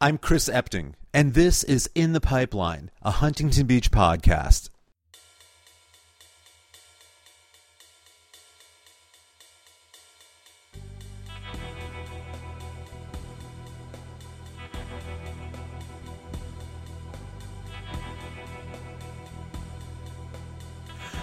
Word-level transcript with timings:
I'm 0.00 0.16
Chris 0.16 0.48
Epting, 0.48 0.92
and 1.12 1.34
this 1.34 1.64
is 1.64 1.90
In 1.92 2.12
the 2.12 2.20
Pipeline, 2.20 2.92
a 3.02 3.10
Huntington 3.10 3.66
Beach 3.66 3.90
podcast. 3.90 4.70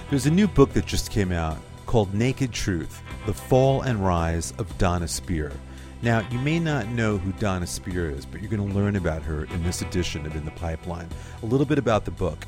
There's 0.10 0.26
a 0.26 0.30
new 0.30 0.50
book 0.50 0.74
that 0.74 0.86
just 0.86 1.12
came 1.12 1.32
out 1.32 1.60
called 1.86 2.14
Naked 2.14 2.52
Truth 2.52 3.02
The 3.26 3.34
Fall 3.34 3.84
and 3.84 4.06
Rise 4.06 4.52
of 4.58 4.78
Donna 4.78 5.06
Speir. 5.06 5.54
Now, 6.02 6.28
you 6.30 6.40
may 6.40 6.60
not 6.60 6.88
know 6.88 7.18
who 7.18 7.32
Donna 7.34 7.66
Speir 7.66 8.10
is, 8.16 8.26
but 8.26 8.42
you're 8.42 8.50
going 8.50 8.68
to 8.68 8.76
learn 8.76 8.96
about 8.96 9.24
her 9.24 9.46
in 9.46 9.64
this 9.64 9.82
edition 9.82 10.26
of 10.26 10.36
In 10.36 10.46
the 10.46 10.52
Pipeline. 10.52 11.08
A 11.42 11.46
little 11.46 11.66
bit 11.66 11.78
about 11.78 12.06
the 12.06 12.12
book. 12.12 12.46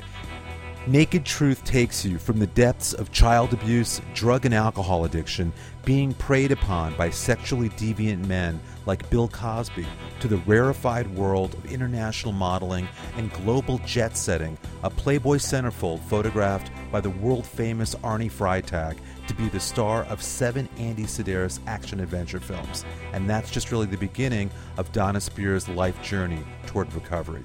Naked 0.86 1.26
Truth 1.26 1.64
takes 1.64 2.02
you 2.02 2.18
from 2.18 2.38
the 2.38 2.46
depths 2.46 2.94
of 2.94 3.12
child 3.12 3.52
abuse, 3.52 4.00
drug 4.14 4.46
and 4.46 4.54
alcohol 4.54 5.04
addiction, 5.04 5.52
being 5.84 6.14
preyed 6.14 6.50
upon 6.50 6.94
by 6.96 7.10
sexually 7.10 7.68
deviant 7.70 8.26
men 8.26 8.58
like 8.86 9.10
Bill 9.10 9.28
Cosby, 9.28 9.86
to 10.20 10.28
the 10.28 10.38
rarefied 10.38 11.06
world 11.14 11.52
of 11.54 11.70
international 11.70 12.32
modeling 12.32 12.88
and 13.16 13.32
global 13.32 13.78
jet 13.84 14.16
setting, 14.16 14.56
a 14.82 14.88
Playboy 14.88 15.36
centerfold 15.36 16.00
photographed 16.04 16.70
by 16.90 17.02
the 17.02 17.10
world 17.10 17.46
famous 17.46 17.94
Arny 17.96 18.30
Freytag 18.30 18.96
to 19.28 19.34
be 19.34 19.48
the 19.48 19.60
star 19.60 20.04
of 20.04 20.22
seven 20.22 20.68
Andy 20.78 21.04
Sidaris 21.04 21.60
action 21.66 22.00
adventure 22.00 22.40
films. 22.40 22.84
And 23.12 23.28
that's 23.28 23.50
just 23.50 23.70
really 23.70 23.86
the 23.86 23.96
beginning 23.96 24.50
of 24.76 24.90
Donna 24.92 25.20
Speir's 25.20 25.68
life 25.68 26.02
journey 26.02 26.42
toward 26.66 26.92
recovery. 26.92 27.42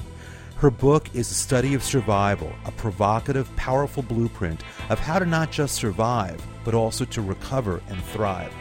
Her 0.55 0.72
book 0.72 1.14
is 1.14 1.30
a 1.30 1.34
study 1.34 1.74
of 1.74 1.84
survival, 1.84 2.52
a 2.66 2.72
provocative, 2.72 3.54
powerful 3.57 4.02
blueprint 4.02 4.63
of 4.90 4.98
how 4.98 5.20
to 5.20 5.26
not 5.26 5.52
just 5.52 5.76
survive, 5.76 6.41
but 6.63 6.74
also 6.74 7.04
to 7.05 7.22
recover 7.22 7.82
and 7.90 8.02
thrive. 8.05 8.54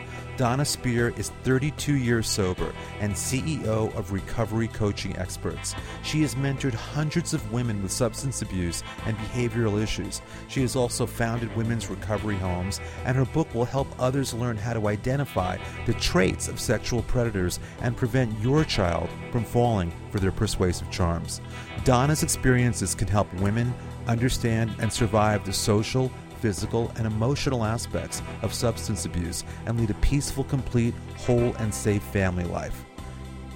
Donna 0.42 0.64
Speir 0.64 1.16
is 1.16 1.30
32 1.44 1.94
years 1.94 2.28
sober 2.28 2.74
and 2.98 3.12
CEO 3.12 3.94
of 3.94 4.10
Recovery 4.10 4.66
Coaching 4.66 5.16
Experts. 5.16 5.76
She 6.02 6.22
has 6.22 6.34
mentored 6.34 6.74
hundreds 6.74 7.32
of 7.32 7.52
women 7.52 7.80
with 7.80 7.92
substance 7.92 8.42
abuse 8.42 8.82
and 9.06 9.16
behavioral 9.18 9.80
issues. 9.80 10.20
She 10.48 10.60
has 10.62 10.74
also 10.74 11.06
founded 11.06 11.54
women's 11.54 11.88
recovery 11.88 12.34
homes, 12.34 12.80
and 13.04 13.16
her 13.16 13.24
book 13.26 13.54
will 13.54 13.64
help 13.64 13.86
others 14.00 14.34
learn 14.34 14.56
how 14.56 14.72
to 14.72 14.88
identify 14.88 15.58
the 15.86 15.94
traits 15.94 16.48
of 16.48 16.58
sexual 16.58 17.02
predators 17.02 17.60
and 17.80 17.96
prevent 17.96 18.36
your 18.40 18.64
child 18.64 19.08
from 19.30 19.44
falling 19.44 19.92
for 20.10 20.18
their 20.18 20.32
persuasive 20.32 20.90
charms. 20.90 21.40
Donna's 21.84 22.24
experiences 22.24 22.96
can 22.96 23.06
help 23.06 23.32
women 23.34 23.72
understand 24.08 24.74
and 24.80 24.92
survive 24.92 25.44
the 25.46 25.52
social, 25.52 26.10
physical, 26.42 26.92
and 26.96 27.06
emotional 27.06 27.64
aspects 27.64 28.20
of 28.42 28.52
substance 28.52 29.06
abuse 29.06 29.44
and 29.64 29.78
lead 29.78 29.90
a 29.90 29.94
peaceful, 29.94 30.44
complete, 30.44 30.92
whole, 31.16 31.54
and 31.54 31.72
safe 31.72 32.02
family 32.02 32.44
life. 32.44 32.84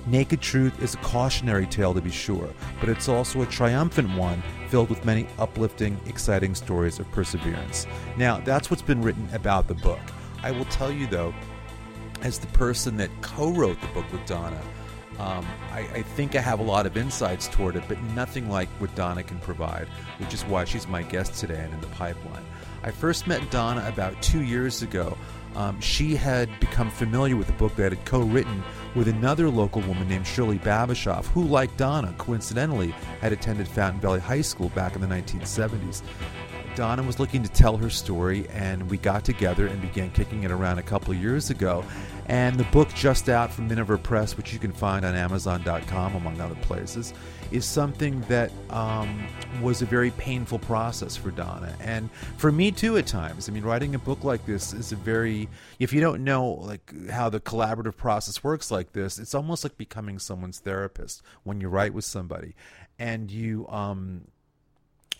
Naked 0.06 0.40
Truth 0.40 0.80
is 0.80 0.94
a 0.94 0.98
cautionary 0.98 1.66
tale 1.66 1.92
to 1.92 2.00
be 2.00 2.12
sure, 2.12 2.48
but 2.78 2.88
it's 2.88 3.08
also 3.08 3.42
a 3.42 3.46
triumphant 3.46 4.16
one 4.16 4.40
filled 4.68 4.88
with 4.88 5.04
many 5.04 5.26
uplifting, 5.40 5.98
exciting 6.06 6.54
stories 6.54 7.00
of 7.00 7.10
perseverance. 7.10 7.88
Now, 8.16 8.38
that's 8.38 8.70
what's 8.70 8.82
been 8.82 9.02
written 9.02 9.28
about 9.32 9.66
the 9.66 9.74
book. 9.74 10.00
I 10.44 10.52
will 10.52 10.64
tell 10.66 10.92
you, 10.92 11.08
though, 11.08 11.34
as 12.22 12.38
the 12.38 12.46
person 12.48 12.96
that 12.98 13.10
co 13.20 13.50
wrote 13.50 13.80
the 13.80 13.88
book 13.88 14.10
with 14.12 14.24
Donna, 14.26 14.62
um, 15.18 15.46
I, 15.72 15.80
I, 15.94 16.02
think 16.02 16.36
I 16.36 16.40
have 16.40 16.60
a 16.60 16.62
lot 16.62 16.84
of 16.84 16.96
insights 16.96 17.48
toward 17.48 17.76
it, 17.76 17.84
but 17.88 18.00
nothing 18.14 18.50
like 18.50 18.68
what 18.78 18.94
Donna 18.94 19.22
can 19.22 19.38
provide, 19.38 19.88
which 20.18 20.34
is 20.34 20.44
why 20.44 20.64
she's 20.64 20.86
my 20.86 21.02
guest 21.02 21.34
today 21.40 21.58
and 21.58 21.72
in 21.72 21.80
the 21.80 21.86
pipeline. 21.88 22.44
I 22.82 22.90
first 22.90 23.26
met 23.26 23.50
Donna 23.50 23.84
about 23.88 24.20
two 24.22 24.42
years 24.42 24.82
ago. 24.82 25.16
Um, 25.54 25.80
she 25.80 26.14
had 26.14 26.50
become 26.60 26.90
familiar 26.90 27.34
with 27.34 27.48
a 27.48 27.54
book 27.54 27.74
that 27.76 27.92
I 27.92 27.96
had 27.96 28.04
co 28.04 28.20
written 28.20 28.62
with 28.94 29.08
another 29.08 29.48
local 29.48 29.80
woman 29.82 30.06
named 30.06 30.26
Shirley 30.26 30.58
Babashoff, 30.58 31.24
who, 31.28 31.44
like 31.44 31.74
Donna, 31.78 32.14
coincidentally 32.18 32.90
had 33.22 33.32
attended 33.32 33.66
Fountain 33.66 34.00
Valley 34.00 34.20
High 34.20 34.42
School 34.42 34.68
back 34.70 34.94
in 34.94 35.00
the 35.00 35.06
1970s. 35.06 36.02
Donna 36.76 37.02
was 37.02 37.18
looking 37.18 37.42
to 37.42 37.48
tell 37.48 37.78
her 37.78 37.88
story, 37.88 38.46
and 38.50 38.90
we 38.90 38.98
got 38.98 39.24
together 39.24 39.66
and 39.66 39.80
began 39.80 40.10
kicking 40.10 40.42
it 40.42 40.50
around 40.50 40.78
a 40.78 40.82
couple 40.82 41.14
years 41.14 41.48
ago. 41.48 41.82
And 42.26 42.58
the 42.58 42.64
book 42.64 42.92
just 42.92 43.28
out 43.28 43.52
from 43.52 43.68
Miniver 43.68 43.96
Press, 43.96 44.36
which 44.36 44.52
you 44.52 44.58
can 44.58 44.72
find 44.72 45.04
on 45.04 45.14
Amazon.com, 45.14 46.16
among 46.16 46.40
other 46.40 46.56
places, 46.56 47.14
is 47.52 47.64
something 47.64 48.20
that 48.22 48.50
um, 48.70 49.26
was 49.62 49.80
a 49.80 49.86
very 49.86 50.10
painful 50.12 50.58
process 50.58 51.16
for 51.16 51.30
Donna. 51.30 51.72
And 51.80 52.10
for 52.36 52.50
me, 52.50 52.72
too, 52.72 52.96
at 52.96 53.06
times. 53.06 53.48
I 53.48 53.52
mean, 53.52 53.62
writing 53.62 53.94
a 53.94 53.98
book 53.98 54.24
like 54.24 54.44
this 54.44 54.72
is 54.72 54.90
a 54.90 54.96
very, 54.96 55.48
if 55.78 55.92
you 55.92 56.00
don't 56.00 56.24
know 56.24 56.46
like 56.46 56.92
how 57.10 57.28
the 57.28 57.38
collaborative 57.38 57.96
process 57.96 58.42
works 58.42 58.72
like 58.72 58.92
this, 58.92 59.20
it's 59.20 59.34
almost 59.34 59.62
like 59.62 59.76
becoming 59.76 60.18
someone's 60.18 60.58
therapist 60.58 61.22
when 61.44 61.60
you 61.60 61.68
write 61.68 61.94
with 61.94 62.04
somebody. 62.04 62.56
And 62.98 63.30
you, 63.30 63.68
um, 63.68 64.22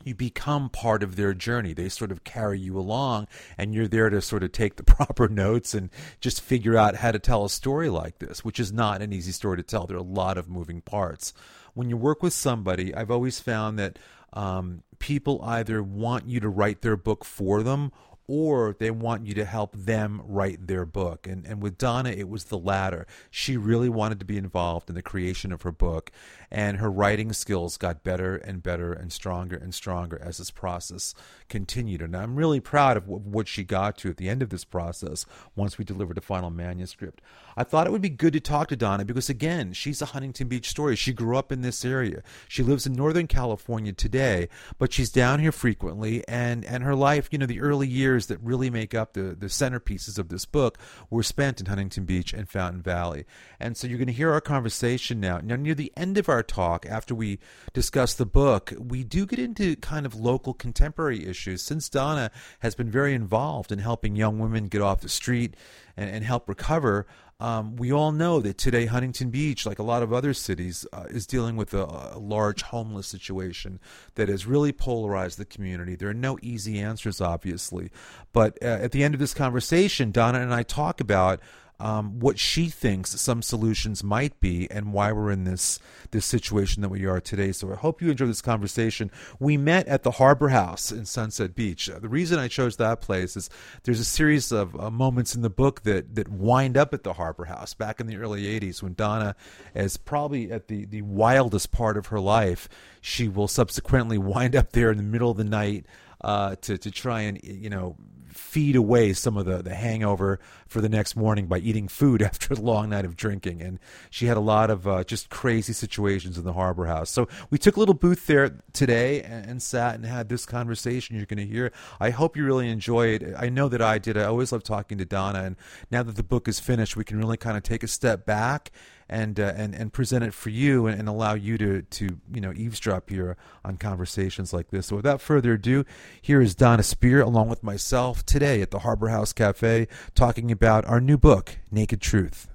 you 0.06 0.14
become 0.14 0.70
part 0.70 1.02
of 1.02 1.16
their 1.16 1.34
journey. 1.34 1.72
They 1.72 1.88
sort 1.88 2.12
of 2.12 2.24
carry 2.24 2.60
you 2.60 2.78
along, 2.78 3.26
and 3.58 3.74
you're 3.74 3.88
there 3.88 4.08
to 4.08 4.20
sort 4.20 4.42
of 4.42 4.52
take 4.52 4.76
the 4.76 4.82
proper 4.84 5.28
notes 5.28 5.74
and 5.74 5.90
just 6.20 6.40
figure 6.40 6.76
out 6.76 6.96
how 6.96 7.12
to 7.12 7.18
tell 7.18 7.44
a 7.44 7.50
story 7.50 7.90
like 7.90 8.18
this, 8.18 8.44
which 8.44 8.60
is 8.60 8.72
not 8.72 9.02
an 9.02 9.12
easy 9.12 9.32
story 9.32 9.56
to 9.56 9.62
tell. 9.62 9.86
There 9.86 9.96
are 9.96 10.00
a 10.00 10.02
lot 10.02 10.38
of 10.38 10.48
moving 10.48 10.80
parts. 10.80 11.34
When 11.74 11.90
you 11.90 11.96
work 11.96 12.22
with 12.22 12.32
somebody, 12.32 12.94
I've 12.94 13.10
always 13.10 13.40
found 13.40 13.78
that 13.78 13.98
um, 14.32 14.82
people 14.98 15.42
either 15.42 15.82
want 15.82 16.26
you 16.26 16.40
to 16.40 16.48
write 16.48 16.82
their 16.82 16.96
book 16.96 17.24
for 17.24 17.62
them 17.62 17.92
or 18.28 18.76
they 18.78 18.90
want 18.90 19.26
you 19.26 19.34
to 19.34 19.44
help 19.44 19.74
them 19.76 20.22
write 20.24 20.66
their 20.66 20.84
book. 20.84 21.26
And 21.26 21.46
and 21.46 21.62
with 21.62 21.78
Donna, 21.78 22.10
it 22.10 22.28
was 22.28 22.44
the 22.44 22.58
latter. 22.58 23.06
She 23.30 23.56
really 23.56 23.88
wanted 23.88 24.18
to 24.20 24.24
be 24.24 24.36
involved 24.36 24.88
in 24.88 24.94
the 24.94 25.02
creation 25.02 25.52
of 25.52 25.62
her 25.62 25.72
book, 25.72 26.10
and 26.50 26.78
her 26.78 26.90
writing 26.90 27.32
skills 27.32 27.76
got 27.76 28.04
better 28.04 28.36
and 28.36 28.62
better 28.62 28.92
and 28.92 29.12
stronger 29.12 29.56
and 29.56 29.74
stronger 29.74 30.20
as 30.22 30.38
this 30.38 30.50
process 30.50 31.14
continued. 31.48 32.02
And 32.02 32.16
I'm 32.16 32.36
really 32.36 32.60
proud 32.60 32.96
of 32.96 33.06
what 33.08 33.48
she 33.48 33.64
got 33.64 33.98
to 33.98 34.10
at 34.10 34.16
the 34.16 34.28
end 34.28 34.42
of 34.42 34.50
this 34.50 34.64
process 34.64 35.26
once 35.54 35.78
we 35.78 35.84
delivered 35.84 36.18
a 36.18 36.22
final 36.22 36.50
manuscript. 36.50 37.20
I 37.56 37.64
thought 37.64 37.86
it 37.86 37.90
would 37.90 38.02
be 38.02 38.10
good 38.10 38.32
to 38.32 38.40
talk 38.40 38.68
to 38.68 38.76
Donna 38.76 39.04
because, 39.04 39.28
again, 39.30 39.72
she's 39.72 40.02
a 40.02 40.06
Huntington 40.06 40.48
Beach 40.48 40.68
story. 40.68 40.96
She 40.96 41.12
grew 41.12 41.36
up 41.36 41.50
in 41.50 41.62
this 41.62 41.84
area. 41.84 42.22
She 42.48 42.62
lives 42.62 42.86
in 42.86 42.92
Northern 42.92 43.26
California 43.26 43.92
today, 43.92 44.48
but 44.78 44.92
she's 44.92 45.10
down 45.10 45.40
here 45.40 45.52
frequently. 45.52 46.26
And, 46.28 46.64
and 46.64 46.82
her 46.82 46.94
life, 46.94 47.28
you 47.30 47.38
know, 47.38 47.46
the 47.46 47.60
early 47.60 47.88
years 47.88 48.15
that 48.24 48.40
really 48.40 48.70
make 48.70 48.94
up 48.94 49.12
the, 49.12 49.36
the 49.38 49.46
centerpieces 49.48 50.18
of 50.18 50.30
this 50.30 50.46
book 50.46 50.78
were 51.10 51.22
spent 51.22 51.60
in 51.60 51.66
Huntington 51.66 52.06
Beach 52.06 52.32
and 52.32 52.48
Fountain 52.48 52.80
Valley. 52.80 53.26
And 53.60 53.76
so 53.76 53.86
you're 53.86 53.98
going 53.98 54.06
to 54.06 54.12
hear 54.14 54.32
our 54.32 54.40
conversation 54.40 55.20
now. 55.20 55.40
Now, 55.42 55.56
near 55.56 55.74
the 55.74 55.92
end 55.94 56.16
of 56.16 56.30
our 56.30 56.42
talk, 56.42 56.86
after 56.86 57.14
we 57.14 57.38
discuss 57.74 58.14
the 58.14 58.24
book, 58.24 58.72
we 58.78 59.04
do 59.04 59.26
get 59.26 59.38
into 59.38 59.76
kind 59.76 60.06
of 60.06 60.14
local 60.14 60.54
contemporary 60.54 61.26
issues. 61.26 61.60
Since 61.60 61.90
Donna 61.90 62.30
has 62.60 62.74
been 62.74 62.90
very 62.90 63.12
involved 63.12 63.70
in 63.70 63.80
helping 63.80 64.16
young 64.16 64.38
women 64.38 64.68
get 64.68 64.80
off 64.80 65.02
the 65.02 65.08
street 65.10 65.54
and, 65.96 66.08
and 66.08 66.24
help 66.24 66.48
recover, 66.48 67.06
um, 67.38 67.76
we 67.76 67.92
all 67.92 68.12
know 68.12 68.40
that 68.40 68.56
today 68.56 68.86
Huntington 68.86 69.28
Beach, 69.30 69.66
like 69.66 69.78
a 69.78 69.82
lot 69.82 70.02
of 70.02 70.10
other 70.10 70.32
cities, 70.32 70.86
uh, 70.92 71.04
is 71.10 71.26
dealing 71.26 71.56
with 71.56 71.74
a, 71.74 72.14
a, 72.14 72.18
large 72.18 72.62
homeless 72.62 73.06
situation 73.06 73.78
that 74.14 74.30
has 74.30 74.46
really 74.46 74.72
polarized 74.72 75.38
the 75.38 75.44
community. 75.44 75.96
There 75.96 76.08
are 76.08 76.14
no 76.14 76.38
easy 76.40 76.78
answers, 76.80 77.20
obviously, 77.20 77.90
but 78.32 78.56
uh, 78.62 78.66
at 78.66 78.92
the 78.92 79.04
end 79.04 79.12
of 79.12 79.20
this 79.20 79.34
conversation, 79.34 80.12
Donna 80.12 80.40
and 80.40 80.54
I 80.54 80.62
talk 80.62 80.98
about 80.98 81.40
um, 81.78 82.20
what 82.20 82.38
she 82.38 82.68
thinks 82.68 83.20
some 83.20 83.42
solutions 83.42 84.02
might 84.02 84.40
be 84.40 84.70
and 84.70 84.92
why 84.92 85.12
we're 85.12 85.30
in 85.30 85.44
this 85.44 85.78
this 86.10 86.24
situation 86.24 86.82
that 86.82 86.88
we 86.88 87.04
are 87.04 87.20
today. 87.20 87.52
So 87.52 87.72
I 87.72 87.76
hope 87.76 88.00
you 88.00 88.10
enjoy 88.10 88.26
this 88.26 88.42
conversation. 88.42 89.10
We 89.38 89.56
met 89.56 89.86
at 89.86 90.02
the 90.02 90.12
Harbor 90.12 90.48
House 90.48 90.90
in 90.90 91.04
Sunset 91.04 91.54
Beach. 91.54 91.90
Uh, 91.90 91.98
the 91.98 92.08
reason 92.08 92.38
I 92.38 92.48
chose 92.48 92.76
that 92.76 93.00
place 93.00 93.36
is 93.36 93.50
there's 93.82 94.00
a 94.00 94.04
series 94.04 94.52
of 94.52 94.78
uh, 94.80 94.90
moments 94.90 95.34
in 95.34 95.42
the 95.42 95.50
book 95.50 95.82
that 95.82 96.14
that 96.14 96.28
wind 96.28 96.76
up 96.76 96.94
at 96.94 97.02
the 97.02 97.14
Harbor 97.14 97.44
House 97.44 97.74
back 97.74 98.00
in 98.00 98.06
the 98.06 98.16
early 98.16 98.44
'80s 98.44 98.82
when 98.82 98.94
Donna 98.94 99.36
is 99.74 99.96
probably 99.96 100.50
at 100.50 100.68
the 100.68 100.86
the 100.86 101.02
wildest 101.02 101.72
part 101.72 101.96
of 101.96 102.06
her 102.06 102.20
life. 102.20 102.68
She 103.00 103.28
will 103.28 103.48
subsequently 103.48 104.18
wind 104.18 104.56
up 104.56 104.72
there 104.72 104.90
in 104.90 104.96
the 104.96 105.02
middle 105.02 105.30
of 105.30 105.36
the 105.36 105.44
night 105.44 105.86
uh, 106.22 106.56
to 106.62 106.78
to 106.78 106.90
try 106.90 107.22
and 107.22 107.42
you 107.42 107.70
know 107.70 107.96
feed 108.28 108.76
away 108.76 109.12
some 109.12 109.36
of 109.36 109.46
the, 109.46 109.62
the 109.62 109.74
hangover 109.74 110.38
for 110.68 110.80
the 110.80 110.88
next 110.88 111.16
morning 111.16 111.46
by 111.46 111.58
eating 111.58 111.88
food 111.88 112.22
after 112.22 112.54
a 112.54 112.56
long 112.56 112.90
night 112.90 113.04
of 113.04 113.16
drinking. 113.16 113.62
And 113.62 113.78
she 114.10 114.26
had 114.26 114.36
a 114.36 114.40
lot 114.40 114.70
of 114.70 114.86
uh, 114.86 115.04
just 115.04 115.30
crazy 115.30 115.72
situations 115.72 116.38
in 116.38 116.44
the 116.44 116.52
Harbor 116.52 116.86
House. 116.86 117.10
So 117.10 117.28
we 117.50 117.58
took 117.58 117.76
a 117.76 117.80
little 117.80 117.94
booth 117.94 118.26
there 118.26 118.58
today 118.72 119.22
and, 119.22 119.46
and 119.46 119.62
sat 119.62 119.94
and 119.94 120.04
had 120.04 120.28
this 120.28 120.46
conversation 120.46 121.16
you're 121.16 121.26
going 121.26 121.38
to 121.38 121.46
hear. 121.46 121.72
I 122.00 122.10
hope 122.10 122.36
you 122.36 122.44
really 122.44 122.68
enjoy 122.68 123.08
it. 123.08 123.34
I 123.36 123.48
know 123.48 123.68
that 123.68 123.82
I 123.82 123.98
did. 123.98 124.16
I 124.16 124.24
always 124.24 124.52
love 124.52 124.62
talking 124.62 124.98
to 124.98 125.04
Donna. 125.04 125.42
And 125.42 125.56
now 125.90 126.02
that 126.02 126.16
the 126.16 126.22
book 126.22 126.48
is 126.48 126.60
finished, 126.60 126.96
we 126.96 127.04
can 127.04 127.18
really 127.18 127.36
kind 127.36 127.56
of 127.56 127.62
take 127.62 127.82
a 127.82 127.88
step 127.88 128.26
back 128.26 128.70
and 129.08 129.38
uh, 129.38 129.52
and 129.56 129.74
and 129.74 129.92
present 129.92 130.24
it 130.24 130.34
for 130.34 130.50
you 130.50 130.86
and, 130.86 130.98
and 130.98 131.08
allow 131.08 131.34
you 131.34 131.56
to 131.58 131.82
to 131.82 132.18
you 132.32 132.40
know 132.40 132.52
eavesdrop 132.54 133.08
here 133.08 133.36
on 133.64 133.76
conversations 133.76 134.52
like 134.52 134.70
this. 134.70 134.86
So 134.86 134.96
without 134.96 135.20
further 135.20 135.52
ado, 135.52 135.84
here 136.20 136.40
is 136.40 136.54
Donna 136.54 136.82
Speir 136.82 137.20
along 137.24 137.48
with 137.48 137.62
myself 137.62 138.24
today 138.26 138.60
at 138.62 138.70
the 138.70 138.80
Harbor 138.80 139.08
House 139.08 139.32
Cafe 139.32 139.86
talking 140.14 140.50
about 140.56 140.86
our 140.86 141.02
new 141.02 141.18
book, 141.18 141.58
Naked 141.70 142.00
Truth. 142.00 142.48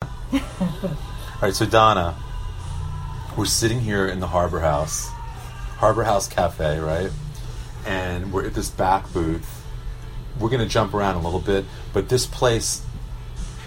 All 0.32 0.40
right, 1.42 1.52
so 1.52 1.66
Donna, 1.66 2.16
we're 3.36 3.46
sitting 3.46 3.80
here 3.80 4.06
in 4.06 4.20
the 4.20 4.28
Harbor 4.28 4.60
House, 4.60 5.08
Harbor 5.78 6.04
House 6.04 6.28
Cafe, 6.28 6.78
right? 6.78 7.10
And 7.84 8.32
we're 8.32 8.46
at 8.46 8.54
this 8.54 8.70
back 8.70 9.12
booth. 9.12 9.64
We're 10.38 10.50
going 10.50 10.62
to 10.62 10.68
jump 10.68 10.94
around 10.94 11.16
a 11.16 11.20
little 11.20 11.40
bit, 11.40 11.64
but 11.92 12.08
this 12.08 12.26
place 12.26 12.84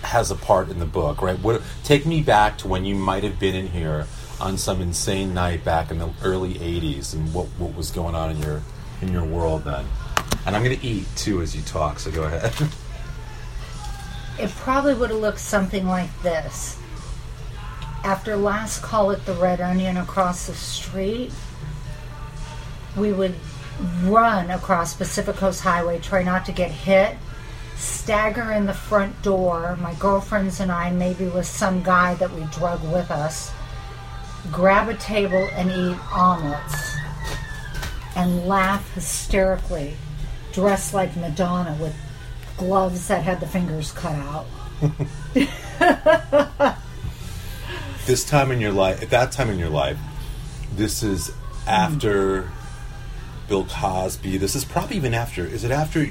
has 0.03 0.31
a 0.31 0.35
part 0.35 0.69
in 0.69 0.80
the 0.80 0.85
book, 0.85 1.21
right? 1.21 1.38
What, 1.38 1.62
take 1.83 2.06
me 2.06 2.21
back 2.21 2.57
to 2.59 2.69
when 2.69 2.85
you 2.85 2.95
might 2.95 3.25
have 3.25 3.38
been 3.38 3.56
in 3.56 3.68
here 3.68 4.07
on 4.39 4.57
some 4.57 4.80
insane 4.80 5.33
night 5.33 5.65
back 5.65 5.91
in 5.91 6.00
the 6.00 6.09
early 6.23 6.53
'80s, 6.53 7.13
and 7.13 7.33
what 7.33 7.47
what 7.57 7.75
was 7.75 7.91
going 7.91 8.15
on 8.15 8.31
in 8.31 8.41
your 8.41 8.62
in 9.01 9.12
your 9.12 9.25
world 9.25 9.65
then. 9.65 9.85
And 10.45 10.56
I'm 10.56 10.63
going 10.63 10.80
to 10.80 10.85
eat 10.85 11.07
too 11.18 11.41
as 11.41 11.53
you 11.53 11.62
talk, 11.63 12.00
so 12.00 12.09
go 12.09 12.23
ahead. 12.23 12.53
it 14.39 14.50
probably 14.51 14.94
would 14.94 15.10
have 15.10 15.19
looked 15.19 15.39
something 15.39 15.88
like 15.88 16.10
this. 16.22 16.78
After 18.04 18.36
last 18.36 18.81
call 18.81 19.12
at 19.12 19.25
the 19.25 19.34
Red 19.34 19.60
Onion 19.60 19.98
across 19.98 20.48
the 20.48 20.54
street, 20.54 21.31
we 22.95 23.12
would 23.12 23.36
run 24.04 24.50
across 24.51 24.94
Pacific 24.94 25.36
Coast 25.36 25.62
Highway, 25.62 26.00
try 26.00 26.24
not 26.24 26.45
to 26.45 26.51
get 26.51 26.72
hit, 26.72 27.18
stagger 27.75 28.51
in 28.51 28.66
the 28.66 28.74
front 28.74 29.22
door, 29.22 29.78
my 29.81 29.94
girlfriends 29.95 30.60
and 30.60 30.72
I, 30.72 30.92
maybe 30.92 31.25
with 31.25 31.45
some 31.45 31.83
guy 31.83 32.16
that 32.16 32.31
we 32.33 32.44
drug 32.45 32.81
with 32.92 33.12
us, 33.12 33.51
grab 34.51 34.90
a 34.90 34.95
table 34.95 35.48
and 35.54 35.69
eat 35.69 36.13
omelets, 36.13 36.95
and 38.16 38.48
laugh 38.48 38.94
hysterically, 38.94 39.95
dressed 40.54 40.94
like 40.94 41.16
Madonna 41.16 41.78
with 41.80 41.95
gloves 42.57 43.07
that 43.07 43.24
had 43.24 43.39
the 43.39 43.48
fingers 43.48 43.92
cut 43.92 44.15
out. 44.15 44.45
this 48.06 48.25
time 48.25 48.51
in 48.51 48.59
your 48.59 48.71
life, 48.71 49.01
at 49.01 49.09
that 49.12 49.31
time 49.31 49.50
in 49.50 49.57
your 49.57 49.69
life, 49.69 49.98
this 50.75 51.04
is 51.04 51.31
after 51.65 52.44
mm. 52.44 52.50
Bill 53.48 53.65
Cosby. 53.65 54.38
This 54.38 54.56
is 54.56 54.65
probably 54.65 54.98
even 54.98 55.13
after. 55.13 55.45
Is 55.45 55.63
it 55.63 55.71
after 55.71 56.06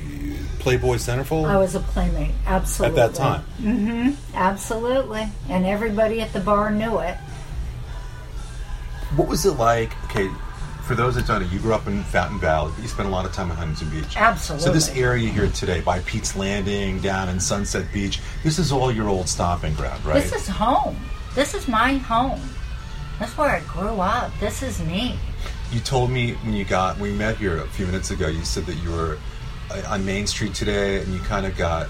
Playboy 0.58 0.96
Centerfold? 0.96 1.46
I 1.46 1.58
was 1.58 1.74
a 1.74 1.80
playmate, 1.80 2.32
absolutely. 2.46 3.00
At 3.00 3.12
that 3.12 3.18
time. 3.18 3.44
Mm-hmm. 3.60 4.34
Absolutely, 4.34 5.28
and 5.48 5.66
everybody 5.66 6.20
at 6.20 6.32
the 6.32 6.40
bar 6.40 6.70
knew 6.70 6.98
it. 6.98 7.16
What 9.14 9.28
was 9.28 9.46
it 9.46 9.52
like? 9.52 9.92
Okay, 10.06 10.28
for 10.86 10.94
those 10.94 11.16
that 11.16 11.26
don't 11.26 11.42
know, 11.42 11.48
you 11.48 11.58
grew 11.58 11.74
up 11.74 11.88
in 11.88 12.02
Fountain 12.04 12.38
Valley, 12.38 12.70
but 12.74 12.82
you 12.82 12.88
spent 12.88 13.08
a 13.08 13.10
lot 13.10 13.26
of 13.26 13.32
time 13.32 13.50
in 13.50 13.56
Huntington 13.56 13.90
Beach. 13.90 14.16
Absolutely. 14.16 14.64
So 14.64 14.72
this 14.72 14.88
area 14.96 15.28
here 15.28 15.48
today, 15.48 15.80
by 15.80 15.98
Pete's 16.00 16.36
Landing, 16.36 17.00
down 17.00 17.28
in 17.28 17.40
Sunset 17.40 17.92
Beach, 17.92 18.20
this 18.44 18.60
is 18.60 18.70
all 18.70 18.92
your 18.92 19.08
old 19.08 19.28
stomping 19.28 19.74
ground, 19.74 20.04
right? 20.04 20.22
This 20.22 20.32
is 20.32 20.46
home. 20.46 20.96
This 21.34 21.54
is 21.54 21.66
my 21.66 21.94
home. 21.94 22.40
That's 23.18 23.36
where 23.36 23.50
I 23.50 23.60
grew 23.60 24.00
up. 24.00 24.30
This 24.38 24.62
is 24.62 24.80
me. 24.82 25.18
You 25.72 25.80
told 25.80 26.10
me 26.10 26.34
when 26.34 26.54
you 26.54 26.64
got 26.64 26.98
when 26.98 27.10
we 27.10 27.18
met 27.18 27.36
here 27.36 27.58
a 27.58 27.66
few 27.68 27.86
minutes 27.86 28.12
ago. 28.12 28.28
You 28.28 28.44
said 28.44 28.64
that 28.66 28.76
you 28.76 28.90
were 28.90 29.18
uh, 29.70 29.82
on 29.88 30.06
Main 30.06 30.28
Street 30.28 30.54
today, 30.54 31.02
and 31.02 31.12
you 31.12 31.18
kind 31.20 31.46
of 31.46 31.56
got 31.56 31.88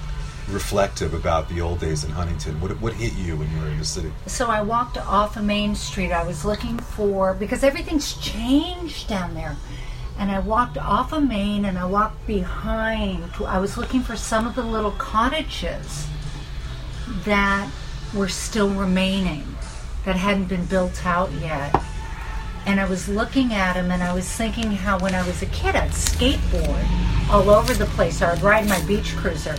reflective 0.48 1.14
about 1.14 1.48
the 1.48 1.60
old 1.60 1.80
days 1.80 2.04
in 2.04 2.10
Huntington. 2.10 2.60
What 2.60 2.80
what 2.80 2.92
hit 2.92 3.14
you 3.14 3.36
when 3.36 3.50
you 3.52 3.60
were 3.60 3.68
in 3.68 3.78
the 3.78 3.84
city? 3.84 4.12
So 4.26 4.46
I 4.46 4.62
walked 4.62 4.96
off 4.98 5.36
of 5.36 5.44
Main 5.44 5.74
Street. 5.74 6.12
I 6.12 6.24
was 6.24 6.44
looking 6.44 6.78
for 6.78 7.34
because 7.34 7.62
everything's 7.62 8.14
changed 8.14 9.08
down 9.08 9.34
there. 9.34 9.56
And 10.18 10.30
I 10.30 10.38
walked 10.38 10.78
off 10.78 11.12
of 11.12 11.28
Main 11.28 11.66
and 11.66 11.76
I 11.76 11.84
walked 11.84 12.26
behind. 12.26 13.24
I 13.46 13.58
was 13.58 13.76
looking 13.76 14.02
for 14.02 14.16
some 14.16 14.46
of 14.46 14.54
the 14.54 14.62
little 14.62 14.92
cottages 14.92 16.06
that 17.24 17.70
were 18.14 18.28
still 18.28 18.70
remaining, 18.70 19.44
that 20.04 20.16
hadn't 20.16 20.46
been 20.46 20.64
built 20.64 21.04
out 21.04 21.30
yet 21.32 21.74
and 22.66 22.80
I 22.80 22.84
was 22.84 23.08
looking 23.08 23.54
at 23.54 23.74
them 23.74 23.92
and 23.92 24.02
I 24.02 24.12
was 24.12 24.28
thinking 24.28 24.72
how 24.72 24.98
when 24.98 25.14
I 25.14 25.24
was 25.24 25.40
a 25.40 25.46
kid 25.46 25.76
I'd 25.76 25.90
skateboard 25.90 27.30
all 27.30 27.48
over 27.48 27.72
the 27.72 27.86
place. 27.86 28.20
Or 28.20 28.26
I'd 28.26 28.42
ride 28.42 28.68
my 28.68 28.84
beach 28.86 29.16
cruiser. 29.16 29.56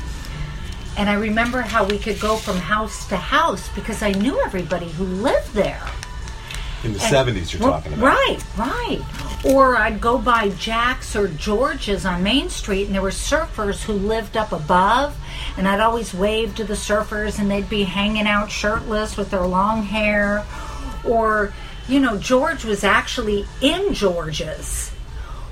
And 0.97 1.09
I 1.09 1.13
remember 1.13 1.61
how 1.61 1.85
we 1.85 1.99
could 1.99 2.19
go 2.19 2.37
from 2.37 2.57
house 2.57 3.07
to 3.09 3.17
house 3.17 3.69
because 3.75 4.01
I 4.01 4.11
knew 4.13 4.41
everybody 4.41 4.89
who 4.89 5.03
lived 5.03 5.53
there. 5.53 5.81
In 6.83 6.93
the 6.93 7.03
and, 7.03 7.35
70s, 7.35 7.53
you're 7.53 7.61
talking 7.61 7.93
about. 7.93 8.03
Right, 8.03 8.39
right. 8.57 9.01
Or 9.45 9.77
I'd 9.77 10.01
go 10.01 10.17
by 10.17 10.49
Jack's 10.49 11.15
or 11.15 11.27
George's 11.27 12.05
on 12.05 12.23
Main 12.23 12.49
Street, 12.49 12.85
and 12.85 12.95
there 12.95 13.01
were 13.01 13.09
surfers 13.09 13.83
who 13.83 13.93
lived 13.93 14.37
up 14.37 14.51
above, 14.51 15.15
and 15.57 15.67
I'd 15.67 15.79
always 15.79 16.13
wave 16.13 16.55
to 16.55 16.63
the 16.63 16.73
surfers, 16.73 17.39
and 17.39 17.49
they'd 17.49 17.69
be 17.69 17.83
hanging 17.83 18.27
out 18.27 18.51
shirtless 18.51 19.17
with 19.17 19.31
their 19.31 19.45
long 19.45 19.83
hair. 19.83 20.45
Or 21.03 21.53
you 21.87 21.99
know, 21.99 22.17
George 22.17 22.65
was 22.65 22.83
actually 22.83 23.45
in 23.61 23.93
George's, 23.93 24.91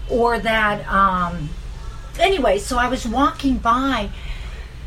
or 0.10 0.38
that, 0.40 0.86
um, 0.88 1.50
anyway, 2.20 2.60
so 2.60 2.78
I 2.78 2.90
was 2.90 3.08
walking 3.08 3.58
by 3.58 4.10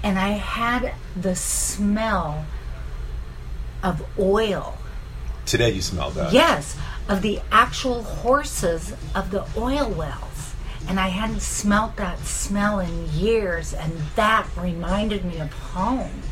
and 0.03 0.19
I 0.19 0.31
had 0.31 0.95
the 1.17 1.35
smell 1.35 2.45
of 3.83 4.05
oil. 4.19 4.77
Today 5.47 5.71
you 5.71 5.83
smell 5.83 6.11
that? 6.11 6.33
Yes, 6.33 6.77
of 7.09 7.23
the 7.23 7.41
actual 7.51 8.03
horses 8.03 8.95
of 9.15 9.31
the 9.31 9.47
oil 9.57 9.89
wells. 9.91 10.55
And 10.89 10.99
I 10.99 11.09
hadn't 11.09 11.41
smelt 11.41 11.97
that 11.97 12.19
smell 12.21 12.81
in 12.81 13.09
years, 13.11 13.75
and 13.75 13.93
that 14.17 14.47
reminded 14.57 15.25
me 15.25 15.39
of 15.39 15.53
home. 15.53 16.23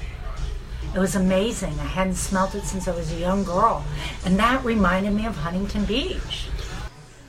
It 0.95 0.99
was 0.99 1.15
amazing. 1.15 1.73
I 1.79 1.85
hadn't 1.85 2.15
smelt 2.15 2.55
it 2.55 2.65
since 2.65 2.89
I 2.89 2.95
was 2.95 3.13
a 3.13 3.17
young 3.17 3.45
girl. 3.45 3.85
And 4.25 4.39
that 4.39 4.65
reminded 4.65 5.13
me 5.13 5.27
of 5.27 5.37
Huntington 5.37 5.85
Beach. 5.85 6.49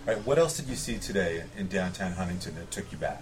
All 0.08 0.14
right, 0.14 0.26
what 0.26 0.38
else 0.38 0.56
did 0.56 0.68
you 0.68 0.76
see 0.76 0.98
today 0.98 1.44
in 1.58 1.68
downtown 1.68 2.14
Huntington 2.14 2.56
that 2.56 2.72
took 2.72 2.90
you 2.94 2.98
back? 2.98 3.22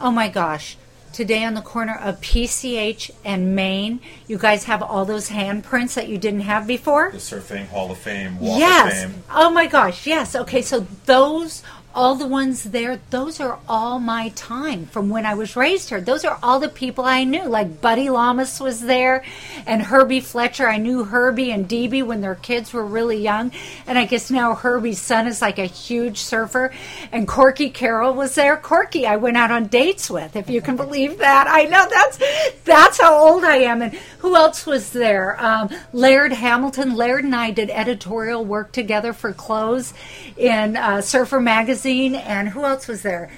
Oh 0.00 0.10
my 0.10 0.28
gosh. 0.28 0.76
Today 1.12 1.44
on 1.44 1.52
the 1.52 1.60
corner 1.60 1.94
of 1.94 2.20
PCH 2.22 3.10
and 3.22 3.54
Main. 3.54 4.00
you 4.26 4.38
guys 4.38 4.64
have 4.64 4.82
all 4.82 5.04
those 5.04 5.28
handprints 5.28 5.92
that 5.94 6.08
you 6.08 6.16
didn't 6.16 6.40
have 6.40 6.66
before? 6.66 7.10
The 7.12 7.18
Surfing 7.18 7.66
Hall 7.68 7.90
of 7.90 7.98
Fame, 7.98 8.38
Walk 8.40 8.58
yes. 8.58 9.04
of 9.04 9.10
Fame. 9.12 9.22
Oh 9.30 9.50
my 9.50 9.66
gosh, 9.66 10.06
yes. 10.06 10.34
Okay, 10.34 10.62
so 10.62 10.86
those 11.04 11.62
all 11.94 12.14
the 12.14 12.26
ones 12.26 12.64
there, 12.64 13.00
those 13.10 13.40
are 13.40 13.58
all 13.68 13.98
my 13.98 14.30
time 14.30 14.86
from 14.86 15.10
when 15.10 15.26
I 15.26 15.34
was 15.34 15.56
raised 15.56 15.90
here. 15.90 16.00
Those 16.00 16.24
are 16.24 16.38
all 16.42 16.58
the 16.58 16.68
people 16.68 17.04
I 17.04 17.24
knew. 17.24 17.44
Like 17.44 17.80
Buddy 17.80 18.08
Lamas 18.08 18.60
was 18.60 18.80
there 18.80 19.24
and 19.66 19.82
Herbie 19.82 20.20
Fletcher. 20.20 20.68
I 20.68 20.78
knew 20.78 21.04
Herbie 21.04 21.50
and 21.50 21.68
DB 21.68 22.04
when 22.04 22.20
their 22.20 22.34
kids 22.36 22.72
were 22.72 22.84
really 22.84 23.18
young. 23.18 23.52
And 23.86 23.98
I 23.98 24.06
guess 24.06 24.30
now 24.30 24.54
Herbie's 24.54 25.00
son 25.00 25.26
is 25.26 25.42
like 25.42 25.58
a 25.58 25.66
huge 25.66 26.18
surfer. 26.18 26.72
And 27.10 27.28
Corky 27.28 27.68
Carroll 27.68 28.14
was 28.14 28.34
there. 28.34 28.56
Corky, 28.56 29.06
I 29.06 29.16
went 29.16 29.36
out 29.36 29.50
on 29.50 29.66
dates 29.66 30.08
with, 30.08 30.34
if 30.36 30.48
you 30.48 30.62
can 30.62 30.76
believe 30.76 31.18
that. 31.18 31.46
I 31.48 31.64
know 31.64 31.86
that's 31.90 32.18
that's 32.64 33.00
how 33.00 33.14
old 33.14 33.44
I 33.44 33.56
am. 33.56 33.82
And 33.82 33.94
who 34.18 34.34
else 34.34 34.64
was 34.64 34.90
there? 34.90 35.38
Um, 35.44 35.68
Laird 35.92 36.32
Hamilton. 36.32 36.96
Laird 36.96 37.24
and 37.24 37.36
I 37.36 37.50
did 37.50 37.70
editorial 37.70 38.44
work 38.44 38.72
together 38.72 39.12
for 39.12 39.32
clothes 39.32 39.92
in 40.36 40.76
uh, 40.76 41.02
Surfer 41.02 41.40
Magazine 41.40 41.81
magazine, 41.82 42.14
and 42.14 42.48
who 42.48 42.64
else 42.64 42.86
was 42.88 43.02
there? 43.02 43.30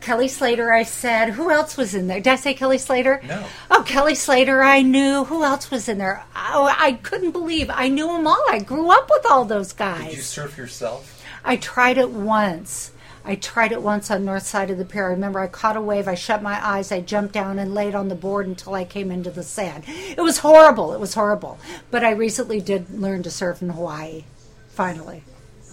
Kelly 0.00 0.28
Slater, 0.28 0.72
I 0.72 0.82
said. 0.82 1.30
Who 1.30 1.50
else 1.50 1.76
was 1.76 1.94
in 1.94 2.08
there? 2.08 2.20
Did 2.20 2.32
I 2.32 2.36
say 2.36 2.52
Kelly 2.52 2.76
Slater? 2.76 3.22
No. 3.24 3.46
Oh, 3.70 3.84
Kelly 3.86 4.14
Slater, 4.14 4.62
I 4.62 4.82
knew. 4.82 5.24
Who 5.24 5.44
else 5.44 5.70
was 5.70 5.88
in 5.88 5.96
there? 5.98 6.24
Oh, 6.36 6.70
I 6.78 6.94
couldn't 7.02 7.30
believe. 7.30 7.70
I 7.70 7.88
knew 7.88 8.08
them 8.08 8.26
all. 8.26 8.44
I 8.50 8.58
grew 8.58 8.90
up 8.90 9.08
with 9.08 9.24
all 9.30 9.44
those 9.46 9.72
guys. 9.72 10.08
Did 10.08 10.16
you 10.16 10.22
surf 10.22 10.58
yourself? 10.58 11.24
I 11.42 11.56
tried 11.56 11.96
it 11.96 12.10
once. 12.10 12.92
I 13.24 13.36
tried 13.36 13.72
it 13.72 13.80
once 13.80 14.10
on 14.10 14.26
north 14.26 14.44
side 14.44 14.68
of 14.68 14.76
the 14.76 14.84
pier. 14.84 15.06
I 15.06 15.10
remember 15.10 15.38
I 15.38 15.46
caught 15.46 15.76
a 15.76 15.80
wave. 15.80 16.06
I 16.06 16.14
shut 16.14 16.42
my 16.42 16.62
eyes. 16.62 16.92
I 16.92 17.00
jumped 17.00 17.32
down 17.32 17.58
and 17.58 17.72
laid 17.72 17.94
on 17.94 18.08
the 18.08 18.14
board 18.14 18.46
until 18.46 18.74
I 18.74 18.84
came 18.84 19.10
into 19.10 19.30
the 19.30 19.42
sand. 19.42 19.84
It 19.86 20.20
was 20.20 20.38
horrible. 20.38 20.92
It 20.92 21.00
was 21.00 21.14
horrible. 21.14 21.58
But 21.90 22.04
I 22.04 22.10
recently 22.10 22.60
did 22.60 22.90
learn 22.90 23.22
to 23.22 23.30
surf 23.30 23.62
in 23.62 23.70
Hawaii. 23.70 24.24
Finally. 24.68 25.22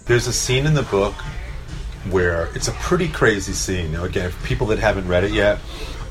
There's 0.05 0.27
a 0.27 0.33
scene 0.33 0.65
in 0.65 0.73
the 0.73 0.83
book 0.83 1.15
where 2.09 2.49
it's 2.55 2.67
a 2.67 2.73
pretty 2.73 3.07
crazy 3.07 3.53
scene. 3.53 3.91
Now, 3.91 4.03
again, 4.03 4.31
for 4.31 4.47
people 4.47 4.67
that 4.67 4.79
haven't 4.79 5.07
read 5.07 5.23
it 5.23 5.31
yet, 5.31 5.59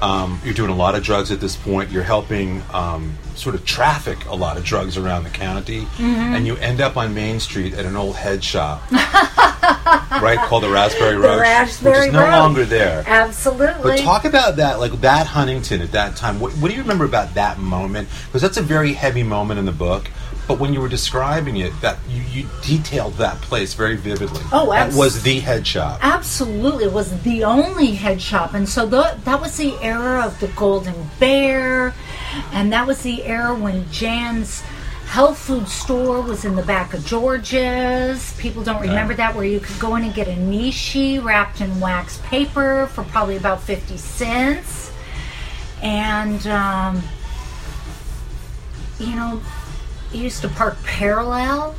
um, 0.03 0.41
you're 0.45 0.55
doing 0.55 0.71
a 0.71 0.75
lot 0.75 0.95
of 0.95 1.03
drugs 1.03 1.31
at 1.31 1.41
this 1.41 1.57
point. 1.57 1.91
You're 1.91 2.03
helping 2.03 2.63
um, 2.73 3.19
sort 3.35 3.55
of 3.55 3.65
traffic 3.65 4.25
a 4.27 4.35
lot 4.35 4.57
of 4.57 4.65
drugs 4.65 4.97
around 4.97 5.25
the 5.25 5.31
county, 5.31 5.83
mm-hmm. 5.83 6.35
and 6.35 6.47
you 6.47 6.57
end 6.57 6.81
up 6.81 6.97
on 6.97 7.15
Main 7.15 7.41
Street 7.41 7.75
at 7.75 7.85
an 7.85 7.97
old 7.97 8.17
head 8.17 8.43
shop, 8.43 8.91
right, 8.93 10.39
called 10.39 10.63
the 10.63 10.71
Raspberry 10.71 11.17
Roach, 11.17 11.37
the 11.37 11.43
Raspberry 11.43 11.99
which 11.99 12.09
is 12.09 12.13
no 12.15 12.21
Roach. 12.21 12.33
longer 12.33 12.65
there. 12.65 13.05
Absolutely. 13.07 13.83
But 13.83 13.99
talk 13.99 14.25
about 14.25 14.57
that, 14.57 14.81
like 14.81 14.93
that 15.03 15.27
Huntington 15.27 15.83
at 15.83 15.93
that 15.93 16.17
time. 16.17 16.41
What, 16.41 16.53
what 16.53 16.69
do 16.71 16.75
you 16.75 16.83
remember 16.83 17.05
about 17.05 17.35
that 17.35 17.59
moment? 17.59 18.09
Because 18.27 18.43
that's 18.43 18.57
a 18.57 18.63
very 18.63 18.95
heavy 18.95 19.23
moment 19.23 19.59
in 19.59 19.67
the 19.67 19.73
book. 19.73 20.11
But 20.51 20.59
when 20.59 20.75
you 20.75 20.81
were 20.81 20.89
describing 20.89 21.59
it, 21.59 21.73
that 21.81 21.99
you, 22.09 22.23
you 22.23 22.49
detailed 22.61 23.15
that 23.19 23.41
place 23.41 23.75
very 23.75 23.95
vividly. 23.95 24.43
Oh, 24.51 24.73
that 24.73 24.93
was 24.95 25.23
the 25.23 25.39
head 25.39 25.65
shop. 25.65 26.01
Absolutely, 26.03 26.87
it 26.87 26.93
was 26.93 27.23
the 27.23 27.45
only 27.45 27.93
head 27.93 28.21
shop, 28.21 28.53
and 28.53 28.69
so 28.69 28.85
tho- 28.85 29.17
that 29.23 29.41
was 29.41 29.57
the 29.57 29.79
era 29.81 30.27
of 30.27 30.41
the 30.41 30.49
Golden 30.49 31.09
Bear, 31.21 31.95
and 32.51 32.73
that 32.73 32.85
was 32.85 33.03
the 33.03 33.23
era 33.23 33.55
when 33.55 33.89
Jan's 33.93 34.63
health 35.07 35.39
food 35.39 35.69
store 35.69 36.21
was 36.21 36.45
in 36.45 36.57
the 36.57 36.65
back 36.65 36.95
of 36.95 37.07
George's. 37.07 38.37
People 38.37 38.65
don't 38.65 38.83
remember 38.83 39.15
that, 39.15 39.37
where 39.37 39.45
you 39.45 39.61
could 39.61 39.79
go 39.79 39.95
in 39.95 40.03
and 40.03 40.13
get 40.13 40.27
a 40.27 40.33
nishi 40.33 41.23
wrapped 41.23 41.61
in 41.61 41.79
wax 41.79 42.19
paper 42.25 42.89
for 42.89 43.05
probably 43.05 43.37
about 43.37 43.63
fifty 43.63 43.97
cents, 43.97 44.91
and 45.81 46.45
um, 46.49 47.01
you 48.99 49.15
know, 49.15 49.41
used 50.13 50.43
to 50.43 50.49
park 50.49 50.77
parallel 50.85 51.75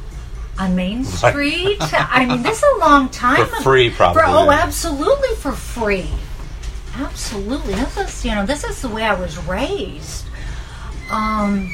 on 0.57 0.75
Main 0.75 1.03
Street. 1.03 1.77
I 1.81 2.25
mean, 2.25 2.43
this 2.43 2.57
is 2.57 2.69
a 2.75 2.79
long 2.79 3.09
time 3.09 3.45
For 3.47 3.61
free, 3.61 3.89
probably. 3.89 4.21
For, 4.21 4.27
oh, 4.27 4.51
absolutely 4.51 5.35
for 5.35 5.51
free. 5.51 6.09
Absolutely. 6.95 7.73
This 7.73 7.97
is, 7.97 8.25
you 8.25 8.35
know, 8.35 8.45
this 8.45 8.63
is 8.63 8.81
the 8.81 8.89
way 8.89 9.03
I 9.03 9.13
was 9.13 9.37
raised. 9.45 10.25
Um, 11.09 11.73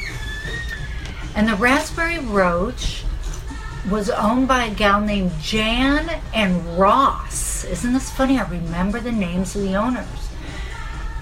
and 1.34 1.48
the 1.48 1.56
Raspberry 1.56 2.18
Roach 2.18 3.04
was 3.90 4.10
owned 4.10 4.48
by 4.48 4.64
a 4.64 4.74
gal 4.74 5.00
named 5.00 5.32
Jan 5.40 6.20
and 6.34 6.78
Ross. 6.78 7.64
Isn't 7.64 7.92
this 7.92 8.10
funny? 8.10 8.38
I 8.38 8.48
remember 8.48 9.00
the 9.00 9.12
names 9.12 9.56
of 9.56 9.62
the 9.62 9.74
owners. 9.74 10.06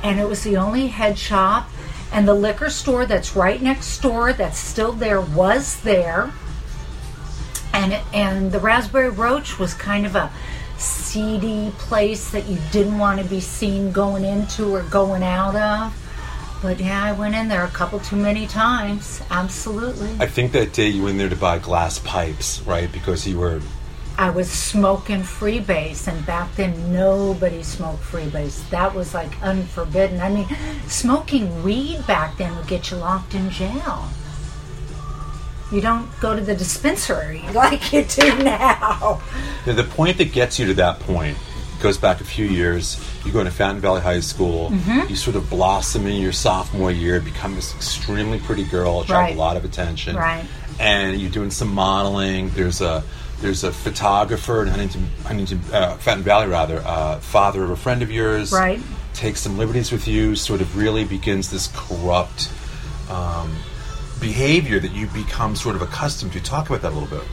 And 0.03 0.21
it 0.21 0.29
was 0.29 0.43
the 0.45 0.57
only 0.57 0.89
head 0.89 1.19
shop. 1.19 1.69
And 2.13 2.27
the 2.27 2.35
liquor 2.35 2.71
store 2.71 3.05
that's 3.07 3.37
right 3.37 3.61
next 3.61 4.01
door, 4.01 4.33
that's 4.33 4.59
still 4.59 4.93
there, 4.93 5.21
was 5.21 5.81
there. 5.83 6.33
And 7.73 7.95
and 8.15 8.53
the 8.53 8.61
raspberry 8.61 9.11
roach 9.11 9.59
was 9.59 9.75
kind 9.75 10.07
of 10.07 10.15
a 10.17 10.31
seedy 10.79 11.73
place 11.79 12.31
that 12.31 12.47
you 12.47 12.59
didn't 12.71 12.99
want 12.99 13.21
to 13.21 13.27
be 13.27 13.41
seen 13.41 13.93
going 13.93 14.25
into 14.25 14.75
or 14.75 14.83
going 14.85 15.23
out 15.23 15.57
of. 15.57 15.95
But 16.63 16.81
yeah 16.81 17.05
i 17.05 17.13
went 17.13 17.35
in 17.35 17.49
there 17.49 17.65
a 17.65 17.69
couple 17.69 18.01
too 18.01 18.17
many 18.17 18.47
times. 18.47 19.21
Absolutely. 19.31 20.17
I 20.19 20.27
think 20.27 20.53
that 20.53 20.73
day 20.73 20.89
you 20.89 21.05
went 21.05 21.19
there 21.19 21.29
to 21.29 21.37
buy 21.37 21.59
glass 21.59 21.99
pipes, 21.99 22.61
right? 22.63 22.91
Because 22.91 23.27
you 23.27 23.39
were 23.39 23.61
i 24.19 24.31
was 24.31 24.51
smoking 24.51 25.21
freebase 25.21 26.09
and 26.09 26.25
back 26.27 26.55
then 26.57 26.93
nobody 26.93 27.63
smoked 27.63 28.03
freebase 28.03 28.69
that 28.71 28.95
was 28.95 29.15
like 29.15 29.31
unforbidden 29.43 30.21
i 30.21 30.29
mean 30.29 30.47
smoking 30.87 31.63
weed 31.63 32.05
back 32.07 32.37
then 32.39 32.55
would 32.57 32.67
get 32.67 32.91
you 32.91 32.97
locked 32.97 33.35
in 33.35 33.51
jail 33.51 34.09
you 35.73 35.81
don't 35.81 36.09
go 36.21 36.35
to 36.37 36.43
the 36.43 36.55
dispensary 36.55 37.43
like 37.55 37.93
you 37.93 38.05
do 38.05 38.39
now 38.43 39.21
the 39.65 39.85
point 39.85 40.17
that 40.19 40.33
gets 40.33 40.59
you 40.59 40.67
to 40.67 40.75
that 40.75 40.99
point 41.01 41.37
goes 41.81 41.99
back 41.99 42.21
a 42.21 42.25
few 42.25 42.47
years. 42.47 42.99
You 43.25 43.33
go 43.33 43.41
into 43.41 43.51
Fountain 43.53 43.81
Valley 43.81 44.01
High 44.01 44.21
School. 44.21 44.71
Mm-hmm. 44.71 45.09
You 45.09 45.17
sort 45.17 45.37
of 45.37 45.49
blossom 45.51 46.07
in 46.07 46.21
your 46.21 46.33
sophomore 46.33 46.91
year, 46.91 47.21
become 47.21 47.55
this 47.55 47.75
extremely 47.75 48.39
pretty 48.41 48.65
girl, 48.65 49.01
attract 49.03 49.29
Right. 49.31 49.35
a 49.35 49.39
lot 49.39 49.57
of 49.57 49.65
attention. 49.65 50.17
Right. 50.17 50.45
And 50.79 51.21
you're 51.21 51.31
doing 51.31 51.51
some 51.51 51.69
modeling. 51.69 52.51
There's 52.51 52.81
a 52.81 53.03
there's 53.41 53.65
a 53.65 53.73
photographer 53.73 54.63
in 54.63 54.69
Huntington, 54.69 55.09
Huntington, 55.25 55.61
uh, 55.73 55.97
Fountain 55.99 56.25
Valley, 56.25 56.49
rather, 56.49 56.83
uh, 56.85 57.19
father 57.19 57.63
of 57.65 57.71
a 57.71 57.77
friend 57.77 58.03
of 58.03 58.11
yours. 58.11 58.53
Right. 58.53 58.81
Takes 59.15 59.41
some 59.41 59.59
liberties 59.59 59.93
with 59.93 60.09
you. 60.09 60.37
Sort 60.37 60.61
of 60.61 60.77
really 60.77 61.05
begins 61.05 61.51
this 61.51 61.71
corrupt 61.75 62.51
um, 63.11 63.55
behavior 64.21 64.79
that 64.79 64.93
you 64.93 65.07
become 65.09 65.55
sort 65.57 65.77
of 65.77 65.83
accustomed 65.83 66.33
to. 66.33 66.43
Talk 66.43 66.69
about 66.69 66.83
that 66.83 66.93
a 66.93 66.97
little 66.99 67.19
bit. 67.19 67.27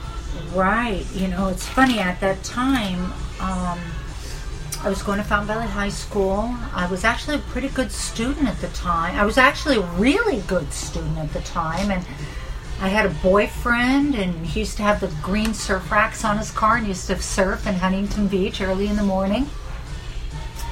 Right. 0.53 1.05
You 1.13 1.27
know, 1.27 1.47
it's 1.47 1.67
funny. 1.67 1.99
At 1.99 2.19
that 2.21 2.43
time, 2.43 3.11
um, 3.39 3.79
I 4.83 4.89
was 4.89 5.01
going 5.01 5.17
to 5.17 5.23
Fountain 5.23 5.47
Valley 5.47 5.67
High 5.67 5.89
School. 5.89 6.53
I 6.73 6.87
was 6.91 7.05
actually 7.05 7.37
a 7.37 7.39
pretty 7.39 7.69
good 7.69 7.91
student 7.91 8.47
at 8.49 8.59
the 8.59 8.67
time. 8.69 9.15
I 9.15 9.23
was 9.23 9.37
actually 9.37 9.77
a 9.77 9.85
really 9.93 10.41
good 10.41 10.73
student 10.73 11.17
at 11.17 11.31
the 11.31 11.39
time, 11.41 11.89
and 11.89 12.05
I 12.79 12.89
had 12.89 13.05
a 13.05 13.09
boyfriend, 13.09 14.15
and 14.15 14.45
he 14.45 14.61
used 14.61 14.77
to 14.77 14.83
have 14.83 14.99
the 14.99 15.07
green 15.21 15.53
surf 15.53 15.91
racks 15.91 16.25
on 16.25 16.37
his 16.37 16.51
car, 16.51 16.77
and 16.77 16.87
used 16.87 17.07
to 17.07 17.21
surf 17.21 17.65
in 17.65 17.75
Huntington 17.75 18.27
Beach 18.27 18.61
early 18.61 18.87
in 18.87 18.95
the 18.95 19.03
morning. 19.03 19.47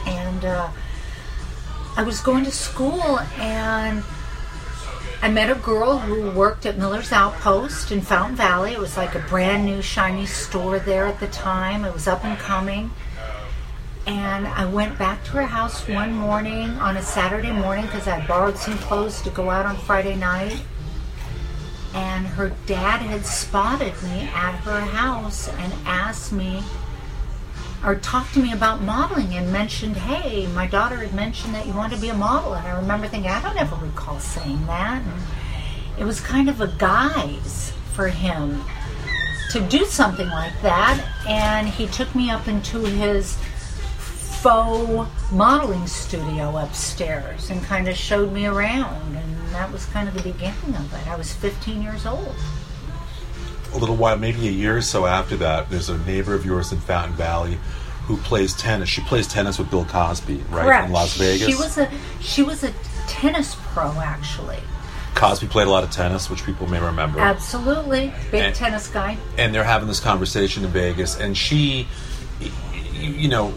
And 0.05 0.43
uh, 0.43 0.70
I 1.96 2.03
was 2.03 2.20
going 2.20 2.43
to 2.46 2.51
school, 2.51 3.20
and 3.38 4.03
I 5.22 5.29
met 5.29 5.51
a 5.51 5.55
girl 5.55 6.00
who 6.00 6.31
worked 6.31 6.65
at 6.65 6.79
Miller's 6.79 7.12
Outpost 7.12 7.91
in 7.91 8.01
Fountain 8.01 8.36
Valley. 8.36 8.72
It 8.72 8.79
was 8.79 8.98
like 8.98 9.13
a 9.13 9.20
brand 9.20 9.65
new, 9.65 9.81
shiny 9.81 10.25
store 10.25 10.79
there 10.79 11.05
at 11.05 11.20
the 11.20 11.27
time. 11.27 11.86
It 11.86 11.93
was 11.93 12.08
up 12.08 12.25
and 12.25 12.38
coming. 12.39 12.89
And 14.08 14.48
I 14.48 14.65
went 14.65 14.98
back 14.98 15.24
to 15.25 15.31
her 15.34 15.46
house 15.46 15.88
one 15.88 16.12
morning 16.12 16.72
on 16.79 16.98
a 16.98 17.03
Saturday 17.03 17.51
morning 17.51 17.86
because 17.86 18.08
I 18.08 18.25
borrowed 18.25 18.58
some 18.58 18.79
clothes 18.79 19.22
to 19.22 19.29
go 19.29 19.51
out 19.51 19.67
on 19.67 19.77
Friday 19.77 20.15
night. 20.15 20.60
And 22.21 22.29
her 22.29 22.51
dad 22.67 23.01
had 23.01 23.25
spotted 23.25 23.95
me 24.03 24.29
at 24.35 24.51
her 24.57 24.79
house 24.79 25.49
and 25.49 25.73
asked 25.87 26.31
me 26.31 26.61
or 27.83 27.95
talked 27.95 28.35
to 28.35 28.39
me 28.43 28.53
about 28.53 28.83
modeling 28.83 29.33
and 29.33 29.51
mentioned, 29.51 29.97
hey, 29.97 30.45
my 30.53 30.67
daughter 30.67 30.97
had 30.97 31.15
mentioned 31.15 31.55
that 31.55 31.65
you 31.65 31.73
want 31.73 31.91
to 31.93 31.99
be 31.99 32.09
a 32.09 32.13
model. 32.13 32.53
And 32.53 32.67
I 32.67 32.79
remember 32.79 33.07
thinking, 33.07 33.31
I 33.31 33.41
don't 33.41 33.57
ever 33.57 33.75
recall 33.83 34.19
saying 34.19 34.63
that. 34.67 35.01
And 35.01 35.23
it 35.97 36.03
was 36.03 36.21
kind 36.21 36.47
of 36.47 36.61
a 36.61 36.67
guise 36.67 37.73
for 37.93 38.07
him 38.07 38.61
to 39.49 39.59
do 39.61 39.83
something 39.85 40.29
like 40.29 40.61
that. 40.61 41.03
And 41.27 41.67
he 41.67 41.87
took 41.87 42.13
me 42.13 42.29
up 42.29 42.47
into 42.47 42.81
his 42.81 43.35
faux 43.97 45.09
modeling 45.31 45.87
studio 45.87 46.55
upstairs 46.55 47.49
and 47.49 47.63
kind 47.63 47.87
of 47.87 47.97
showed 47.97 48.31
me 48.31 48.45
around. 48.45 49.17
And 49.17 49.30
that 49.53 49.72
was 49.72 49.86
kind 49.88 50.08
of 50.08 50.13
the 50.13 50.24
beginning 50.24 50.75
of 50.75 50.93
it. 50.93 51.08
I 51.08 51.15
was 51.15 51.34
15 51.34 51.81
years 51.81 52.05
old. 52.05 52.36
a 53.74 53.77
little 53.77 53.96
while, 53.96 54.17
maybe 54.17 54.48
a 54.48 54.51
year 54.51 54.77
or 54.77 54.81
so 54.81 55.05
after 55.05 55.38
that, 55.38 55.70
there's 55.70 55.88
a 55.89 55.98
neighbor 56.00 56.34
of 56.34 56.46
yours 56.46 56.72
in 56.74 56.79
Fountain 56.79 57.15
Valley 57.15 57.58
who 58.03 58.17
plays 58.17 58.53
tennis. 58.53 58.89
She 58.89 59.01
plays 59.01 59.27
tennis 59.27 59.58
with 59.58 59.70
Bill 59.70 59.86
Cosby, 59.86 60.43
right, 60.50 60.65
Correct. 60.65 60.88
in 60.88 60.91
Las 60.91 61.15
Vegas. 61.17 61.48
She 61.48 61.55
was 61.55 61.77
a 61.77 61.89
she 62.20 62.43
was 62.43 62.63
a 62.63 62.74
tennis 63.08 63.55
pro 63.74 63.91
actually. 64.01 64.58
Cosby 65.15 65.48
played 65.48 65.67
a 65.67 65.70
lot 65.70 65.84
of 65.84 65.91
tennis, 65.91 66.29
which 66.29 66.43
people 66.46 66.67
may 66.67 66.79
remember. 66.81 67.20
Absolutely, 67.20 68.13
big 68.31 68.41
And- 68.43 68.55
tennis 68.55 68.88
guy. 68.88 69.17
and 69.38 69.53
they're 69.55 69.63
having 69.63 69.88
this 69.88 70.00
conversation 70.00 70.63
in 70.65 70.72
Vegas, 70.72 71.17
and 71.20 71.38
she, 71.38 71.88
you 72.93 73.27
know, 73.29 73.53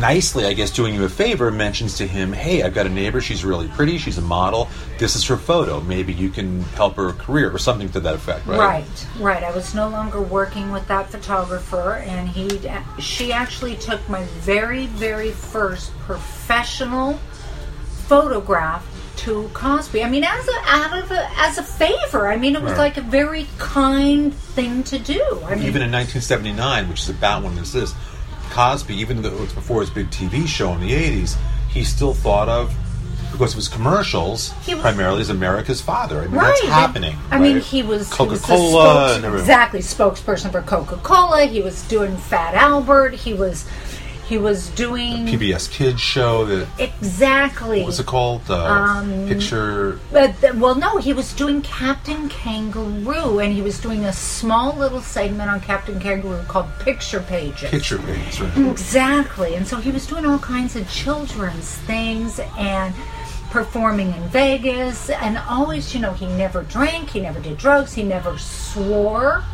nicely, 0.00 0.46
I 0.46 0.52
guess, 0.52 0.70
doing 0.70 0.94
you 0.94 1.04
a 1.04 1.08
favor, 1.08 1.50
mentions 1.50 1.96
to 1.98 2.06
him, 2.06 2.32
"Hey, 2.32 2.62
I've 2.62 2.74
got 2.74 2.86
a 2.86 2.88
neighbor. 2.88 3.20
She's 3.20 3.44
really 3.44 3.68
pretty. 3.68 3.98
She's 3.98 4.18
a 4.18 4.22
model. 4.22 4.68
This 4.98 5.16
is 5.16 5.24
her 5.26 5.36
photo. 5.36 5.80
Maybe 5.80 6.12
you 6.12 6.28
can 6.30 6.62
help 6.76 6.96
her 6.96 7.12
career, 7.12 7.50
or 7.54 7.58
something 7.58 7.88
to 7.90 8.00
that 8.00 8.14
effect." 8.14 8.46
Right. 8.46 8.58
Right, 8.58 9.06
right. 9.18 9.42
I 9.44 9.50
was 9.52 9.74
no 9.74 9.88
longer 9.88 10.20
working 10.20 10.72
with 10.72 10.86
that 10.88 11.10
photographer, 11.10 11.94
and 12.06 12.28
he, 12.28 12.60
she 12.98 13.32
actually 13.32 13.76
took 13.76 14.06
my 14.08 14.24
very, 14.40 14.86
very 14.86 15.30
first 15.30 15.90
professional 16.00 17.18
photograph 18.08 18.84
to 19.16 19.48
Cosby. 19.54 20.02
I 20.02 20.08
mean, 20.10 20.24
as 20.24 20.48
a 20.48 20.52
out 20.66 20.98
of 20.98 21.10
a, 21.10 21.28
as 21.38 21.58
a 21.58 21.62
favor. 21.62 22.26
I 22.28 22.36
mean, 22.36 22.56
it 22.56 22.62
was 22.62 22.72
Right. 22.72 22.78
like 22.78 22.96
a 22.96 23.02
very 23.02 23.46
kind 23.58 24.34
thing 24.34 24.82
to 24.84 24.98
do. 24.98 25.22
I 25.46 25.54
mean, 25.54 25.64
Even 25.66 25.82
in 25.82 25.92
1979, 25.92 26.88
which 26.88 27.00
is 27.02 27.08
about 27.10 27.42
when 27.42 27.54
this 27.54 27.74
is, 27.74 27.94
Cosby, 28.52 28.94
even 28.94 29.22
though 29.22 29.30
it 29.30 29.40
was 29.40 29.52
before 29.52 29.80
his 29.80 29.90
big 29.90 30.10
TV 30.10 30.46
show 30.46 30.72
in 30.74 30.80
the 30.80 30.92
80s, 30.92 31.36
he 31.70 31.82
still 31.84 32.12
thought 32.14 32.48
of. 32.48 32.72
Because 33.32 33.52
of 33.52 33.56
his 33.56 33.68
commercials, 33.68 34.52
was- 34.68 34.78
primarily 34.78 35.22
as 35.22 35.30
America's 35.30 35.80
father. 35.80 36.18
I 36.20 36.26
mean, 36.26 36.32
Right. 36.32 36.48
that's 36.48 36.66
happening. 36.66 37.16
I 37.30 37.38
mean, 37.38 37.60
he 37.60 37.82
was 37.82 38.10
Coca 38.10 38.24
he 38.24 38.30
was 38.32 38.40
the 38.42 38.46
Cola. 38.48 39.18
spokes- 39.18 39.40
exactly 39.40 39.80
spokesperson 39.80 40.52
for 40.52 40.60
Coca 40.60 40.96
Cola. 41.02 41.46
He 41.46 41.62
was 41.62 41.80
doing 41.84 42.14
Fat 42.18 42.54
Albert. 42.54 43.14
He 43.14 43.32
was 43.32 43.64
he 44.32 44.38
was 44.38 44.70
doing 44.70 45.26
PBS 45.26 45.70
Kids 45.70 46.00
show 46.00 46.46
that 46.46 46.66
exactly. 46.78 47.80
what 47.80 47.86
was 47.88 48.00
it 48.00 48.06
called? 48.06 48.42
The 48.46 48.56
Um, 48.56 49.28
Picture. 49.28 50.00
But 50.10 50.40
th- 50.40 50.54
well, 50.54 50.74
no, 50.74 50.96
he 50.96 51.12
was 51.12 51.34
doing 51.34 51.60
Captain 51.60 52.30
Kangaroo, 52.30 53.40
and 53.40 53.52
he 53.52 53.60
was 53.60 53.78
doing 53.78 54.06
a 54.06 54.12
small 54.14 54.74
little 54.74 55.02
segment 55.02 55.50
on 55.50 55.60
Captain 55.60 56.00
Kangaroo 56.00 56.42
called 56.48 56.64
Picture 56.78 57.20
Pages. 57.20 57.68
Picture 57.68 57.98
pages, 57.98 58.40
right? 58.40 58.70
Exactly. 58.70 59.54
And 59.54 59.68
so 59.68 59.76
he 59.76 59.90
was 59.90 60.06
doing 60.06 60.24
all 60.24 60.38
kinds 60.38 60.76
of 60.76 60.90
children's 60.90 61.68
things 61.84 62.40
and 62.56 62.94
performing 63.50 64.14
in 64.14 64.22
Vegas. 64.30 65.10
And 65.10 65.36
always, 65.46 65.92
you 65.94 66.00
know, 66.00 66.14
he 66.14 66.24
never 66.24 66.62
drank, 66.62 67.10
he 67.10 67.20
never 67.20 67.38
did 67.38 67.58
drugs, 67.58 67.92
he 67.92 68.02
never 68.02 68.38
swore. 68.38 69.44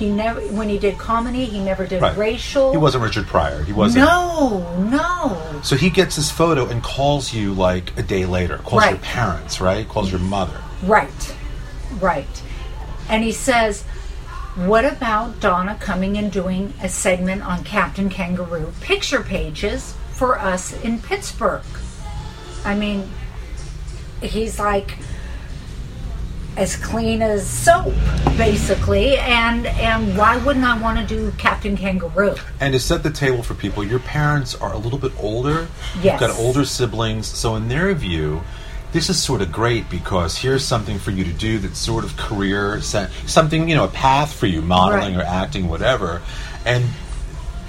He 0.00 0.08
never, 0.08 0.40
when 0.40 0.70
he 0.70 0.78
did 0.78 0.96
comedy, 0.96 1.44
he 1.44 1.60
never 1.60 1.86
did 1.86 2.00
Right. 2.00 2.16
racial. 2.16 2.70
He 2.72 2.78
wasn't 2.78 3.04
Richard 3.04 3.26
Pryor. 3.26 3.62
He 3.64 3.74
wasn't. 3.74 4.06
No, 4.06 4.74
no. 4.78 5.60
So 5.62 5.76
he 5.76 5.90
gets 5.90 6.16
this 6.16 6.30
photo 6.30 6.66
and 6.66 6.82
calls 6.82 7.34
you 7.34 7.52
like 7.52 7.92
a 7.98 8.02
day 8.02 8.24
later. 8.24 8.56
Calls 8.64 8.82
your 8.86 8.96
parents, 8.96 9.60
right? 9.60 9.86
Calls 9.86 10.10
your 10.10 10.20
mother. 10.20 10.58
Right, 10.82 11.34
right. 12.00 12.42
and 13.10 13.22
he 13.24 13.30
says, 13.32 13.82
"What 14.54 14.86
about 14.86 15.38
Donna 15.38 15.76
coming 15.78 16.16
and 16.16 16.32
doing 16.32 16.72
a 16.82 16.88
segment 16.88 17.42
on 17.42 17.62
Captain 17.64 18.08
Kangaroo 18.08 18.72
picture 18.80 19.20
pages 19.22 19.92
for 20.12 20.38
us 20.38 20.72
in 20.82 20.98
Pittsburgh?" 21.00 21.60
I 22.64 22.74
mean, 22.74 23.10
he's 24.22 24.58
like 24.58 24.96
as 26.56 26.76
clean 26.76 27.22
as 27.22 27.46
soap, 27.48 27.94
basically. 28.36 29.16
And 29.18 29.66
and 29.66 30.16
why 30.16 30.36
wouldn't 30.38 30.64
I 30.64 30.78
want 30.80 30.98
to 30.98 31.06
do 31.06 31.30
Captain 31.38 31.76
Kangaroo? 31.76 32.34
And 32.60 32.72
to 32.72 32.80
set 32.80 33.02
the 33.02 33.10
table 33.10 33.42
for 33.42 33.54
people, 33.54 33.84
your 33.84 34.00
parents 34.00 34.54
are 34.56 34.72
a 34.72 34.78
little 34.78 34.98
bit 34.98 35.12
older. 35.18 35.68
Yes. 36.02 36.20
You've 36.20 36.30
got 36.30 36.38
older 36.38 36.64
siblings, 36.64 37.26
so 37.26 37.54
in 37.56 37.68
their 37.68 37.94
view, 37.94 38.42
this 38.92 39.08
is 39.08 39.22
sort 39.22 39.40
of 39.40 39.52
great 39.52 39.88
because 39.88 40.36
here's 40.36 40.64
something 40.64 40.98
for 40.98 41.12
you 41.12 41.22
to 41.24 41.32
do 41.32 41.58
that's 41.58 41.78
sort 41.78 42.04
of 42.04 42.16
career, 42.16 42.80
set- 42.80 43.10
something 43.26 43.68
you 43.68 43.76
know, 43.76 43.84
a 43.84 43.88
path 43.88 44.32
for 44.32 44.46
you, 44.46 44.60
modeling 44.62 45.14
Right. 45.16 45.22
or 45.24 45.26
acting, 45.26 45.68
whatever. 45.68 46.20
And 46.66 46.84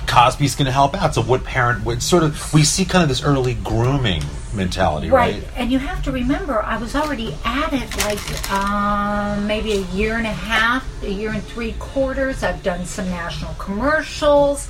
Cosby's 0.07 0.55
going 0.55 0.65
to 0.65 0.71
help 0.71 0.99
out. 0.99 1.13
So 1.15 1.21
what 1.21 1.43
parent 1.43 1.85
would 1.85 2.01
sort 2.01 2.23
of 2.23 2.53
we 2.53 2.63
see 2.63 2.85
kind 2.85 3.03
of 3.03 3.09
this 3.09 3.23
early 3.23 3.53
grooming 3.53 4.23
mentality, 4.53 5.09
right? 5.09 5.43
And 5.55 5.71
you 5.71 5.79
have 5.79 6.03
to 6.03 6.11
remember, 6.11 6.61
I 6.61 6.77
was 6.77 6.95
already 6.95 7.35
at 7.45 7.73
it 7.73 7.95
like 7.97 8.51
um, 8.51 9.47
maybe 9.47 9.73
a 9.73 9.81
year 9.93 10.17
and 10.17 10.27
a 10.27 10.31
half, 10.33 10.85
a 11.03 11.09
year 11.09 11.31
and 11.31 11.43
three 11.43 11.73
quarters. 11.79 12.43
I've 12.43 12.61
done 12.63 12.85
some 12.85 13.09
national 13.09 13.53
commercials. 13.55 14.67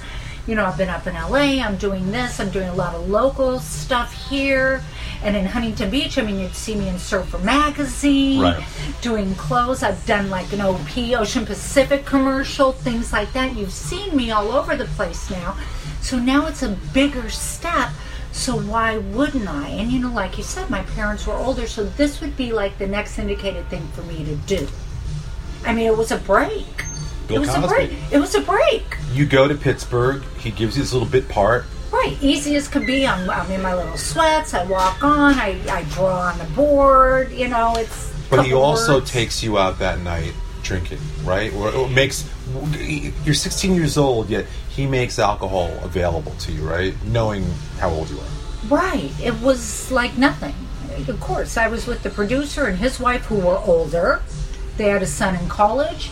You 0.48 0.56
know, 0.56 0.66
I've 0.66 0.78
been 0.78 0.90
up 0.90 1.06
in 1.06 1.14
LA. 1.14 1.64
I'm 1.64 1.78
doing 1.78 2.12
this. 2.12 2.40
I'm 2.40 2.50
doing 2.50 2.68
a 2.68 2.74
lot 2.74 2.96
of 2.96 3.08
local 3.10 3.60
stuff 3.60 4.12
here. 4.30 4.82
And 5.24 5.36
in 5.36 5.46
Huntington 5.46 5.92
Beach, 5.92 6.18
I 6.18 6.24
mean, 6.24 6.40
you'd 6.40 6.56
see 6.56 6.74
me 6.76 6.90
in 6.90 6.98
Surfer 6.98 7.38
Magazine, 7.38 8.42
Right. 8.42 8.64
doing 9.02 9.36
clothes. 9.36 9.84
I've 9.84 10.04
done 10.08 10.32
like 10.32 10.52
an 10.52 10.62
OP, 10.62 10.98
Ocean 11.16 11.46
Pacific 11.46 12.06
commercial, 12.06 12.72
things 12.72 13.14
like 13.14 13.32
that. 13.34 13.56
You've 13.56 13.72
seen 13.72 14.16
me 14.18 14.32
all 14.32 14.52
over 14.52 14.76
the 14.76 14.86
place 14.86 15.30
now. 15.30 15.56
So 16.02 16.18
now 16.18 16.48
it's 16.48 16.64
a 16.64 16.70
bigger 16.92 17.30
step. 17.30 17.92
So 18.32 18.58
why 18.58 18.98
wouldn't 18.98 19.48
I? 19.48 19.68
And 19.68 19.92
you 19.92 20.00
know, 20.00 20.12
like 20.12 20.38
you 20.38 20.44
said, 20.44 20.70
my 20.70 20.82
parents 20.84 21.28
were 21.28 21.34
older, 21.34 21.68
so 21.68 21.84
this 21.84 22.22
would 22.22 22.36
be 22.38 22.52
like 22.52 22.78
the 22.78 22.88
next 22.88 23.20
indicated 23.20 23.68
thing 23.68 23.86
for 23.90 24.02
me 24.04 24.24
to 24.24 24.36
do. 24.36 24.68
I 25.66 25.74
mean, 25.74 25.86
it 25.86 25.98
was 25.98 26.12
a 26.12 26.18
break. 26.18 26.86
Bill 27.28 27.38
it 27.38 27.40
was 27.40 27.50
Cosby. 27.50 27.66
a 27.66 27.68
break. 27.68 27.92
It 28.12 28.20
was 28.20 28.36
a 28.36 28.42
break. 28.42 28.98
You 29.12 29.26
go 29.26 29.48
to 29.48 29.56
Pittsburgh. 29.56 30.24
He 30.40 30.52
gives 30.52 30.76
you 30.76 30.84
this 30.84 30.94
little 30.94 31.08
bit 31.08 31.28
part. 31.30 31.66
Right, 31.92 32.18
easy 32.22 32.56
as 32.56 32.68
could 32.68 32.88
be. 32.88 33.06
I'm, 33.06 33.30
I'm 33.30 33.52
in 33.52 33.62
my 33.62 33.76
little 33.76 33.98
sweats. 33.98 34.54
I 34.54 34.64
walk 34.66 35.04
on. 35.04 35.34
I, 35.34 35.60
I 35.70 35.84
draw 35.92 36.22
on 36.22 36.38
the 36.38 36.46
board. 36.46 37.32
You 37.32 37.50
know, 37.50 37.76
it's. 37.76 38.12
But 38.30 38.46
he 38.46 38.54
also 38.54 38.96
words. 38.96 39.12
takes 39.12 39.44
you 39.44 39.58
out 39.58 39.80
that 39.80 40.00
night 40.00 40.34
drinking, 40.64 41.00
right? 41.24 41.54
Or, 41.54 41.70
or 41.70 41.90
makes 41.90 42.30
you're 43.26 43.34
16 43.34 43.76
years 43.76 43.98
old, 43.98 44.30
yet 44.30 44.46
he 44.76 44.88
makes 44.88 45.20
alcohol 45.20 45.70
available 45.84 46.32
to 46.40 46.52
you, 46.52 46.68
right? 46.68 46.94
Knowing 47.06 47.46
how 47.78 47.90
old 47.90 48.10
you 48.10 48.18
are. 48.18 48.70
Right. 48.70 49.12
It 49.22 49.40
was 49.42 49.92
like 49.92 50.18
nothing. 50.18 50.56
Of 51.08 51.20
course, 51.20 51.58
I 51.58 51.68
was 51.68 51.88
with 51.88 52.04
the 52.04 52.10
producer 52.10 52.66
and 52.66 52.78
his 52.78 53.00
wife, 53.00 53.26
who 53.26 53.36
were 53.36 53.58
older. 53.58 54.22
They 54.78 54.90
had 54.90 55.02
a 55.02 55.08
son 55.08 55.36
in 55.36 55.48
college, 55.50 56.10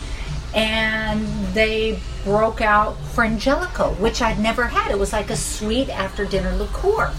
and 0.54 1.26
they 1.54 2.00
broke 2.24 2.60
out 2.60 2.96
Frangelico, 3.14 3.98
which 3.98 4.20
I'd 4.20 4.38
never 4.38 4.64
had. 4.64 4.90
It 4.90 4.98
was 4.98 5.12
like 5.12 5.30
a 5.30 5.36
sweet 5.36 5.88
after 5.88 6.24
dinner 6.24 6.54
liqueur. 6.56 7.12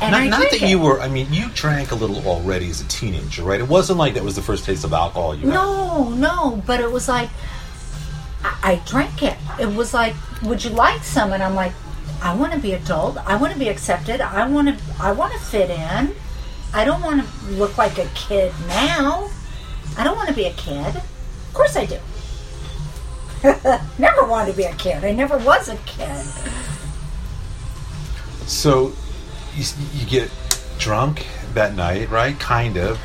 And 0.00 0.12
not 0.12 0.28
not 0.28 0.50
that 0.50 0.62
it. 0.62 0.68
you 0.68 0.78
were. 0.78 1.00
I 1.00 1.08
mean, 1.08 1.32
you 1.32 1.48
drank 1.54 1.90
a 1.90 1.94
little 1.94 2.26
already 2.28 2.68
as 2.68 2.80
a 2.80 2.88
teenager, 2.88 3.42
right? 3.42 3.60
It 3.60 3.68
wasn't 3.68 3.98
like 3.98 4.14
that 4.14 4.22
was 4.22 4.36
the 4.36 4.42
first 4.42 4.64
taste 4.64 4.84
of 4.84 4.92
alcohol 4.92 5.34
you 5.34 5.46
had. 5.46 5.54
No, 5.54 6.10
no, 6.10 6.62
but 6.66 6.80
it 6.80 6.90
was 6.90 7.08
like 7.08 7.30
I, 8.46 8.72
I 8.72 8.82
drank 8.86 9.22
it. 9.22 9.36
It 9.58 9.74
was 9.74 9.92
like, 9.94 10.14
would 10.42 10.64
you 10.64 10.70
like 10.70 11.02
some? 11.02 11.32
And 11.32 11.42
I'm 11.42 11.54
like, 11.54 11.72
I 12.22 12.34
want 12.34 12.52
to 12.52 12.58
be 12.58 12.72
adult. 12.72 13.18
I 13.18 13.36
want 13.36 13.52
to 13.52 13.58
be 13.58 13.68
accepted. 13.68 14.20
I 14.20 14.48
want 14.48 14.68
to. 14.68 14.84
I 15.00 15.12
want 15.12 15.32
to 15.32 15.38
fit 15.38 15.70
in. 15.70 16.14
I 16.72 16.84
don't 16.84 17.02
want 17.02 17.22
to 17.24 17.46
look 17.52 17.78
like 17.78 17.98
a 17.98 18.06
kid 18.14 18.52
now. 18.68 19.30
I 19.96 20.04
don't 20.04 20.16
want 20.16 20.28
to 20.28 20.34
be 20.34 20.44
a 20.44 20.52
kid. 20.52 20.96
Of 20.96 21.50
course 21.54 21.76
I 21.76 21.86
do. 21.86 21.98
never 23.98 24.26
wanted 24.26 24.50
to 24.52 24.56
be 24.56 24.64
a 24.64 24.74
kid. 24.74 25.04
I 25.04 25.12
never 25.12 25.38
was 25.38 25.68
a 25.68 25.76
kid. 25.78 26.24
So 28.46 28.92
you, 29.54 29.64
you 29.94 30.06
get 30.06 30.30
drunk 30.78 31.26
that 31.54 31.74
night, 31.74 32.10
right? 32.10 32.38
Kind 32.38 32.76
of. 32.76 33.00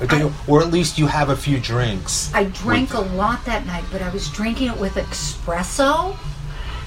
Or 0.00 0.06
do 0.06 0.32
Or 0.48 0.62
at 0.62 0.70
least 0.72 0.98
you 0.98 1.06
have 1.06 1.28
a 1.28 1.36
few 1.36 1.58
drinks. 1.60 2.32
I 2.34 2.44
drank 2.44 2.92
with- 2.92 3.12
a 3.12 3.14
lot 3.14 3.44
that 3.44 3.66
night, 3.66 3.84
but 3.92 4.02
I 4.02 4.08
was 4.10 4.28
drinking 4.30 4.68
it 4.68 4.78
with 4.78 4.94
espresso. 4.94 6.16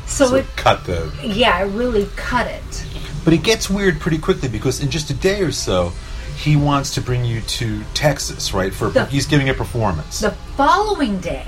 So, 0.07 0.27
So 0.27 0.35
it, 0.35 0.45
cut 0.55 0.85
the 0.85 1.11
yeah, 1.23 1.55
I 1.55 1.61
really 1.61 2.07
cut 2.15 2.47
it. 2.47 2.85
But 3.23 3.33
it 3.33 3.43
gets 3.43 3.69
weird 3.69 3.99
pretty 3.99 4.19
quickly 4.19 4.49
because 4.49 4.79
in 4.81 4.91
just 4.91 5.09
a 5.09 5.13
day 5.15 5.41
or 5.41 5.51
so, 5.51 5.91
he 6.37 6.55
wants 6.55 6.93
to 6.95 7.01
bring 7.01 7.25
you 7.25 7.41
to 7.41 7.81
Texas, 7.93 8.53
right? 8.53 8.73
For 8.73 8.89
The- 8.89 9.05
he's 9.05 9.25
giving 9.25 9.49
a 9.49 9.53
performance. 9.53 10.19
The 10.19 10.31
following 10.57 11.19
day, 11.19 11.47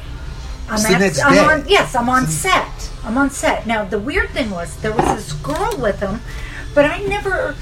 I'm, 0.69 0.81
the 0.81 0.89
at- 0.89 0.99
next 1.01 1.19
I'm 1.23 1.33
day. 1.33 1.39
on. 1.39 1.65
Yes, 1.67 1.93
I'm 1.95 2.09
on 2.09 2.25
set. 2.27 2.89
I'm 3.03 3.17
on 3.17 3.29
set. 3.29 3.67
Now 3.67 3.83
the 3.85 3.99
weird 3.99 4.29
thing 4.31 4.49
was 4.49 4.75
there 4.77 4.91
was 4.91 5.05
this 5.05 5.33
girl 5.33 5.77
with 5.77 5.99
him, 5.99 6.21
but 6.73 6.85
I 6.85 6.99
never 7.01 7.55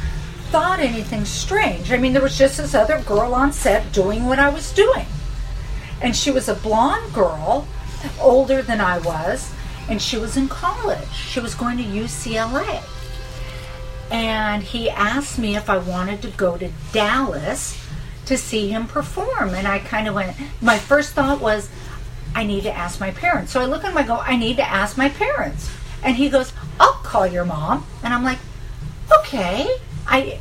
thought 0.50 0.80
anything 0.80 1.26
strange. 1.26 1.92
I 1.92 1.98
mean, 1.98 2.14
there 2.14 2.22
was 2.22 2.38
just 2.38 2.58
this 2.58 2.74
other 2.74 3.02
girl 3.02 3.34
on 3.36 3.52
set 3.52 3.92
doing 3.92 4.26
what 4.26 4.40
I 4.40 4.48
was 4.50 4.72
doing, 4.72 5.06
and 6.02 6.16
she 6.16 6.32
was 6.32 6.48
a 6.48 6.56
blonde 6.56 7.14
girl, 7.14 7.68
older 8.22 8.62
than 8.62 8.80
I 8.80 9.00
was, 9.00 9.52
and 9.90 10.02
she 10.02 10.18
was 10.18 10.38
in 10.38 10.48
college. 10.48 11.12
She 11.14 11.40
was 11.40 11.56
going 11.56 11.78
to 11.78 11.84
UCLA. 11.84 12.84
And 14.12 14.64
he 14.64 14.90
asked 14.90 15.40
me 15.40 15.56
if 15.56 15.70
I 15.70 15.78
wanted 15.78 16.22
to 16.22 16.30
go 16.30 16.58
to 16.58 16.70
Dallas 16.92 17.82
to 18.26 18.38
see 18.38 18.70
him 18.70 18.88
perform. 18.88 19.50
And 19.50 19.68
I 19.68 19.80
kind 19.80 20.08
of 20.08 20.16
went, 20.16 20.36
my 20.62 20.78
first 20.78 21.14
thought 21.14 21.42
was, 21.42 21.70
I 22.36 22.44
need 22.44 22.64
to 22.64 22.72
ask 22.76 23.00
my 23.00 23.12
parents. 23.12 23.52
So 23.52 23.62
I 23.62 23.66
look 23.66 23.84
at 23.84 23.92
him, 23.92 23.98
I 23.98 24.04
go, 24.04 24.18
I 24.18 24.36
need 24.36 24.58
to 24.58 24.68
ask 24.68 24.98
my 24.98 25.10
parents. 25.10 25.72
And 26.04 26.16
he 26.16 26.30
goes, 26.30 26.54
I'll 26.80 26.94
call 26.94 27.26
your 27.26 27.46
mom. 27.46 27.86
And 28.04 28.14
I'm 28.14 28.24
like, 28.24 28.40
okay. 29.20 29.68
I 30.08 30.40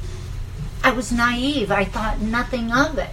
I 0.82 0.90
was 0.90 1.10
naive. 1.10 1.70
I 1.72 1.84
thought 1.84 2.20
nothing 2.20 2.70
of 2.70 2.98
it. 2.98 3.10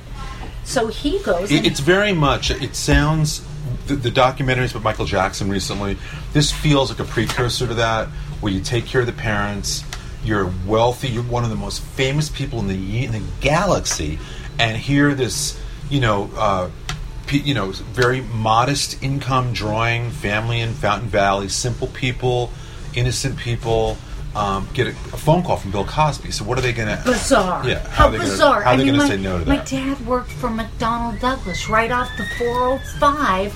So 0.65 0.87
he 0.87 1.19
goes. 1.19 1.51
It's 1.51 1.79
very 1.79 2.13
much. 2.13 2.51
It 2.51 2.75
sounds. 2.75 3.45
The, 3.87 3.95
the 3.95 4.11
documentaries 4.11 4.73
with 4.73 4.83
Michael 4.83 5.05
Jackson 5.05 5.49
recently. 5.49 5.97
This 6.33 6.51
feels 6.51 6.89
like 6.91 6.99
a 6.99 7.03
precursor 7.03 7.67
to 7.67 7.73
that, 7.75 8.07
where 8.39 8.53
you 8.53 8.61
take 8.61 8.85
care 8.85 9.01
of 9.01 9.07
the 9.07 9.13
parents. 9.13 9.83
You're 10.23 10.51
wealthy. 10.67 11.07
You're 11.09 11.23
one 11.23 11.43
of 11.43 11.49
the 11.49 11.55
most 11.55 11.81
famous 11.81 12.29
people 12.29 12.59
in 12.59 12.67
the 12.67 13.05
in 13.05 13.11
the 13.11 13.21
galaxy, 13.41 14.19
and 14.59 14.77
here 14.77 15.15
this, 15.15 15.59
you 15.89 15.99
know, 15.99 16.29
uh, 16.37 16.69
you 17.31 17.53
know, 17.55 17.71
very 17.71 18.21
modest 18.21 19.01
income 19.01 19.51
drawing 19.53 20.11
family 20.11 20.59
in 20.59 20.73
Fountain 20.73 21.09
Valley, 21.09 21.49
simple 21.49 21.87
people, 21.87 22.51
innocent 22.93 23.37
people. 23.37 23.97
Um, 24.33 24.69
get 24.73 24.87
a, 24.87 24.91
a 24.91 25.17
phone 25.17 25.43
call 25.43 25.57
from 25.57 25.71
Bill 25.71 25.83
Cosby. 25.83 26.31
So 26.31 26.45
what 26.45 26.57
are 26.57 26.61
they 26.61 26.71
going 26.71 26.87
to? 26.87 27.03
bizarre. 27.03 27.67
Yeah, 27.67 27.79
how 27.89 27.89
How, 27.89 28.05
are 28.07 28.11
they 28.11 28.17
gonna- 28.19 28.29
bizarre. 28.29 28.61
how 28.61 28.69
are 28.69 28.73
I 28.73 28.75
they 28.77 28.85
gonna 28.85 28.97
my, 28.99 29.07
say 29.09 29.17
no 29.17 29.39
to 29.39 29.45
my 29.45 29.57
that? 29.57 29.65
dad 29.67 30.07
worked 30.07 30.31
for 30.31 30.47
McDonnell 30.47 31.19
Douglas 31.19 31.67
right 31.67 31.91
off 31.91 32.07
the 32.15 32.25
405 32.37 33.53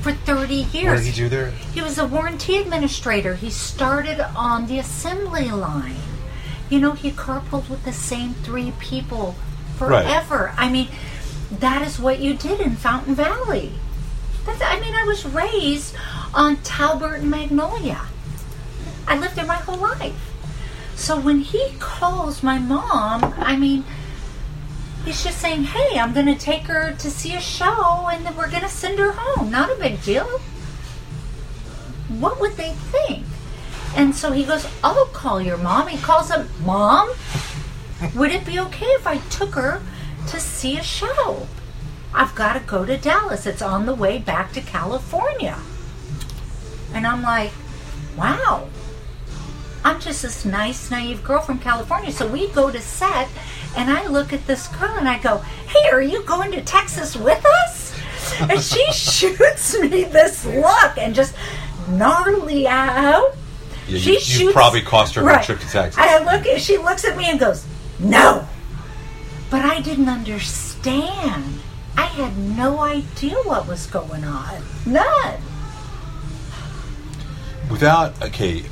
for 0.00 0.12
30 0.12 0.54
years. 0.54 0.86
What 0.86 0.96
did 0.98 1.06
he 1.06 1.12
do 1.12 1.28
there? 1.28 1.50
He 1.50 1.80
was 1.82 1.98
a 1.98 2.06
warranty 2.06 2.56
administrator. 2.56 3.34
He 3.34 3.50
started 3.50 4.20
on 4.36 4.66
the 4.66 4.78
assembly 4.78 5.50
line. 5.50 5.96
You 6.70 6.80
know, 6.80 6.92
he 6.92 7.10
carpooled 7.10 7.68
with 7.68 7.84
the 7.84 7.92
same 7.92 8.34
three 8.34 8.72
people 8.78 9.36
Right. 9.78 10.04
forever. 10.04 10.52
I 10.56 10.68
mean, 10.70 10.88
that 11.50 11.82
is 11.82 11.98
what 11.98 12.18
you 12.18 12.34
did 12.34 12.60
in 12.60 12.76
Fountain 12.76 13.14
Valley. 13.14 13.72
That's, 14.46 14.62
I 14.62 14.80
mean, 14.80 14.94
I 14.94 15.04
was 15.04 15.24
raised 15.26 15.94
on 16.32 16.56
Talbert 16.58 17.20
and 17.20 17.30
Magnolia. 17.30 18.00
I 19.06 19.18
lived 19.18 19.36
there 19.36 19.44
my 19.46 19.56
whole 19.56 19.76
life. 19.76 20.14
So 20.94 21.18
when 21.18 21.40
he 21.40 21.74
calls 21.78 22.42
my 22.42 22.58
mom, 22.58 23.34
I 23.38 23.56
mean, 23.56 23.84
he's 25.06 25.22
just 25.22 25.38
saying, 25.38 25.62
hey, 25.62 25.98
I'm 25.98 26.12
going 26.12 26.26
to 26.26 26.34
take 26.34 26.64
her 26.64 26.92
to 26.92 27.10
see 27.10 27.34
a 27.34 27.40
show 27.40 28.08
and 28.12 28.26
then 28.26 28.36
we're 28.36 28.50
going 28.50 28.62
to 28.62 28.68
send 28.68 28.98
her 28.98 29.12
home. 29.12 29.50
Not 29.50 29.70
a 29.70 29.76
big 29.76 30.02
deal. 30.02 30.26
What 32.08 32.40
would 32.40 32.56
they 32.56 32.72
think? 32.72 33.24
And 33.94 34.14
so 34.14 34.32
he 34.32 34.44
goes, 34.44 34.68
I'll 34.82 35.06
call 35.06 35.40
your 35.40 35.56
mom. 35.56 35.86
He 35.88 35.96
calls 35.98 36.30
up, 36.30 36.46
Mom, 36.64 37.10
would 38.14 38.32
it 38.32 38.44
be 38.44 38.58
okay 38.58 38.86
if 38.86 39.06
I 39.06 39.18
took 39.30 39.54
her 39.54 39.80
to 40.26 40.40
see 40.40 40.76
a 40.76 40.82
show? 40.82 41.46
I've 42.12 42.34
got 42.34 42.54
to 42.54 42.60
go 42.60 42.84
to 42.84 42.98
Dallas. 42.98 43.46
It's 43.46 43.62
on 43.62 43.86
the 43.86 43.94
way 43.94 44.18
back 44.18 44.52
to 44.54 44.60
California. 44.60 45.58
And 46.92 47.06
I'm 47.06 47.22
like, 47.22 47.52
wow. 48.16 48.68
I'm 49.84 50.00
just 50.00 50.22
this 50.22 50.44
nice, 50.44 50.90
naive 50.90 51.22
girl 51.22 51.40
from 51.40 51.60
California. 51.60 52.10
So 52.10 52.26
we 52.26 52.48
go 52.48 52.72
to 52.72 52.80
set, 52.80 53.28
and 53.76 53.90
I 53.90 54.06
look 54.08 54.32
at 54.32 54.46
this 54.46 54.68
girl 54.68 54.96
and 54.96 55.08
I 55.08 55.18
go, 55.18 55.38
Hey, 55.68 55.90
are 55.90 56.02
you 56.02 56.22
going 56.22 56.52
to 56.52 56.62
Texas 56.62 57.16
with 57.16 57.44
us? 57.44 57.94
and 58.40 58.60
she 58.60 58.84
shoots 58.92 59.78
me 59.78 60.04
this 60.04 60.44
look 60.44 60.98
and 60.98 61.14
just 61.14 61.34
gnarly 61.88 62.66
out. 62.66 63.34
Yeah, 63.86 63.98
she 63.98 64.14
you, 64.14 64.20
shoots, 64.20 64.52
probably 64.52 64.82
cost 64.82 65.14
her 65.14 65.28
a 65.28 65.42
trip 65.44 65.60
to 65.60 65.68
Texas. 65.68 65.96
I 65.98 66.18
look 66.24 66.46
at 66.46 66.60
she 66.60 66.78
looks 66.78 67.04
at 67.04 67.16
me 67.16 67.26
and 67.26 67.38
goes, 67.38 67.64
No. 67.98 68.46
But 69.48 69.64
I 69.64 69.80
didn't 69.80 70.08
understand. 70.08 71.60
I 71.96 72.06
had 72.06 72.36
no 72.36 72.80
idea 72.80 73.36
what 73.44 73.68
was 73.68 73.86
going 73.86 74.24
on. 74.24 74.62
None. 74.84 75.40
Without 77.70 78.20
okay, 78.22 78.64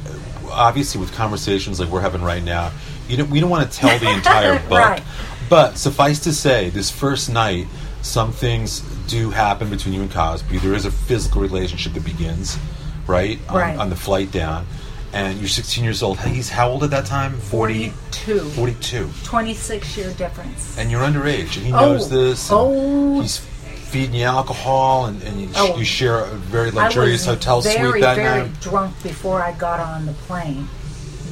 obviously 0.50 1.00
with 1.00 1.12
conversations 1.12 1.80
like 1.80 1.88
we're 1.90 2.00
having 2.00 2.22
right 2.22 2.42
now, 2.42 2.72
you 3.08 3.16
don't, 3.16 3.30
we 3.30 3.40
don't 3.40 3.50
want 3.50 3.70
to 3.70 3.76
tell 3.78 3.98
the 3.98 4.10
entire 4.10 4.58
book. 4.68 4.78
Right. 4.78 5.02
But 5.50 5.76
suffice 5.76 6.20
to 6.20 6.32
say, 6.32 6.70
this 6.70 6.90
first 6.90 7.30
night, 7.30 7.66
some 8.02 8.32
things 8.32 8.80
do 9.08 9.30
happen 9.30 9.68
between 9.70 9.94
you 9.94 10.02
and 10.02 10.10
Cosby. 10.10 10.58
There 10.58 10.74
is 10.74 10.84
a 10.84 10.90
physical 10.90 11.40
relationship 11.42 11.92
that 11.94 12.04
begins, 12.04 12.58
right, 13.06 13.38
on, 13.48 13.56
Right. 13.56 13.78
on 13.78 13.90
the 13.90 13.96
flight 13.96 14.30
down. 14.32 14.66
And 15.12 15.38
you're 15.38 15.48
16 15.48 15.84
years 15.84 16.02
old. 16.02 16.18
He's 16.20 16.48
how 16.50 16.70
old 16.70 16.82
at 16.82 16.90
that 16.90 17.06
time? 17.06 17.34
40, 17.38 17.90
42. 17.90 18.40
42. 18.50 19.10
26 19.22 19.96
year 19.96 20.10
difference. 20.14 20.76
And 20.76 20.90
you're 20.90 21.02
underage, 21.02 21.56
and 21.56 21.66
he 21.66 21.72
Oh. 21.72 21.80
knows 21.80 22.10
this. 22.10 22.48
Oh. 22.50 23.20
He's 23.20 23.38
feeding 23.38 24.16
you 24.16 24.24
alcohol, 24.24 25.06
and, 25.06 25.22
and 25.22 25.40
you, 25.40 25.48
Oh. 25.54 25.76
you 25.76 25.84
share 25.84 26.20
a 26.24 26.34
very 26.34 26.72
luxurious 26.72 27.24
hotel 27.26 27.60
very, 27.60 27.90
suite 27.90 28.02
that 28.02 28.16
very 28.16 28.40
night. 28.42 28.60
drunk 28.60 29.00
before 29.04 29.40
I 29.40 29.52
got 29.52 29.78
on 29.78 30.06
the 30.06 30.12
plane. 30.14 30.68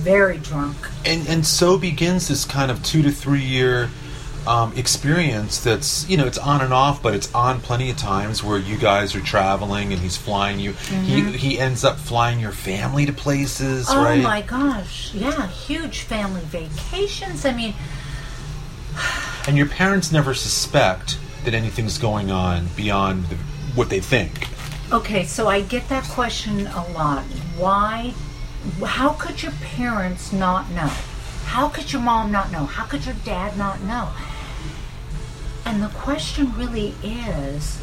Very 0.02 0.38
drunk. 0.38 0.76
and 1.04 1.26
and 1.28 1.46
so 1.46 1.78
begins 1.78 2.28
this 2.28 2.44
kind 2.44 2.70
of 2.70 2.82
two 2.82 3.02
to 3.02 3.10
three 3.10 3.44
year 3.44 3.88
um, 4.46 4.72
experience 4.76 5.62
that's 5.62 6.08
you 6.08 6.16
know 6.16 6.26
it's 6.26 6.38
on 6.38 6.60
and 6.62 6.72
off 6.74 7.00
but 7.00 7.14
it's 7.14 7.32
on 7.32 7.60
plenty 7.60 7.90
of 7.90 7.96
times 7.96 8.42
where 8.42 8.58
you 8.58 8.76
guys 8.76 9.14
are 9.14 9.20
traveling 9.20 9.92
and 9.92 10.02
he's 10.02 10.16
flying 10.16 10.58
you 10.58 10.72
he, 10.72 11.22
he 11.38 11.60
ends 11.60 11.84
up 11.84 11.96
flying 11.96 12.40
your 12.40 12.50
family 12.50 13.06
to 13.06 13.12
places 13.12 13.86
Mm-hmm. 13.86 13.98
Oh 13.98 14.04
right 14.04 14.22
my 14.22 14.42
gosh. 14.42 15.14
Yeah, 15.14 15.46
huge 15.46 16.00
family 16.00 16.40
vacations. 16.42 17.44
I 17.44 17.52
mean, 17.54 17.74
and 19.46 19.56
your 19.56 19.68
parents 19.68 20.10
never 20.10 20.34
suspect 20.34 21.18
that 21.44 21.54
anything's 21.54 21.98
going 21.98 22.30
on 22.30 22.66
beyond 22.76 23.26
the, 23.26 23.36
what 23.76 23.90
they 23.90 24.00
think 24.00 24.48
okay, 24.92 25.24
so 25.24 25.48
I 25.48 25.62
get 25.62 25.88
that 25.88 26.04
question 26.04 26.66
a 26.66 26.86
lot. 26.92 27.24
Why? 27.56 28.12
How 28.84 29.10
could 29.10 29.42
your 29.42 29.52
parents 29.52 30.32
not 30.32 30.70
know? 30.70 30.90
How 31.44 31.68
could 31.68 31.92
your 31.92 32.02
mom 32.02 32.30
not 32.30 32.52
know? 32.52 32.64
How 32.66 32.84
could 32.84 33.04
your 33.04 33.16
dad 33.24 33.58
not 33.58 33.80
know? 33.82 34.10
And 35.64 35.82
the 35.82 35.88
question 35.88 36.56
really 36.56 36.94
is 37.02 37.80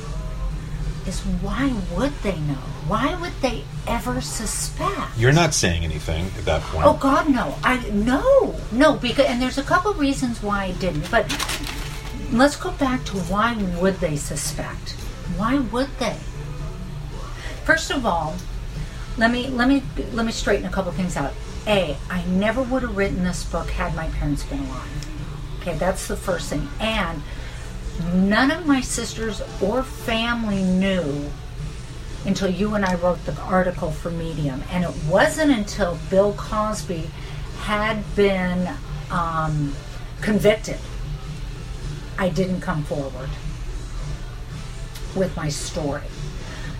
is 1.05 1.21
why 1.41 1.73
would 1.95 2.13
they 2.21 2.37
know? 2.39 2.63
Why 2.87 3.19
would 3.19 3.33
they 3.41 3.63
ever 3.87 4.21
suspect? 4.21 5.17
you're 5.17 5.31
not 5.31 5.53
saying 5.53 5.83
anything 5.83 6.25
at 6.37 6.45
that 6.45 6.61
point 6.61 6.85
Oh 6.85 6.93
God, 6.93 7.29
no! 7.29 7.55
I 7.63 7.77
no, 7.89 8.55
no. 8.71 8.95
Because 8.95 9.25
and 9.25 9.41
there's 9.41 9.57
a 9.57 9.63
couple 9.63 9.93
reasons 9.93 10.41
why 10.43 10.65
I 10.65 10.71
didn't. 10.73 11.09
But 11.09 11.25
let's 12.31 12.55
go 12.55 12.71
back 12.71 13.03
to 13.05 13.17
why 13.31 13.55
would 13.79 13.95
they 13.95 14.15
suspect? 14.15 14.91
Why 15.35 15.59
would 15.59 15.89
they? 15.99 16.17
First 17.65 17.91
of 17.91 18.05
all, 18.05 18.35
let 19.19 19.31
me 19.31 19.47
let 19.47 19.67
me 19.67 19.83
let 20.13 20.25
me 20.25 20.31
straighten 20.31 20.65
a 20.65 20.71
couple 20.71 20.91
things 20.93 21.17
out. 21.17 21.33
A, 21.67 21.95
I 22.09 22.23
never 22.25 22.63
would 22.63 22.81
have 22.83 22.95
written 22.95 23.23
this 23.23 23.43
book 23.43 23.69
had 23.69 23.93
my 23.93 24.07
parents 24.07 24.43
been 24.43 24.59
alive. 24.59 25.59
Okay, 25.59 25.77
that's 25.77 26.07
the 26.07 26.15
first 26.15 26.49
thing. 26.49 26.67
And 26.79 27.21
none 28.13 28.49
of 28.49 28.65
my 28.65 28.79
sisters 28.79 29.41
or 29.61 29.83
family 29.83 30.63
knew 30.63 31.29
until 32.25 32.49
you 32.49 32.75
and 32.75 32.85
I 32.85 32.95
wrote 32.95 33.23
the 33.25 33.35
article 33.41 33.91
for 33.91 34.09
Medium. 34.09 34.63
And 34.71 34.85
it 34.85 34.93
wasn't 35.09 35.51
until 35.51 35.99
Bill 36.09 36.33
Cosby 36.33 37.09
had 37.59 38.03
been 38.15 38.69
um, 39.11 39.75
convicted, 40.21 40.77
I 42.17 42.29
didn't 42.29 42.61
come 42.61 42.83
forward 42.83 43.29
with 45.13 45.35
my 45.35 45.49
story. 45.49 46.03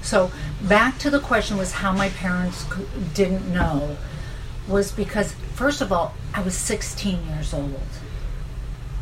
So 0.02 0.32
back 0.62 0.98
to 1.00 1.10
the 1.10 1.20
question 1.20 1.58
was 1.58 1.72
how 1.72 1.94
my 1.94 2.10
parents 2.10 2.66
didn't 3.14 3.52
know 3.54 3.98
was 4.68 4.92
because 4.92 5.34
first 5.54 5.82
of 5.82 5.92
all 5.92 6.14
I 6.34 6.42
was 6.42 6.56
16 6.56 7.28
years 7.28 7.54
old 7.54 7.82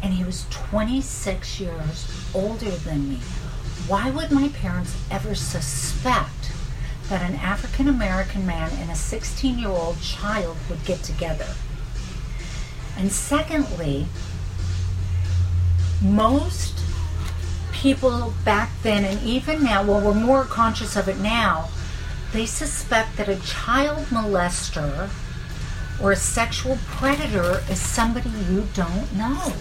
and 0.04 0.14
he 0.14 0.24
was 0.24 0.46
26 0.50 1.60
years 1.60 2.30
older 2.34 2.70
than 2.70 3.10
me. 3.10 3.20
Why 3.88 4.12
would 4.12 4.32
my 4.32 4.50
parents 4.50 4.96
ever 5.10 5.34
suspect 5.34 6.52
that 7.10 7.28
an 7.28 7.36
African 7.38 7.88
American 7.88 8.46
man 8.46 8.72
and 8.80 8.92
a 8.92 8.96
16 8.96 9.58
year 9.58 9.70
old 9.70 10.00
child 10.02 10.58
would 10.70 10.86
get 10.86 11.02
together? 11.04 11.48
And 12.98 13.12
secondly, 13.12 14.06
most 16.02 16.80
people 17.88 18.34
back 18.44 18.70
then 18.84 19.06
and 19.06 19.24
even 19.24 19.64
now, 19.64 19.82
well, 19.82 20.02
we're 20.02 20.14
more 20.14 20.44
conscious 20.44 20.98
of 20.98 21.08
it 21.08 21.18
now, 21.20 21.70
they 22.34 22.46
suspect 22.46 23.16
that 23.16 23.30
a 23.30 23.40
child 23.40 24.06
molester 24.08 25.10
or 26.04 26.12
a 26.12 26.16
sexual 26.18 26.78
predator 26.88 27.62
is 27.70 27.80
somebody 27.80 28.30
you 28.52 28.68
don't 28.74 29.14
know. 29.16 29.54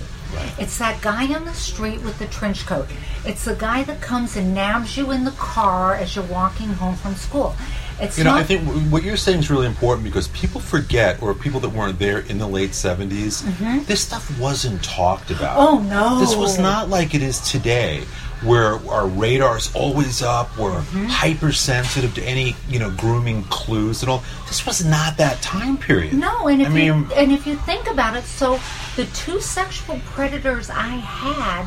It's 0.58 0.76
that 0.78 1.00
guy 1.00 1.32
on 1.32 1.44
the 1.44 1.54
street 1.54 2.02
with 2.02 2.18
the 2.18 2.26
trench 2.26 2.66
coat. 2.66 2.88
It's 3.24 3.44
the 3.44 3.54
guy 3.54 3.84
that 3.84 4.00
comes 4.00 4.36
and 4.36 4.52
nabs 4.52 4.96
you 4.96 5.12
in 5.12 5.22
the 5.22 5.30
car 5.30 5.94
as 5.94 6.16
you're 6.16 6.24
walking 6.24 6.70
home 6.70 6.96
from 6.96 7.14
school. 7.14 7.54
It's 7.98 8.18
You 8.18 8.24
know, 8.24 8.32
not 8.32 8.40
I 8.40 8.44
think 8.44 8.64
w- 8.66 8.80
what 8.90 9.02
you're 9.04 9.16
saying 9.16 9.38
is 9.40 9.50
really 9.50 9.66
important 9.66 10.04
because 10.04 10.28
people 10.28 10.60
forget, 10.60 11.22
or 11.22 11.32
people 11.34 11.60
that 11.60 11.70
weren't 11.70 11.98
there 11.98 12.18
in 12.20 12.38
the 12.38 12.46
late 12.46 12.70
70s, 12.72 13.42
this 13.86 14.02
stuff 14.02 14.38
wasn't 14.38 14.82
talked 14.84 15.30
about. 15.30 15.56
Mm-hmm. 15.58 15.86
Oh, 15.86 16.14
no. 16.14 16.20
This 16.20 16.36
was 16.36 16.58
not 16.58 16.90
like 16.90 17.14
it 17.14 17.22
is 17.22 17.40
today, 17.40 18.02
where 18.42 18.74
our 18.90 19.06
radar's 19.06 19.74
always 19.74 20.20
up, 20.22 20.56
we're 20.58 20.72
Mm-hmm. 20.72 21.06
hypersensitive 21.06 22.14
to 22.16 22.22
any, 22.22 22.54
you 22.68 22.78
know, 22.78 22.90
grooming 22.90 23.44
clues 23.44 24.02
and 24.02 24.10
all. 24.10 24.22
This 24.46 24.66
was 24.66 24.84
not 24.84 25.16
that 25.16 25.40
time 25.40 25.78
period. 25.78 26.12
No, 26.12 26.48
and 26.48 26.60
if 26.60 26.68
I 26.68 26.70
mean, 26.72 26.84
you 26.86 27.08
and 27.14 27.32
if 27.32 27.46
you 27.46 27.56
think 27.56 27.90
about 27.90 28.14
it, 28.14 28.24
so 28.24 28.60
the 28.96 29.06
two 29.06 29.40
sexual 29.40 29.98
predators 30.04 30.68
I 30.68 30.88
had 31.00 31.66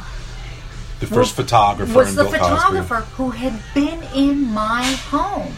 the 0.99 1.07
first 1.07 1.33
photographer 1.35 1.91
was 1.93 2.09
in 2.09 2.15
the 2.17 2.23
Bill 2.23 2.33
Cosby. 2.39 2.55
photographer 2.55 2.95
who 3.15 3.31
had 3.31 3.59
been 3.73 4.03
in 4.13 4.51
my 4.53 4.83
home. 5.09 5.53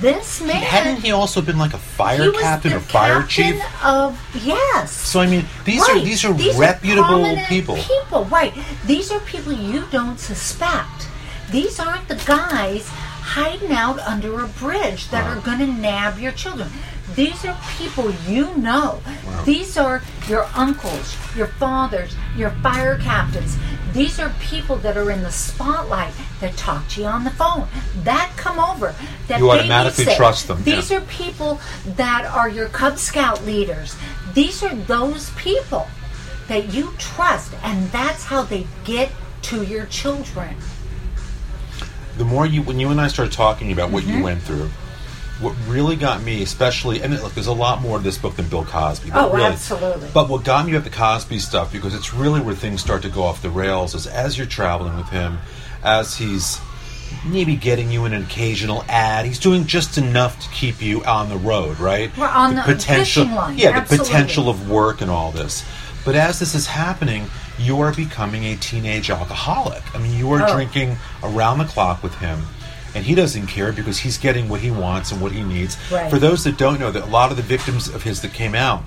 This 0.00 0.40
man 0.40 0.56
Hadn't 0.56 1.02
he 1.02 1.10
also 1.10 1.40
been 1.40 1.58
like 1.58 1.74
a 1.74 1.78
fire 1.78 2.30
captain 2.32 2.72
or 2.72 2.80
fire 2.80 3.22
captain 3.22 3.28
chief? 3.28 3.84
Of 3.84 4.18
yes. 4.44 4.92
So 4.92 5.20
I 5.20 5.26
mean, 5.26 5.44
these 5.64 5.86
are 5.88 5.98
these 5.98 6.24
are 6.24 6.32
reputable 6.32 7.08
prominent 7.08 7.48
people. 7.48 7.76
People, 7.76 8.24
right? 8.26 8.54
These 8.86 9.10
are 9.10 9.20
people 9.20 9.52
you 9.52 9.84
don't 9.90 10.18
suspect. 10.18 11.08
These 11.50 11.80
aren't 11.80 12.08
the 12.08 12.16
guys 12.26 12.88
hiding 12.88 13.72
out 13.72 13.98
under 14.00 14.44
a 14.44 14.48
bridge 14.48 15.10
that 15.10 15.24
are 15.26 15.40
going 15.40 15.58
to 15.58 15.66
nab 15.66 16.18
your 16.18 16.32
children. 16.32 16.70
These 17.14 17.44
are 17.44 17.56
people 17.76 18.10
you 18.26 18.54
know. 18.56 19.00
These 19.44 19.76
are 19.78 20.02
your 20.28 20.46
uncles, 20.54 21.16
your 21.36 21.46
fathers, 21.46 22.14
your 22.36 22.50
fire 22.62 22.98
captains. 22.98 23.56
These 23.92 24.20
are 24.20 24.32
people 24.40 24.76
that 24.76 24.96
are 24.96 25.10
in 25.10 25.22
the 25.22 25.30
spotlight 25.32 26.12
that 26.40 26.56
talk 26.56 26.86
to 26.90 27.00
you 27.00 27.06
on 27.06 27.24
the 27.24 27.30
phone, 27.30 27.66
that 28.04 28.30
come 28.36 28.58
over, 28.60 28.94
that 29.28 29.40
You 29.40 29.50
automatically 29.50 30.04
babysit. 30.04 30.16
trust 30.16 30.48
them, 30.48 30.62
These 30.62 30.90
yeah. 30.90 30.98
are 30.98 31.00
people 31.02 31.60
that 31.96 32.24
are 32.26 32.48
your 32.48 32.68
Cub 32.68 32.98
Scout 32.98 33.44
leaders. 33.46 33.96
These 34.34 34.62
are 34.62 34.74
those 34.74 35.30
people 35.30 35.86
that 36.48 36.72
you 36.72 36.92
trust, 36.98 37.52
and 37.62 37.90
that's 37.90 38.24
how 38.24 38.42
they 38.42 38.66
get 38.84 39.10
to 39.42 39.64
your 39.64 39.86
children. 39.86 40.54
the 42.18 42.24
more 42.24 42.46
you 42.46 42.62
when 42.62 42.78
you 42.80 42.90
and 42.90 43.00
I 43.00 43.06
started 43.08 43.32
talking 43.32 43.72
about 43.72 43.90
what 43.90 44.02
Mm-hmm. 44.04 44.18
you 44.18 44.24
went 44.24 44.42
through, 44.42 44.68
what 45.40 45.54
really 45.66 45.96
got 45.96 46.22
me, 46.22 46.42
especially, 46.42 47.00
and 47.02 47.12
look, 47.22 47.34
there's 47.34 47.46
a 47.46 47.52
lot 47.52 47.80
more 47.80 47.98
to 47.98 48.04
this 48.04 48.18
book 48.18 48.36
than 48.36 48.48
Bill 48.48 48.64
Cosby. 48.64 49.10
But 49.10 49.30
Oh, 49.30 49.32
really, 49.32 49.46
absolutely. 49.52 50.08
But 50.12 50.28
what 50.28 50.44
got 50.44 50.66
me 50.66 50.72
about 50.72 50.84
the 50.84 50.90
Cosby 50.96 51.38
stuff, 51.38 51.72
because 51.72 51.94
it's 51.94 52.12
really 52.12 52.40
where 52.40 52.54
things 52.54 52.80
start 52.80 53.02
to 53.02 53.08
go 53.08 53.22
off 53.22 53.40
the 53.42 53.50
rails, 53.50 53.94
is 53.94 54.06
as 54.06 54.36
you're 54.36 54.46
traveling 54.48 54.96
with 54.96 55.08
him, 55.10 55.38
as 55.84 56.16
he's 56.16 56.60
maybe 57.24 57.56
getting 57.56 57.90
you 57.90 58.04
an 58.04 58.12
occasional 58.14 58.84
ad, 58.88 59.24
he's 59.26 59.38
doing 59.38 59.64
just 59.66 59.96
enough 59.96 60.38
to 60.40 60.48
keep 60.50 60.82
you 60.82 61.02
on 61.04 61.28
the 61.28 61.36
road, 61.36 61.78
right? 61.78 62.14
We're 62.18 62.26
on 62.28 62.54
the 62.56 62.62
potential, 62.62 63.24
fishing 63.24 63.34
line, 63.34 63.58
yeah, 63.58 63.80
the 63.80 63.96
potential 63.96 64.48
of 64.48 64.68
work 64.70 65.00
and 65.00 65.10
all 65.10 65.30
this. 65.32 65.64
But 66.04 66.16
as 66.16 66.38
this 66.38 66.54
is 66.54 66.66
happening, 66.66 67.26
you 67.58 67.80
are 67.80 67.92
becoming 67.92 68.44
a 68.44 68.56
teenage 68.56 69.10
alcoholic. 69.10 69.82
I 69.94 69.98
mean, 69.98 70.16
you 70.18 70.30
are 70.32 70.42
Oh. 70.42 70.52
drinking 70.54 70.96
around 71.22 71.58
the 71.58 71.64
clock 71.64 72.02
with 72.02 72.14
him. 72.16 72.46
And 72.94 73.04
he 73.04 73.14
doesn't 73.14 73.46
care 73.48 73.72
because 73.72 73.98
he's 73.98 74.18
getting 74.18 74.48
what 74.48 74.60
he 74.60 74.70
wants 74.70 75.12
and 75.12 75.20
what 75.20 75.32
he 75.32 75.42
needs. 75.42 75.76
Right. 75.90 76.10
For 76.10 76.18
those 76.18 76.44
that 76.44 76.56
don't 76.56 76.80
know, 76.80 76.90
that 76.90 77.02
a 77.02 77.06
lot 77.06 77.30
of 77.30 77.36
the 77.36 77.42
victims 77.42 77.88
of 77.88 78.02
his 78.02 78.22
that 78.22 78.32
came 78.32 78.54
out, 78.54 78.82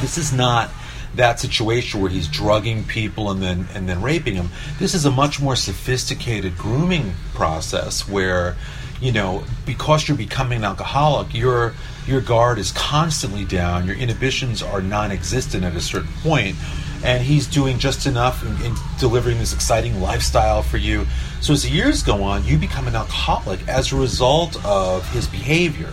this 0.00 0.16
is 0.18 0.32
not 0.32 0.70
that 1.14 1.38
situation 1.38 2.00
where 2.00 2.10
he's 2.10 2.26
drugging 2.26 2.84
people 2.84 3.30
and 3.30 3.42
then 3.42 3.68
and 3.74 3.88
then 3.88 4.02
raping 4.02 4.34
them. 4.34 4.50
This 4.78 4.94
is 4.94 5.04
a 5.04 5.10
much 5.10 5.40
more 5.40 5.56
sophisticated 5.56 6.58
grooming 6.58 7.14
process 7.34 8.08
where, 8.08 8.56
you 9.00 9.12
know, 9.12 9.44
because 9.64 10.08
you're 10.08 10.16
becoming 10.16 10.58
an 10.58 10.64
alcoholic, 10.64 11.34
your 11.34 11.74
your 12.06 12.20
guard 12.20 12.58
is 12.58 12.72
constantly 12.72 13.44
down, 13.44 13.86
your 13.86 13.96
inhibitions 13.96 14.62
are 14.62 14.82
non-existent 14.82 15.64
at 15.64 15.74
a 15.74 15.80
certain 15.80 16.12
point, 16.22 16.56
and 17.04 17.22
he's 17.22 17.46
doing 17.46 17.78
just 17.78 18.06
enough 18.06 18.42
in, 18.44 18.66
in 18.66 18.74
delivering 18.98 19.38
this 19.38 19.52
exciting 19.52 20.00
lifestyle 20.00 20.62
for 20.62 20.78
you. 20.78 21.06
So 21.40 21.52
as 21.52 21.62
the 21.62 21.68
years 21.68 22.02
go 22.02 22.22
on, 22.22 22.44
you 22.44 22.56
become 22.56 22.88
an 22.88 22.96
alcoholic 22.96 23.66
as 23.68 23.92
a 23.92 23.96
result 23.96 24.62
of 24.64 25.08
his 25.12 25.28
behavior. 25.28 25.92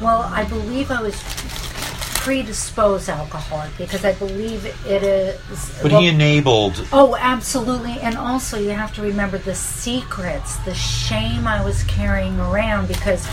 Well, 0.00 0.22
I 0.22 0.44
believe 0.44 0.90
I 0.90 1.02
was 1.02 1.20
predisposed 2.24 3.08
alcoholic 3.08 3.76
because 3.76 4.04
I 4.04 4.12
believe 4.12 4.64
it 4.86 5.02
is. 5.02 5.78
But 5.82 5.92
well, 5.92 6.00
he 6.00 6.08
enabled 6.08 6.86
Oh, 6.92 7.16
absolutely. 7.18 7.98
And 8.00 8.16
also, 8.16 8.58
you 8.58 8.70
have 8.70 8.94
to 8.94 9.02
remember 9.02 9.38
the 9.38 9.54
secrets, 9.54 10.56
the 10.58 10.74
shame 10.74 11.46
I 11.46 11.62
was 11.64 11.82
carrying 11.84 12.38
around 12.38 12.88
because 12.88 13.26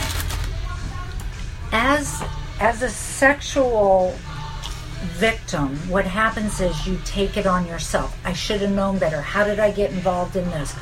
as 1.72 2.22
as 2.60 2.82
a 2.82 2.90
sexual 2.90 4.16
victim, 5.02 5.76
what 5.90 6.06
happens 6.06 6.60
is 6.60 6.88
you 6.88 7.00
take 7.06 7.38
it 7.38 7.48
on 7.48 7.68
yourself. 7.68 8.18
I 8.26 8.34
should 8.34 8.62
have 8.62 8.72
known 8.72 8.98
better. 8.98 9.22
How 9.22 9.44
did 9.44 9.60
I 9.60 9.72
get 9.72 9.92
involved 9.92 10.36
in 10.36 10.46
this? 10.52 10.76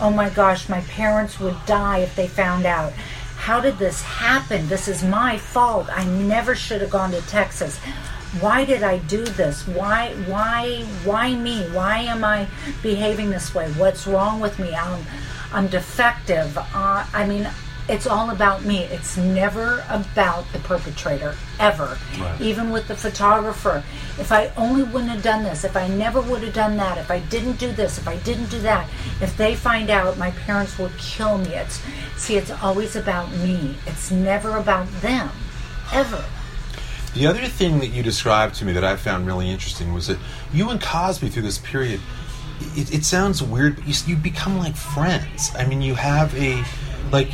Oh 0.00 0.10
my 0.10 0.30
gosh, 0.30 0.68
my 0.68 0.80
parents 0.82 1.38
would 1.40 1.56
die 1.66 1.98
if 1.98 2.16
they 2.16 2.26
found 2.26 2.66
out. 2.66 2.92
How 3.36 3.60
did 3.60 3.78
this 3.78 4.02
happen? 4.02 4.68
This 4.68 4.88
is 4.88 5.02
my 5.02 5.36
fault. 5.36 5.88
I 5.90 6.04
never 6.04 6.54
should 6.54 6.80
have 6.80 6.90
gone 6.90 7.10
to 7.10 7.20
Texas. 7.22 7.78
Why 8.40 8.64
did 8.64 8.82
I 8.82 8.98
do 8.98 9.24
this? 9.24 9.66
Why 9.66 10.14
why 10.26 10.84
why 11.04 11.34
me? 11.34 11.68
Why 11.70 11.98
am 11.98 12.24
I 12.24 12.46
behaving 12.82 13.30
this 13.30 13.54
way? 13.54 13.70
What's 13.72 14.06
wrong 14.06 14.40
with 14.40 14.58
me? 14.58 14.74
I'm 14.74 15.04
I'm 15.52 15.66
defective. 15.66 16.56
Uh, 16.56 17.04
I 17.12 17.26
mean, 17.26 17.48
it's 17.88 18.06
all 18.06 18.30
about 18.30 18.64
me. 18.64 18.84
It's 18.84 19.16
never 19.16 19.84
about 19.88 20.50
the 20.52 20.58
perpetrator, 20.60 21.34
ever. 21.58 21.98
Right. 22.18 22.40
Even 22.40 22.70
with 22.70 22.88
the 22.88 22.94
photographer. 22.94 23.82
If 24.18 24.30
I 24.30 24.52
only 24.56 24.82
wouldn't 24.82 25.10
have 25.10 25.22
done 25.22 25.42
this, 25.42 25.64
if 25.64 25.76
I 25.76 25.88
never 25.88 26.20
would 26.20 26.42
have 26.42 26.54
done 26.54 26.76
that, 26.76 26.98
if 26.98 27.10
I 27.10 27.18
didn't 27.20 27.58
do 27.58 27.72
this, 27.72 27.98
if 27.98 28.06
I 28.06 28.16
didn't 28.18 28.50
do 28.50 28.60
that, 28.60 28.88
if 29.20 29.36
they 29.36 29.54
find 29.54 29.90
out, 29.90 30.16
my 30.18 30.30
parents 30.30 30.78
would 30.78 30.96
kill 30.98 31.38
me. 31.38 31.54
It's 31.54 31.82
see, 32.16 32.36
it's 32.36 32.50
always 32.50 32.94
about 32.94 33.30
me. 33.32 33.76
It's 33.86 34.10
never 34.10 34.56
about 34.56 34.86
them, 35.00 35.30
ever. 35.92 36.24
The 37.14 37.26
other 37.26 37.46
thing 37.46 37.80
that 37.80 37.88
you 37.88 38.02
described 38.02 38.54
to 38.56 38.64
me 38.64 38.72
that 38.72 38.84
I 38.84 38.96
found 38.96 39.26
really 39.26 39.50
interesting 39.50 39.92
was 39.92 40.06
that 40.06 40.18
you 40.52 40.70
and 40.70 40.80
Cosby 40.80 41.28
through 41.28 41.42
this 41.42 41.58
period, 41.58 42.00
it, 42.74 42.94
it 42.94 43.04
sounds 43.04 43.42
weird, 43.42 43.76
but 43.76 43.86
you, 43.86 43.94
you 44.06 44.16
become 44.16 44.58
like 44.58 44.76
friends. 44.76 45.50
I 45.54 45.66
mean, 45.66 45.82
you 45.82 45.94
have 45.94 46.34
a 46.36 46.64
like 47.10 47.30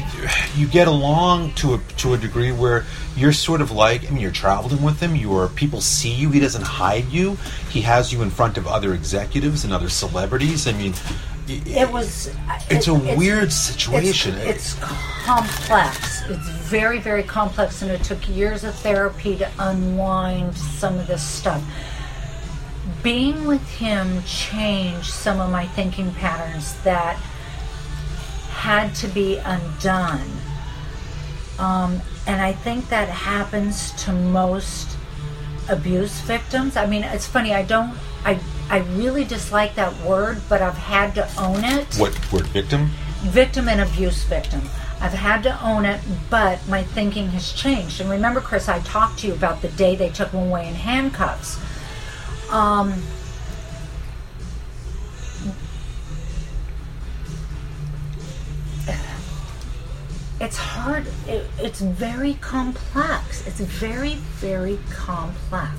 you 0.57 0.67
get 0.67 0.89
along 0.89 1.53
to 1.55 1.75
a 1.75 1.79
to 1.99 2.15
a 2.15 2.19
degree 2.19 2.53
where 2.53 2.85
you're 3.17 3.33
sort 3.33 3.61
of 3.61 3.71
like 3.71 4.07
I 4.07 4.11
mean 4.11 4.21
you're 4.21 4.31
traveling 4.31 4.83
with 4.83 5.01
him. 5.01 5.15
You 5.17 5.37
are 5.37 5.49
people 5.49 5.81
see 5.81 6.13
you. 6.13 6.31
He 6.31 6.41
doesn't 6.41 6.63
hide 6.65 7.07
you. 7.07 7.37
He 7.71 7.83
has 7.83 8.13
you 8.13 8.23
in 8.23 8.31
front 8.31 8.57
of 8.59 8.67
other 8.67 8.95
executives 8.95 9.65
and 9.65 9.73
other 9.73 9.89
celebrities. 9.89 10.67
I 10.67 10.73
mean, 10.73 10.95
It 11.49 11.91
was. 11.91 12.29
Uh, 12.29 12.59
it's 12.71 12.89
it- 12.89 12.91
a 12.91 13.17
weird 13.17 13.53
situation. 13.53 14.35
It's, 14.37 14.75
it's 14.75 14.85
complex. 15.25 16.23
It's 16.29 16.49
very, 16.49 16.99
very 17.01 17.23
complex, 17.23 17.81
and 17.83 17.91
it 17.91 18.03
took 18.05 18.29
years 18.29 18.65
of 18.65 18.75
therapy 18.75 19.37
to 19.37 19.51
unwind 19.59 20.57
some 20.57 20.99
of 20.99 21.07
this 21.07 21.23
stuff. 21.23 21.63
Being 23.03 23.47
with 23.47 23.67
him 23.77 24.23
changed 24.25 25.11
some 25.11 25.41
of 25.41 25.51
my 25.51 25.67
thinking 25.69 26.13
patterns 26.15 26.75
that 26.83 27.17
had 28.59 28.93
to 28.93 29.07
be 29.07 29.39
undone. 29.39 30.29
Um, 31.61 32.03
and 32.27 32.43
I 32.43 32.53
think 32.53 32.89
that 32.89 33.09
happens 33.09 33.93
to 34.05 34.13
most 34.13 34.97
abuse 35.69 36.21
victims. 36.23 36.77
I 36.77 36.87
mean, 36.87 37.05
it's 37.05 37.27
funny. 37.27 37.55
I 37.55 37.63
don't. 37.63 37.97
I 38.25 38.41
I 38.69 38.79
really 38.99 39.25
dislike 39.25 39.77
that 39.77 39.95
word, 40.03 40.43
but 40.49 40.61
I've 40.61 40.77
had 40.77 41.15
to 41.15 41.29
own 41.41 41.65
it. 41.65 41.95
what 41.97 42.15
word 42.33 42.47
victim? 42.49 42.91
Victim 43.23 43.69
and 43.69 43.81
abuse 43.81 44.25
victim. 44.25 44.63
I've 45.01 45.13
had 45.13 45.45
to 45.45 45.65
own 45.65 45.85
it, 45.85 46.01
but 46.29 46.59
my 46.69 46.83
thinking 46.83 47.29
has 47.29 47.53
changed. 47.53 48.01
And 48.01 48.11
remember, 48.11 48.41
Chris, 48.41 48.69
I 48.69 48.81
talked 48.81 49.21
to 49.21 49.29
you 49.29 49.33
about 49.33 49.63
the 49.63 49.69
day 49.69 49.95
they 49.95 50.11
took 50.11 50.31
him 50.31 50.49
away 50.49 50.67
in 50.67 50.75
handcuffs. 50.75 51.59
Um, 52.51 53.03
it's 60.41 60.57
hard. 60.57 61.07
It, 61.27 61.47
it's 61.59 61.81
very 61.81 62.35
complex. 62.35 63.47
It's 63.47 63.61
very, 63.61 64.15
very 64.41 64.79
complex. 64.91 65.73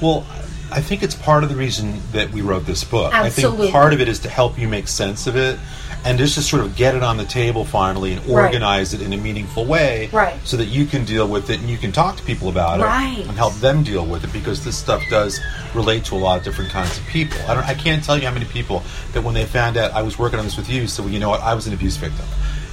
Well, 0.00 0.26
I 0.70 0.80
think 0.80 1.02
it's 1.02 1.14
part 1.14 1.42
of 1.44 1.48
the 1.48 1.56
reason 1.56 2.00
that 2.12 2.30
we 2.32 2.40
wrote 2.40 2.66
this 2.66 2.84
book. 2.84 3.12
Absolutely. 3.14 3.58
I 3.58 3.60
think 3.62 3.72
part 3.72 3.92
of 3.92 4.00
it 4.00 4.08
is 4.08 4.18
to 4.20 4.28
help 4.28 4.58
you 4.58 4.68
make 4.68 4.88
sense 4.88 5.26
of 5.26 5.36
it 5.36 5.58
and 6.04 6.18
just 6.18 6.34
to 6.34 6.42
sort 6.42 6.62
of 6.62 6.76
get 6.76 6.94
it 6.94 7.02
on 7.02 7.16
the 7.16 7.24
table 7.24 7.64
finally 7.64 8.12
and 8.12 8.24
Right. 8.26 8.44
organize 8.44 8.92
it 8.94 9.00
in 9.00 9.12
a 9.12 9.16
meaningful 9.16 9.64
way 9.64 10.08
Right. 10.12 10.34
so 10.44 10.56
that 10.56 10.66
you 10.66 10.86
can 10.86 11.04
deal 11.04 11.26
with 11.26 11.50
it 11.50 11.60
and 11.60 11.68
you 11.70 11.78
can 11.78 11.90
talk 11.92 12.16
to 12.16 12.22
people 12.24 12.48
about 12.48 12.80
it 12.80 12.84
Right. 12.84 13.24
and 13.26 13.36
help 13.36 13.54
them 13.54 13.82
deal 13.82 14.04
with 14.04 14.22
it 14.24 14.32
because 14.32 14.64
this 14.64 14.76
stuff 14.76 15.02
does 15.10 15.40
relate 15.74 16.04
to 16.06 16.14
a 16.14 16.18
lot 16.18 16.38
of 16.38 16.44
different 16.44 16.70
kinds 16.70 16.96
of 16.98 17.06
people. 17.06 17.38
I 17.48 17.54
don't 17.54 17.64
I 17.66 17.74
can't 17.74 18.04
tell 18.04 18.16
you 18.16 18.26
how 18.26 18.32
many 18.32 18.44
people 18.46 18.82
that 19.14 19.22
when 19.22 19.34
they 19.34 19.44
found 19.46 19.76
out 19.76 19.92
I 19.92 20.02
was 20.02 20.18
working 20.18 20.38
on 20.38 20.44
this 20.44 20.56
with 20.56 20.68
you, 20.68 20.86
so 20.86 21.02
well, 21.04 21.12
you 21.12 21.18
know 21.18 21.30
what, 21.30 21.40
I 21.42 21.54
was 21.54 21.66
an 21.66 21.72
abuse 21.74 21.96
victim. 21.96 22.26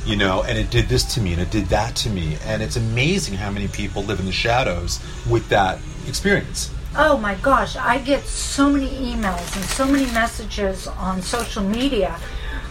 You 0.05 0.17
know, 0.17 0.43
and 0.43 0.57
it 0.57 0.69
did 0.69 0.89
this 0.89 1.03
to 1.15 1.21
me 1.21 1.31
and 1.31 1.41
it 1.41 1.49
did 1.49 1.65
that 1.67 1.95
to 1.97 2.09
me. 2.09 2.37
And 2.43 2.61
it's 2.61 2.75
amazing 2.75 3.35
how 3.35 3.49
many 3.49 3.67
people 3.69 4.03
live 4.03 4.19
in 4.19 4.25
the 4.25 4.33
shadows 4.33 4.99
with 5.29 5.47
that 5.49 5.79
experience. 6.07 6.71
Oh 6.95 7.17
my 7.17 7.35
gosh, 7.35 7.75
I 7.75 7.97
get 7.99 8.23
so 8.25 8.69
many 8.69 8.89
emails 8.89 9.55
and 9.55 9.65
so 9.65 9.85
many 9.87 10.05
messages 10.11 10.87
on 10.87 11.21
social 11.21 11.63
media 11.63 12.19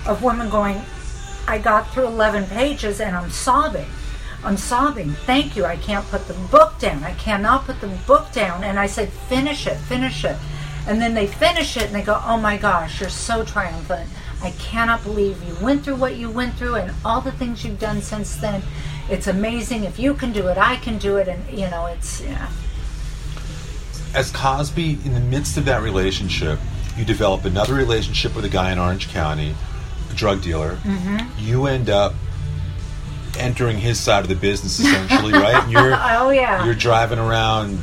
of 0.07 0.23
women 0.23 0.49
going, 0.49 0.81
I 1.49 1.59
got 1.59 1.91
through 1.91 2.07
11 2.07 2.47
pages 2.47 3.01
and 3.01 3.17
I'm 3.17 3.31
sobbing. 3.31 3.89
I'm 4.45 4.57
sobbing. 4.57 5.13
Thank 5.13 5.57
you. 5.57 5.65
I 5.65 5.77
can't 5.77 6.07
put 6.07 6.27
the 6.29 6.35
book 6.35 6.79
down. 6.79 7.03
I 7.03 7.15
cannot 7.15 7.65
put 7.65 7.81
the 7.81 7.89
book 8.07 8.31
down. 8.33 8.63
And 8.63 8.79
I 8.79 8.87
said, 8.87 9.09
finish 9.11 9.67
it, 9.67 9.77
finish 9.77 10.25
it. 10.25 10.37
And 10.87 11.01
then 11.01 11.15
they 11.15 11.27
finish 11.27 11.77
it 11.77 11.85
and 11.85 11.95
they 11.95 12.03
go, 12.03 12.21
oh 12.25 12.37
my 12.37 12.57
gosh, 12.57 13.01
you're 13.01 13.11
so 13.11 13.45
triumphant. 13.45 14.09
I 14.43 14.51
cannot 14.59 15.03
believe 15.05 15.43
you 15.45 15.55
went 15.65 15.85
through 15.85 15.97
what 15.97 16.17
you 16.17 16.29
went 16.31 16.55
through 16.55 16.75
and 16.77 16.93
all 17.05 17.21
the 17.21 17.33
things 17.33 17.65
you've 17.65 17.79
done 17.79 18.01
since 18.03 18.37
then. 18.37 18.63
It's 19.09 19.27
amazing. 19.27 19.85
If 19.85 19.99
you 19.99 20.15
can 20.15 20.33
do 20.33 20.49
it, 20.49 20.59
I 20.59 20.77
can 20.77 20.99
do 20.99 21.17
it. 21.17 21.29
And, 21.29 21.47
you 21.57 21.69
know, 21.71 21.87
it's, 21.87 22.21
yeah. 22.23 22.51
as 24.15 24.31
Cosby, 24.31 24.99
in 25.05 25.15
the 25.15 25.21
midst 25.21 25.57
of 25.57 25.65
that 25.67 25.83
relationship, 25.83 26.59
you 26.97 27.05
develop 27.05 27.45
another 27.45 27.75
relationship 27.75 28.35
with 28.35 28.45
a 28.45 28.49
guy 28.49 28.73
in 28.73 28.79
Orange 28.79 29.09
County, 29.09 29.55
a 30.11 30.15
drug 30.15 30.43
dealer. 30.43 30.77
Mm-hmm. 30.83 31.29
You 31.39 31.67
end 31.67 31.89
up 31.89 32.15
entering 33.39 33.79
his 33.79 33.99
side 33.99 34.21
of 34.25 34.29
the 34.29 34.35
business, 34.35 34.79
essentially, 34.81 35.33
right? 35.33 35.63
And 35.63 35.73
you're 35.73 35.95
Oh, 35.97 36.31
yeah. 36.31 36.65
you're 36.65 36.75
driving 36.75 37.19
around 37.19 37.79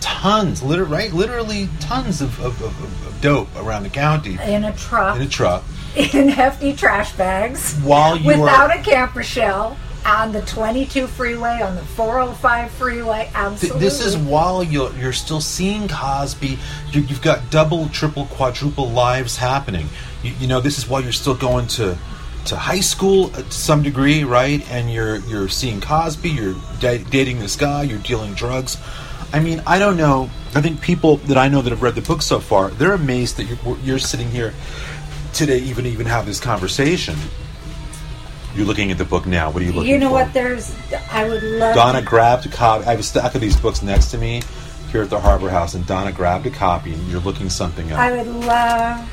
tons, 0.00 0.62
liter- 0.62 0.84
right? 0.84 1.12
Literally 1.12 1.68
tons 1.80 2.20
of, 2.20 2.38
of, 2.40 2.60
of, 2.62 3.06
of 3.06 3.20
dope 3.20 3.48
around 3.56 3.84
the 3.84 3.90
county 3.90 4.38
in 4.44 4.64
a 4.64 4.72
truck. 4.74 5.16
in 5.16 5.22
a 5.22 5.28
truck. 5.28 5.64
in 6.14 6.28
hefty 6.28 6.72
trash 6.74 7.12
bags 7.12 7.74
While 7.80 8.16
you 8.16 8.26
without 8.26 8.70
are- 8.70 8.78
a 8.78 8.82
camper 8.82 9.22
shell 9.22 9.76
on 10.06 10.32
the 10.32 10.40
22 10.42 11.06
freeway 11.06 11.60
on 11.60 11.74
the 11.74 11.82
405 11.82 12.70
freeway 12.70 13.24
Th- 13.24 13.34
absolutely 13.34 13.80
This 13.80 14.00
is 14.00 14.16
while 14.16 14.62
you're, 14.62 14.94
you're 14.96 15.12
still 15.12 15.40
seeing 15.40 15.88
Cosby. 15.88 16.58
You, 16.92 17.02
you've 17.02 17.20
got 17.20 17.50
double, 17.50 17.88
triple, 17.88 18.26
quadruple 18.26 18.88
lives 18.88 19.36
happening. 19.36 19.86
You, 20.22 20.32
you 20.40 20.46
know, 20.46 20.60
this 20.60 20.78
is 20.78 20.88
while 20.88 21.02
you're 21.02 21.12
still 21.12 21.34
going 21.34 21.66
to 21.68 21.98
to 22.46 22.56
high 22.56 22.80
school 22.80 23.26
uh, 23.34 23.42
to 23.42 23.50
some 23.52 23.82
degree, 23.82 24.24
right? 24.24 24.66
And 24.70 24.90
you're 24.90 25.16
you're 25.26 25.48
seeing 25.48 25.80
Cosby. 25.80 26.30
You're 26.30 26.54
da- 26.80 27.02
dating 27.10 27.40
this 27.40 27.56
guy. 27.56 27.82
You're 27.82 27.98
dealing 27.98 28.32
drugs. 28.34 28.78
I 29.34 29.40
mean, 29.40 29.62
I 29.66 29.78
don't 29.78 29.98
know. 29.98 30.30
I 30.54 30.62
think 30.62 30.80
people 30.80 31.16
that 31.26 31.36
I 31.36 31.48
know 31.48 31.60
that 31.60 31.68
have 31.70 31.82
read 31.82 31.96
the 31.96 32.00
book 32.00 32.22
so 32.22 32.38
far, 32.40 32.70
they're 32.70 32.94
amazed 32.94 33.36
that 33.36 33.44
you're, 33.44 33.76
you're 33.80 33.98
sitting 33.98 34.30
here 34.30 34.54
today, 35.32 35.58
even 35.58 35.86
even 35.86 36.06
have 36.06 36.26
this 36.26 36.40
conversation. 36.40 37.16
You're 38.54 38.66
looking 38.66 38.90
at 38.90 38.98
the 38.98 39.04
book 39.04 39.26
now. 39.26 39.50
What 39.50 39.62
are 39.62 39.66
you 39.66 39.72
looking 39.72 39.90
you 39.90 39.98
know 39.98 40.08
for? 40.08 40.14
what 40.24 40.32
there's 40.32 40.74
i 41.12 41.28
would 41.28 41.42
love 41.42 41.74
Donna 41.74 42.02
grabbed 42.02 42.46
a 42.46 42.48
copy. 42.48 42.84
I 42.86 42.90
have 42.90 43.00
a 43.00 43.04
stack 43.04 43.34
of 43.34 43.40
these 43.40 43.56
books 43.56 43.82
next 43.82 44.10
to 44.12 44.18
me 44.18 44.42
here 44.90 45.02
at 45.02 45.10
the 45.10 45.20
Harbor 45.20 45.50
House, 45.50 45.74
and 45.74 45.86
Donna 45.86 46.12
grabbed 46.12 46.46
a 46.46 46.50
copy, 46.50 46.94
and 46.94 47.08
you're 47.08 47.20
looking 47.20 47.50
something 47.50 47.92
up. 47.92 47.98
i 47.98 48.10
would 48.16 48.26
love 48.26 49.10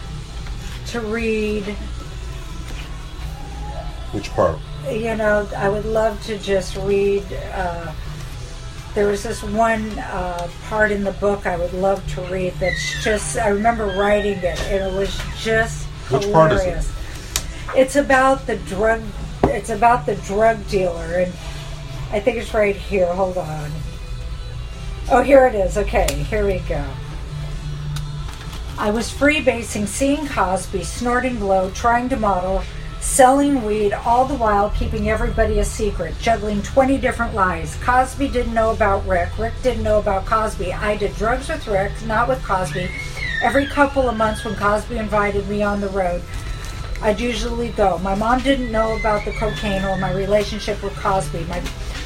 to 0.87 1.01
read 1.01 1.63
Which 4.13 4.29
part? 4.31 4.57
you 4.89 5.15
know 5.15 5.47
i 5.57 5.67
would 5.67 5.85
love 5.85 6.21
to 6.23 6.37
just 6.39 6.77
read 6.77 7.23
uh, 7.53 7.91
there 8.95 9.07
was 9.07 9.23
this 9.23 9.43
one 9.43 9.85
uh, 9.99 10.47
part 10.69 10.89
in 10.89 11.03
the 11.03 11.11
book 11.13 11.45
I 11.45 11.57
would 11.57 11.73
love 11.73 12.07
to 12.13 12.21
read 12.31 12.53
that's 12.53 13.03
just, 13.03 13.37
I 13.37 13.49
remember 13.49 13.87
writing 13.87 14.37
it, 14.37 14.59
and 14.71 14.83
it 14.85 14.97
was 14.97 15.21
just 15.37 15.84
Which 16.09 16.31
part 16.31 16.51
is 16.51 16.63
it? 16.63 16.85
It's 17.75 17.95
about 17.95 18.45
the 18.45 18.57
drug, 18.57 19.01
it's 19.45 19.69
about 19.69 20.05
the 20.05 20.15
drug 20.15 20.67
dealer, 20.67 21.19
and 21.19 21.33
I 22.11 22.19
think 22.19 22.37
it's 22.37 22.53
right 22.53 22.75
here. 22.75 23.11
Hold 23.11 23.37
on. 23.37 23.71
Oh, 25.11 25.21
here 25.21 25.45
it 25.47 25.55
is. 25.55 25.77
Okay, 25.77 26.07
here 26.29 26.45
we 26.45 26.59
go. 26.59 26.83
I 28.77 28.91
was 28.91 29.11
freebasing, 29.11 29.87
seeing 29.87 30.27
Cosby, 30.27 30.83
snorting 30.83 31.37
blow, 31.37 31.71
trying 31.71 32.09
to 32.09 32.17
model, 32.17 32.61
selling 32.99 33.63
weed, 33.63 33.93
all 33.93 34.25
the 34.25 34.35
while 34.35 34.69
keeping 34.71 35.09
everybody 35.09 35.59
a 35.59 35.65
secret, 35.65 36.13
juggling 36.19 36.61
20 36.61 36.97
different 36.97 37.33
lies. 37.33 37.77
Cosby 37.83 38.27
didn't 38.27 38.53
know 38.53 38.71
about 38.71 39.05
Rick. 39.07 39.37
Rick 39.37 39.53
didn't 39.63 39.83
know 39.83 39.99
about 39.99 40.25
Cosby. 40.25 40.73
I 40.73 40.97
did 40.97 41.15
drugs 41.15 41.47
with 41.47 41.65
Rick, 41.67 41.93
not 42.05 42.27
with 42.27 42.43
Cosby. 42.43 42.89
Every 43.45 43.67
couple 43.67 44.09
of 44.09 44.17
months 44.17 44.43
when 44.43 44.55
Cosby 44.55 44.97
invited 44.97 45.47
me 45.47 45.61
on 45.61 45.79
the 45.79 45.89
road, 45.89 46.23
I'd 47.01 47.19
usually 47.19 47.69
go. 47.69 47.99
My 47.99 48.15
mom 48.15 48.41
didn't 48.41 48.71
know 48.71 48.97
about 48.97 49.23
the 49.23 49.33
cocaine 49.33 49.83
or 49.85 49.97
my 49.97 50.11
relationship 50.13 50.81
with 50.81 50.95
Cosby. 50.95 51.43
My 51.45 51.61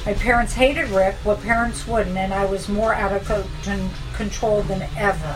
my 0.05 0.13
parents 0.15 0.53
hated 0.53 0.89
Rick, 0.89 1.15
what 1.23 1.41
parents 1.41 1.87
wouldn't, 1.87 2.17
and 2.17 2.33
I 2.33 2.45
was 2.45 2.67
more 2.67 2.93
out 2.93 3.13
of 3.13 3.23
co- 3.25 3.45
con- 3.63 3.89
control 4.15 4.63
than 4.63 4.81
ever. 4.97 5.35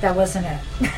That 0.00 0.16
wasn't 0.16 0.46
it. 0.46 0.58
but 0.80 0.88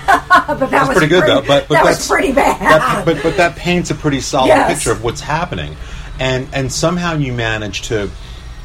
that 0.60 0.70
That's 0.70 0.88
was 0.88 0.96
pretty 0.98 1.08
good, 1.08 1.26
though, 1.28 1.40
but- 1.42 1.68
but 1.68 1.74
that 1.74 1.84
was 1.84 1.98
that's- 1.98 2.08
pretty 2.08 2.32
bad. 2.32 2.58
that, 2.60 3.02
but 3.04 3.22
but 3.22 3.36
that 3.36 3.54
paints 3.56 3.90
a 3.90 3.94
pretty 3.94 4.20
solid 4.20 4.48
Yes. 4.48 4.72
picture 4.72 4.92
of 4.92 5.04
what's 5.04 5.20
happening, 5.20 5.76
and 6.18 6.48
and 6.54 6.72
somehow 6.72 7.14
you 7.16 7.34
manage 7.34 7.82
to 7.88 8.08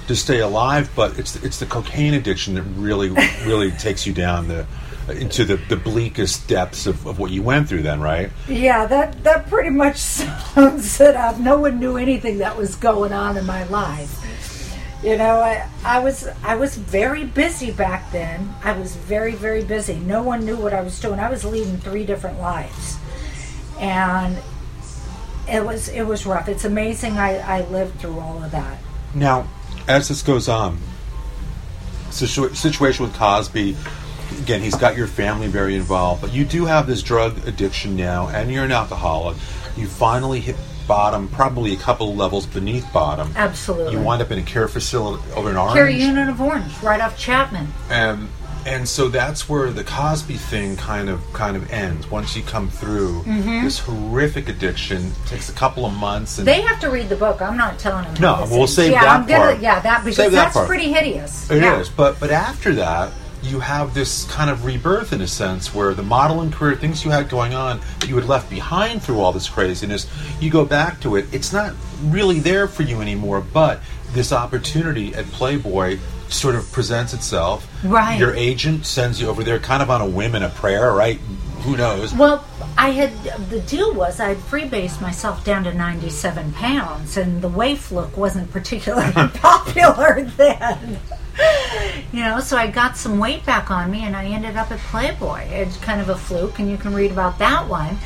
to 0.08 0.16
stay 0.16 0.40
alive. 0.40 0.90
But 0.96 1.20
it's 1.20 1.36
it's 1.44 1.60
the 1.60 1.66
cocaine 1.66 2.14
addiction 2.14 2.54
that 2.54 2.64
really 2.78 3.10
really 3.46 3.72
takes 3.72 4.08
you 4.08 4.14
down 4.14 4.48
the 4.48 4.66
into 5.12 5.46
the, 5.46 5.56
the 5.56 5.76
bleakest 5.76 6.48
depths 6.48 6.88
of, 6.88 7.06
of 7.06 7.20
what 7.20 7.32
you 7.32 7.42
went 7.44 7.70
through. 7.70 7.82
Then, 7.82 8.02
right? 8.02 8.32
Yeah, 8.48 8.86
that 8.86 9.24
that 9.24 9.48
pretty 9.48 9.70
much 9.70 9.98
sums 9.98 11.00
it 11.00 11.16
up. 11.16 11.38
No 11.40 11.60
one 11.60 11.80
knew 11.80 11.98
anything 11.98 12.40
that 12.40 12.58
was 12.58 12.76
going 12.76 13.14
on 13.14 13.38
in 13.38 13.46
my 13.46 13.64
life. 13.66 14.16
You 15.04 15.16
know, 15.18 15.40
I, 15.40 15.66
I 15.86 16.00
was 16.00 16.28
I 16.44 16.56
was 16.56 16.76
very 16.76 17.24
busy 17.24 17.72
back 17.72 18.12
then. 18.12 18.54
I 18.64 18.74
was 18.74 18.96
very 18.96 19.34
very 19.34 19.64
busy. 19.64 19.96
No 19.96 20.24
one 20.24 20.46
knew 20.46 20.58
what 20.58 20.74
I 20.74 20.82
was 20.82 21.00
doing. 21.00 21.20
I 21.20 21.30
was 21.30 21.46
leading 21.46 21.78
three 21.78 22.06
different 22.06 22.40
lives, 22.40 22.98
and 23.80 24.38
it 25.48 25.66
was 25.66 25.88
it 25.90 26.04
was 26.04 26.26
rough. 26.26 26.50
It's 26.50 26.66
amazing 26.66 27.18
I, 27.18 27.38
I 27.38 27.62
lived 27.70 28.00
through 28.00 28.20
all 28.20 28.44
of 28.44 28.52
that. 28.52 28.78
Now, 29.16 29.48
as 29.88 30.10
this 30.10 30.22
goes 30.22 30.50
on, 30.50 30.78
situ- 32.12 32.54
situation 32.54 33.06
with 33.06 33.16
Cosby. 33.16 33.78
Again, 34.42 34.62
he's 34.62 34.76
got 34.76 34.96
your 34.96 35.08
family 35.08 35.48
very 35.48 35.76
involved, 35.76 36.22
but 36.22 36.34
you 36.34 36.46
do 36.46 36.66
have 36.66 36.86
this 36.88 37.02
drug 37.02 37.48
addiction 37.48 37.96
now, 37.96 38.28
and 38.30 38.52
you're 38.52 38.64
an 38.64 38.72
alcoholic. 38.72 39.38
You 39.76 39.88
finally 39.88 40.40
hit 40.40 40.56
bottom, 40.88 41.28
probably 41.30 41.74
a 41.74 41.78
couple 41.78 42.16
levels 42.16 42.46
beneath 42.46 42.92
bottom. 42.94 43.32
Absolutely. 43.36 43.94
You 43.94 44.02
wind 44.02 44.22
up 44.22 44.32
in 44.32 44.40
a 44.40 44.44
care 44.44 44.68
facility 44.68 45.24
over 45.36 45.50
in 45.50 45.58
Orange. 45.58 45.76
Care 45.76 45.90
unit 45.90 46.30
of 46.30 46.42
Orange, 46.42 46.72
right 46.82 47.02
off 47.02 47.18
Chapman. 47.18 47.68
and 47.90 48.28
and 48.66 48.88
so 48.88 49.08
that's 49.08 49.48
where 49.48 49.72
the 49.72 49.86
Cosby 49.86 50.34
thing 50.36 50.76
kind 50.76 51.08
of 51.10 51.22
kind 51.32 51.56
of 51.56 51.72
ends. 51.72 52.12
Once 52.12 52.36
you 52.36 52.44
come 52.44 52.70
through 52.70 53.22
Mm-hmm. 53.24 53.64
this 53.64 53.80
horrific 53.80 54.50
addiction, 54.50 55.12
takes 55.28 55.48
a 55.50 55.54
couple 55.54 55.86
of 55.86 55.94
months, 55.94 56.38
and 56.40 56.48
They 56.48 56.62
have 56.62 56.80
to 56.82 56.90
read 56.90 57.08
the 57.08 57.16
book. 57.16 57.42
I'm 57.42 57.56
not 57.56 57.80
telling 57.80 58.04
them. 58.06 58.16
No, 58.22 58.46
we'll 58.52 58.66
is. 58.66 58.76
save 58.76 58.92
yeah, 58.92 59.02
that 59.02 59.10
I'm 59.22 59.26
gonna, 59.28 59.52
part. 59.52 59.60
Yeah, 59.62 59.80
that 59.80 60.04
because 60.04 60.18
Save 60.18 60.32
that's 60.34 60.58
pretty 60.68 60.92
hideous. 60.92 61.50
It 61.50 61.64
is, 61.64 61.88
yeah. 61.88 61.94
but 61.96 62.20
but 62.20 62.32
after 62.32 62.74
that, 62.76 63.12
you 63.44 63.60
have 63.60 63.94
this 63.94 64.26
kind 64.26 64.50
of 64.50 64.66
rebirth 64.66 65.14
in 65.14 65.22
a 65.22 65.28
sense, 65.28 65.74
where 65.74 65.94
the 65.94 66.04
modeling 66.04 66.52
career, 66.52 66.76
things 66.76 67.06
you 67.06 67.12
had 67.12 67.30
going 67.30 67.54
on 67.54 67.80
that 68.00 68.10
you 68.10 68.16
had 68.16 68.26
left 68.26 68.50
behind 68.50 69.02
through 69.02 69.20
all 69.20 69.32
this 69.32 69.48
craziness, 69.48 70.08
you 70.40 70.50
go 70.50 70.66
back 70.66 71.00
to 71.02 71.16
it. 71.16 71.26
It's 71.34 71.54
not 71.54 71.74
really 72.04 72.40
there 72.40 72.68
for 72.68 72.84
you 72.84 73.02
anymore, 73.02 73.42
but 73.42 73.82
this 74.12 74.32
opportunity 74.32 75.14
at 75.16 75.26
Playboy 75.26 76.00
sort 76.30 76.56
of 76.56 76.72
presents 76.72 77.14
itself. 77.14 77.68
Right. 77.84 78.20
Your 78.20 78.34
agent 78.36 78.86
sends 78.86 79.20
you 79.22 79.28
over 79.28 79.44
there, 79.44 79.60
kind 79.60 79.82
of 79.82 79.90
on 79.90 80.02
a 80.02 80.08
whim 80.08 80.36
and 80.36 80.44
a 80.44 80.50
prayer, 80.50 80.94
right? 80.94 81.20
Who 81.62 81.78
knows? 81.78 82.14
Well, 82.14 82.46
I 82.78 82.90
had 82.92 83.12
the 83.50 83.60
deal 83.62 83.94
was 83.94 84.20
I 84.20 84.30
had 84.30 84.38
freebased 84.38 85.02
myself 85.02 85.44
down 85.44 85.64
to 85.66 85.74
97 85.74 86.54
pounds, 86.54 87.18
and 87.18 87.42
the 87.42 87.50
waif 87.50 87.92
look 87.92 88.16
wasn't 88.18 88.50
particularly 88.52 89.12
popular 89.36 90.24
then. 90.38 91.00
You 92.12 92.24
know, 92.24 92.40
so 92.40 92.58
I 92.58 92.68
got 92.68 92.98
some 92.98 93.20
weight 93.20 93.46
back 93.46 93.72
on 93.72 93.92
me, 93.92 94.04
and 94.04 94.16
I 94.16 94.26
ended 94.26 94.58
up 94.58 94.72
at 94.72 94.80
Playboy. 94.80 95.42
It's 95.50 95.78
kind 95.78 96.02
of 96.02 96.10
a 96.10 96.16
fluke, 96.16 96.60
and 96.60 96.70
you 96.70 96.78
can 96.78 96.94
read 96.94 97.12
about 97.12 97.38
that 97.40 97.68
one. 97.68 97.98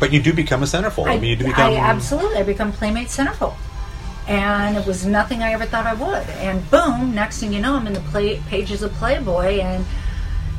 But 0.00 0.12
you 0.12 0.22
do 0.22 0.32
become 0.32 0.62
a 0.62 0.66
centerfold. 0.66 1.08
I, 1.08 1.18
mean, 1.18 1.30
you 1.30 1.36
do 1.36 1.44
become. 1.46 1.72
I 1.72 1.76
absolutely, 1.76 2.38
I 2.38 2.42
become 2.42 2.72
Playmate 2.72 3.08
Centerfold. 3.08 3.54
And 4.26 4.76
it 4.76 4.86
was 4.86 5.04
nothing 5.04 5.42
I 5.42 5.52
ever 5.52 5.64
thought 5.64 5.86
I 5.86 5.94
would. 5.94 6.28
And 6.38 6.68
boom, 6.70 7.14
next 7.14 7.40
thing 7.40 7.52
you 7.52 7.60
know, 7.60 7.74
I'm 7.74 7.86
in 7.86 7.92
the 7.92 8.00
play, 8.00 8.38
pages 8.48 8.82
of 8.82 8.92
Playboy, 8.94 9.60
and 9.60 9.84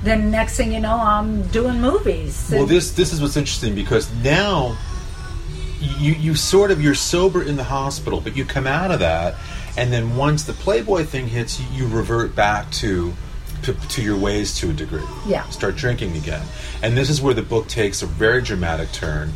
then 0.04 0.30
next 0.32 0.58
thing 0.58 0.72
you 0.74 0.80
know, 0.80 0.96
I'm 1.00 1.44
doing 1.48 1.80
movies. 1.82 2.50
Well, 2.54 2.66
this 2.66 2.92
this 2.92 3.14
is 3.14 3.22
what's 3.22 3.38
interesting 3.38 3.76
because 3.76 4.14
now 4.24 4.78
you 5.80 6.14
you 6.14 6.36
sort 6.36 6.72
of 6.72 6.82
you're 6.82 6.96
sober 6.96 7.44
in 7.44 7.56
the 7.56 7.64
hospital, 7.64 8.22
but 8.22 8.36
you 8.36 8.46
come 8.46 8.68
out 8.68 8.92
of 8.92 9.00
that, 9.00 9.36
and 9.78 9.92
then 9.92 10.16
once 10.16 10.44
the 10.44 10.54
Playboy 10.54 11.04
thing 11.06 11.28
hits, 11.28 11.60
you, 11.60 11.66
you 11.74 11.88
revert 11.88 12.36
back 12.36 12.70
to, 12.72 13.14
to 13.64 13.74
to 13.74 14.02
your 14.02 14.18
ways 14.18 14.58
to 14.60 14.70
a 14.70 14.74
degree. 14.74 15.04
Yeah. 15.26 15.48
Start 15.50 15.76
drinking 15.76 16.16
again, 16.18 16.46
and 16.82 16.96
this 16.98 17.10
is 17.10 17.22
where 17.22 17.34
the 17.34 17.42
book 17.42 17.68
takes 17.68 18.02
a 18.02 18.06
very 18.06 18.42
dramatic 18.42 18.92
turn. 18.92 19.32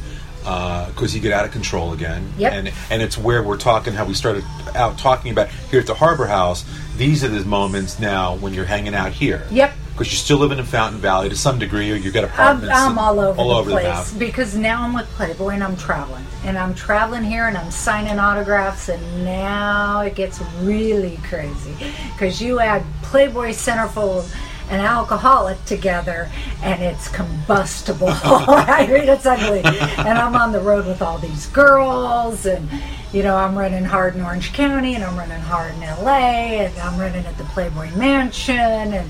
Uh, 0.45 0.87
because 0.91 1.13
you 1.13 1.19
get 1.19 1.33
out 1.33 1.43
of 1.43 1.51
control 1.51 1.91
again, 1.91 2.31
Yep. 2.37 2.53
and 2.53 2.71
and 2.89 3.01
it's 3.01 3.17
where 3.17 3.43
we're 3.43 3.57
talking 3.57 3.91
how 3.91 4.05
we 4.05 4.13
started 4.13 4.45
out 4.75 4.97
talking 4.97 5.29
about 5.29 5.49
here 5.69 5.81
at 5.81 5.87
the 5.87 5.93
Harbor 5.95 6.25
House. 6.25 6.63
These 6.95 7.21
are 7.25 7.27
the 7.27 7.43
moments 7.43 7.99
now 7.99 8.37
when 8.37 8.53
you're 8.53 8.63
hanging 8.63 8.95
out 8.95 9.11
here. 9.11 9.45
Yep. 9.51 9.73
Because 9.97 10.13
you're 10.13 10.19
still 10.19 10.37
living 10.37 10.59
in 10.59 10.65
Fountain 10.65 11.01
Valley 11.01 11.27
to 11.27 11.35
some 11.35 11.57
degree, 11.57 11.91
or 11.91 11.95
you've 11.95 12.13
got 12.13 12.25
I'm. 12.39 12.57
I'm 12.69 12.91
and- 12.91 12.99
all 12.99 13.19
over 13.19 13.39
all 13.39 13.47
the 13.47 13.55
over 13.55 13.71
place 13.71 14.13
map. 14.13 14.19
because 14.19 14.55
now 14.55 14.83
I'm 14.83 14.93
with 14.93 15.07
Playboy 15.15 15.55
and 15.55 15.63
I'm 15.63 15.75
traveling. 15.75 16.23
And 16.45 16.55
I'm 16.55 16.75
traveling 16.75 17.23
here 17.23 17.47
and 17.47 17.57
I'm 17.57 17.71
signing 17.71 18.19
autographs, 18.19 18.89
and 18.89 19.25
now 19.25 20.01
it 20.01 20.13
gets 20.13 20.39
really 20.61 21.17
crazy 21.27 21.73
because 22.13 22.39
you 22.39 22.59
add 22.59 22.83
Playboy 23.01 23.49
Centerfold 23.49 24.31
and 24.69 24.81
alcoholic 24.81 25.63
together, 25.65 26.29
and 26.61 26.83
it's 26.83 27.07
combustible. 27.07 28.09
I 28.11 28.85
mean, 28.85 29.09
it's 29.09 29.25
ugly. 29.25 29.61
And 29.63 30.17
I'm 30.17 30.35
on 30.35 30.51
the 30.51 30.59
road 30.59 30.85
with 30.85 31.01
all 31.01 31.17
these 31.17 31.47
girls, 31.47 32.45
and 32.45 32.69
you 33.11 33.23
know, 33.23 33.35
I'm 33.35 33.57
running 33.57 33.85
hard 33.85 34.15
in 34.15 34.21
Orange 34.21 34.53
County, 34.53 34.93
and 34.93 35.03
I'm 35.03 35.17
running 35.17 35.39
hard 35.39 35.73
in 35.73 35.81
LA, 35.81 36.61
and 36.65 36.77
I'm 36.79 36.99
running 36.99 37.25
at 37.25 37.37
the 37.37 37.45
Playboy 37.45 37.89
Mansion, 37.95 38.93
and 38.93 39.09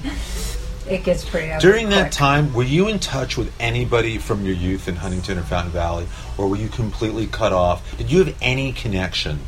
it 0.89 1.04
gets 1.04 1.23
pretty 1.28 1.52
ugly 1.52 1.69
During 1.69 1.89
that 1.89 2.04
quick. 2.04 2.12
time, 2.13 2.54
were 2.54 2.63
you 2.63 2.88
in 2.88 3.00
touch 3.00 3.38
with 3.38 3.52
anybody 3.60 4.17
from 4.17 4.45
your 4.45 4.56
youth 4.56 4.88
in 4.88 4.95
Huntington 4.95 5.38
or 5.38 5.43
Fountain 5.43 5.71
Valley, 5.71 6.08
or 6.38 6.47
were 6.47 6.56
you 6.56 6.69
completely 6.69 7.28
cut 7.28 7.54
off? 7.54 7.97
Did 7.97 8.12
you 8.12 8.23
have 8.23 8.36
any 8.41 8.71
connection? 8.73 9.39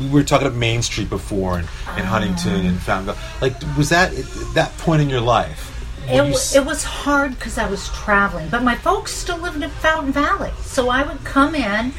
We 0.00 0.08
were 0.08 0.22
talking 0.22 0.46
about 0.46 0.58
Main 0.58 0.82
Street 0.82 1.08
before, 1.08 1.58
and, 1.58 1.68
and 1.88 2.02
ah. 2.06 2.10
Huntington 2.10 2.66
and 2.66 2.78
Fountain 2.80 3.14
Valley. 3.14 3.18
Like, 3.40 3.76
was 3.76 3.88
that 3.90 4.12
that 4.54 4.76
point 4.78 5.02
in 5.02 5.08
your 5.08 5.20
life? 5.22 5.72
It, 6.08 6.14
you 6.16 6.22
s- 6.34 6.54
it 6.54 6.64
was 6.64 6.84
hard 6.84 7.32
because 7.34 7.58
I 7.58 7.68
was 7.68 7.88
traveling, 7.88 8.48
but 8.48 8.62
my 8.62 8.74
folks 8.76 9.12
still 9.12 9.38
lived 9.38 9.62
in 9.62 9.70
Fountain 9.70 10.12
Valley. 10.12 10.52
So 10.62 10.88
I 10.88 11.02
would 11.02 11.24
come 11.24 11.54
in 11.54 11.92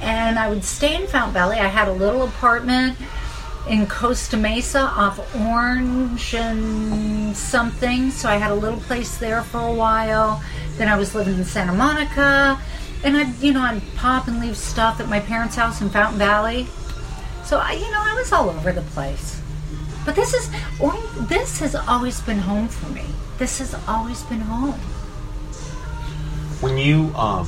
and 0.00 0.38
I 0.38 0.48
would 0.48 0.64
stay 0.64 0.94
in 0.94 1.06
Fountain 1.06 1.34
Valley. 1.34 1.56
I 1.58 1.66
had 1.68 1.86
a 1.88 1.92
little 1.92 2.22
apartment 2.22 2.96
in 3.68 3.86
Costa 3.86 4.36
Mesa 4.36 4.80
off 4.80 5.18
Orange 5.36 6.34
and 6.34 7.36
something. 7.36 8.10
So 8.10 8.28
I 8.28 8.36
had 8.36 8.50
a 8.50 8.54
little 8.54 8.80
place 8.80 9.18
there 9.18 9.42
for 9.42 9.60
a 9.60 9.72
while. 9.72 10.42
Then 10.76 10.88
I 10.88 10.96
was 10.96 11.14
living 11.14 11.34
in 11.34 11.44
Santa 11.44 11.72
Monica. 11.72 12.60
And 13.04 13.16
I'd, 13.16 13.36
you 13.38 13.52
know, 13.52 13.62
I'd 13.62 13.82
pop 13.96 14.28
and 14.28 14.40
leave 14.40 14.56
stuff 14.56 15.00
at 15.00 15.08
my 15.08 15.20
parents' 15.20 15.56
house 15.56 15.80
in 15.80 15.90
Fountain 15.90 16.18
Valley. 16.18 16.66
So 17.44 17.58
I, 17.58 17.72
you 17.72 17.90
know, 17.90 18.00
I 18.00 18.14
was 18.14 18.32
all 18.32 18.50
over 18.50 18.72
the 18.72 18.82
place. 18.82 19.40
But 20.04 20.16
this 20.16 20.34
is, 20.34 20.50
or 20.80 20.92
this 21.22 21.58
has 21.60 21.74
always 21.74 22.20
been 22.20 22.38
home 22.38 22.68
for 22.68 22.90
me. 22.90 23.04
This 23.38 23.58
has 23.58 23.74
always 23.86 24.22
been 24.24 24.40
home. 24.40 24.78
when 26.60 26.78
you 26.78 27.12
um, 27.16 27.46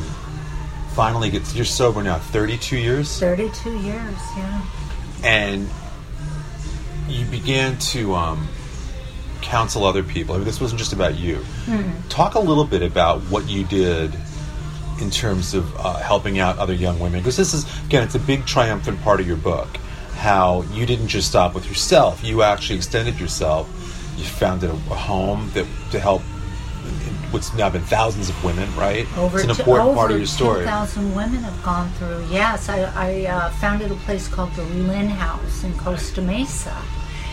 finally 0.95 1.30
get, 1.30 1.55
you're 1.55 1.64
sober 1.64 2.03
now, 2.03 2.18
32 2.18 2.76
years, 2.76 3.18
32 3.18 3.78
years, 3.78 4.18
yeah. 4.36 4.62
and 5.22 5.68
you 7.09 7.26
began 7.26 7.78
to 7.78 8.14
um, 8.14 8.48
counsel 9.42 9.84
other 9.84 10.02
people. 10.02 10.34
I 10.34 10.38
mean, 10.38 10.46
this 10.46 10.61
wasn't 10.61 10.78
just 10.78 10.92
about 10.92 11.16
you. 11.16 11.36
Hmm. 11.66 11.90
Talk 12.09 12.34
a 12.34 12.40
little 12.40 12.64
bit 12.64 12.82
about 12.82 13.20
what 13.22 13.48
you 13.48 13.64
did 13.64 14.14
in 15.00 15.11
terms 15.11 15.55
of 15.55 15.74
uh, 15.76 15.96
helping 15.96 16.38
out 16.38 16.57
other 16.59 16.72
young 16.72 16.98
women, 17.00 17.20
because 17.20 17.36
this 17.36 17.52
is 17.52 17.66
again, 17.84 18.05
it's 18.05 18.14
a 18.14 18.20
big 18.20 18.46
triumphant 18.46 19.00
part 19.02 19.20
of 19.20 19.26
your 19.26 19.36
book. 19.36 19.68
how 20.14 20.62
you 20.72 20.86
didn't 20.86 21.09
just 21.09 21.28
stop 21.28 21.55
with 21.55 21.66
yourself; 21.68 22.22
you 22.24 22.42
actually 22.42 22.76
extended 22.76 23.18
yourself. 23.20 23.68
You 24.16 24.24
founded 24.24 24.70
a, 24.70 24.72
a 24.72 24.96
home 24.96 25.50
that 25.55 25.66
to 25.90 25.98
help 26.00 26.22
what's 27.31 27.53
now 27.55 27.68
been 27.70 27.83
thousands 27.83 28.29
of 28.29 28.45
women, 28.45 28.68
right? 28.77 29.07
Over 29.18 29.39
it's 29.39 29.45
an 29.45 29.51
important 29.51 29.89
over 29.89 29.97
part 29.97 30.11
of 30.11 30.18
your 30.18 30.27
story. 30.27 30.61
2,000 30.64 31.14
women 31.14 31.43
have 31.43 31.62
gone 31.62 31.91
through. 31.93 32.25
Yes, 32.31 32.68
I, 32.68 32.81
I 32.95 33.27
uh, 33.27 33.51
founded 33.53 33.91
a 33.91 33.95
place 33.97 34.29
called 34.29 34.53
the 34.55 34.64
Lynn 34.64 35.09
House 35.09 35.64
in 35.64 35.77
Costa 35.79 36.22
Mesa. 36.22 36.77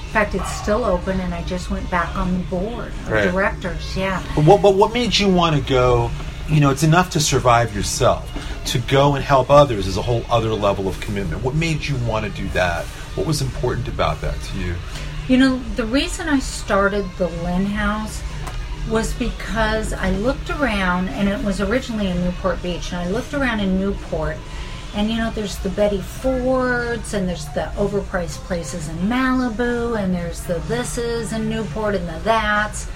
In 0.06 0.14
fact, 0.14 0.36
it's 0.36 0.52
still 0.52 0.84
open, 0.84 1.20
and 1.22 1.34
I 1.34 1.42
just 1.44 1.72
went 1.72 1.90
back 1.90 2.16
on 2.18 2.34
the 2.34 2.44
board 2.46 2.88
of 2.90 3.10
Right. 3.12 3.32
directors. 3.32 3.96
Yeah. 3.96 4.22
But 4.36 4.44
what, 4.46 4.62
but 4.62 4.76
what 4.76 4.94
made 4.94 5.18
you 5.18 5.32
want 5.34 5.56
to 5.56 5.62
go? 5.62 6.12
You 6.50 6.60
know, 6.60 6.70
it's 6.70 6.84
enough 6.84 7.12
to 7.12 7.20
survive 7.22 7.74
yourself. 7.74 8.30
To 8.66 8.80
go 8.80 9.16
and 9.16 9.24
help 9.24 9.50
others 9.50 9.88
is 9.88 9.96
a 9.98 10.02
whole 10.02 10.24
other 10.30 10.54
level 10.54 10.88
of 10.88 11.00
commitment. 11.00 11.44
What 11.44 11.56
made 11.56 11.84
you 11.86 11.96
want 12.06 12.26
to 12.26 12.32
do 12.42 12.48
that? 12.50 12.84
What 13.16 13.26
was 13.26 13.42
important 13.42 13.88
about 13.88 14.20
that 14.22 14.40
to 14.42 14.58
you? 14.58 14.76
You 15.30 15.38
know, 15.38 15.60
the 15.76 15.86
reason 15.86 16.28
I 16.28 16.40
started 16.40 17.06
the 17.18 17.28
Lynn 17.30 17.66
House 17.66 18.22
was 18.90 19.14
because 19.14 19.94
I 19.94 20.12
looked 20.12 20.50
around, 20.50 21.10
and 21.10 21.30
it 21.30 21.44
was 21.44 21.62
originally 21.62 22.08
in 22.08 22.22
Newport 22.24 22.62
Beach, 22.64 22.92
and 22.92 23.02
I 23.02 23.10
looked 23.10 23.34
around 23.34 23.60
in 23.60 23.80
Newport, 23.80 24.38
and 24.94 25.10
you 25.10 25.18
know, 25.18 25.32
there's 25.32 25.58
the 25.60 25.70
Betty 25.70 26.02
Fords, 26.02 27.14
and 27.14 27.28
there's 27.28 27.46
the 27.54 27.72
overpriced 27.76 28.40
places 28.40 28.90
in 28.90 28.98
Malibu, 28.98 30.02
and 30.02 30.14
there's 30.14 30.42
the 30.42 30.56
thises 30.56 31.34
in 31.34 31.50
Newport, 31.50 31.96
and 31.96 32.08
the 32.08 32.20
that's. 32.24 32.90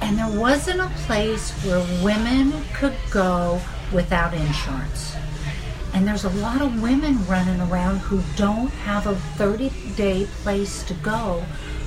And 0.00 0.18
there 0.18 0.40
wasn't 0.40 0.80
a 0.80 0.88
place 1.06 1.50
where 1.64 1.84
women 2.02 2.52
could 2.74 2.94
go 3.10 3.60
without 3.92 4.34
insurance. 4.34 5.16
And 5.92 6.06
there's 6.06 6.24
a 6.24 6.30
lot 6.30 6.60
of 6.60 6.82
women 6.82 7.26
running 7.26 7.60
around 7.60 7.98
who 7.98 8.22
don't 8.36 8.68
have 8.68 9.06
a 9.06 9.16
30 9.16 9.70
day 9.96 10.26
place 10.42 10.82
to 10.84 10.94
go, 10.94 11.40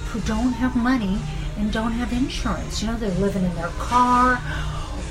who 0.07 0.19
don't 0.21 0.53
have 0.53 0.75
money 0.75 1.19
and 1.60 1.72
don't 1.72 1.91
have 1.91 2.14
insurance. 2.14 2.82
You 2.82 2.88
know, 2.88 2.97
they're 2.97 3.10
living 3.12 3.43
in 3.43 3.53
their 3.55 3.72
car 3.78 4.41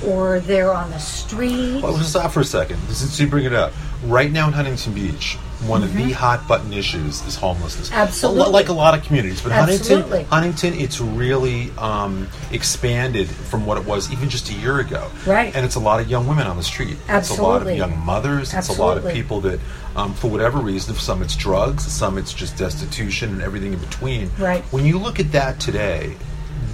or 0.05 0.39
they're 0.41 0.73
on 0.73 0.89
the 0.91 0.99
street. 0.99 1.81
Well, 1.81 1.93
let's 1.93 2.09
stop 2.09 2.31
for 2.31 2.39
a 2.41 2.45
second. 2.45 2.79
Since 2.89 3.19
you 3.19 3.27
bring 3.27 3.45
it 3.45 3.53
up, 3.53 3.73
right 4.05 4.31
now 4.31 4.47
in 4.47 4.53
Huntington 4.53 4.93
Beach, 4.93 5.37
one 5.67 5.83
of 5.83 5.93
the 5.93 6.11
hot 6.11 6.47
button 6.47 6.71
issues 6.71 7.21
is 7.25 7.35
homelessness. 7.35 7.89
Mm-hmm. 7.89 7.99
Absolutely. 7.99 8.43
A 8.45 8.49
like 8.49 8.69
a 8.69 8.73
lot 8.73 8.97
of 8.97 9.03
communities, 9.03 9.41
but 9.41 9.51
Absolutely. 9.51 10.23
Huntington, 10.23 10.71
Huntington, 10.71 10.73
it's 10.75 11.01
really 11.01 11.71
um, 11.77 12.29
expanded 12.51 13.27
from 13.27 13.65
what 13.65 13.77
it 13.77 13.85
was 13.85 14.09
even 14.11 14.29
just 14.29 14.49
a 14.49 14.53
year 14.53 14.79
ago. 14.79 15.11
Right. 15.27 15.53
And 15.53 15.65
it's 15.65 15.75
a 15.75 15.81
lot 15.81 15.99
of 15.99 16.09
young 16.09 16.27
women 16.27 16.47
on 16.47 16.55
the 16.55 16.63
street. 16.63 16.95
Absolutely, 17.09 17.19
It's 17.19 17.39
a 17.39 17.43
lot 17.43 17.61
of 17.61 17.77
young 17.77 18.05
mothers. 18.05 18.53
It's 18.53 18.69
a 18.69 18.81
lot 18.81 18.97
of 18.97 19.11
people 19.11 19.41
that, 19.41 19.59
um, 19.97 20.13
for 20.13 20.29
whatever 20.29 20.59
reason, 20.59 20.95
some 20.95 21.21
it's 21.21 21.35
drugs, 21.35 21.83
some 21.83 22.17
it's 22.17 22.33
just 22.33 22.57
destitution, 22.57 23.29
and 23.31 23.41
everything 23.41 23.73
in 23.73 23.79
between. 23.79 24.31
Right. 24.39 24.63
When 24.71 24.85
you 24.85 24.97
look 24.97 25.19
at 25.19 25.33
that 25.33 25.59
today, 25.59 26.15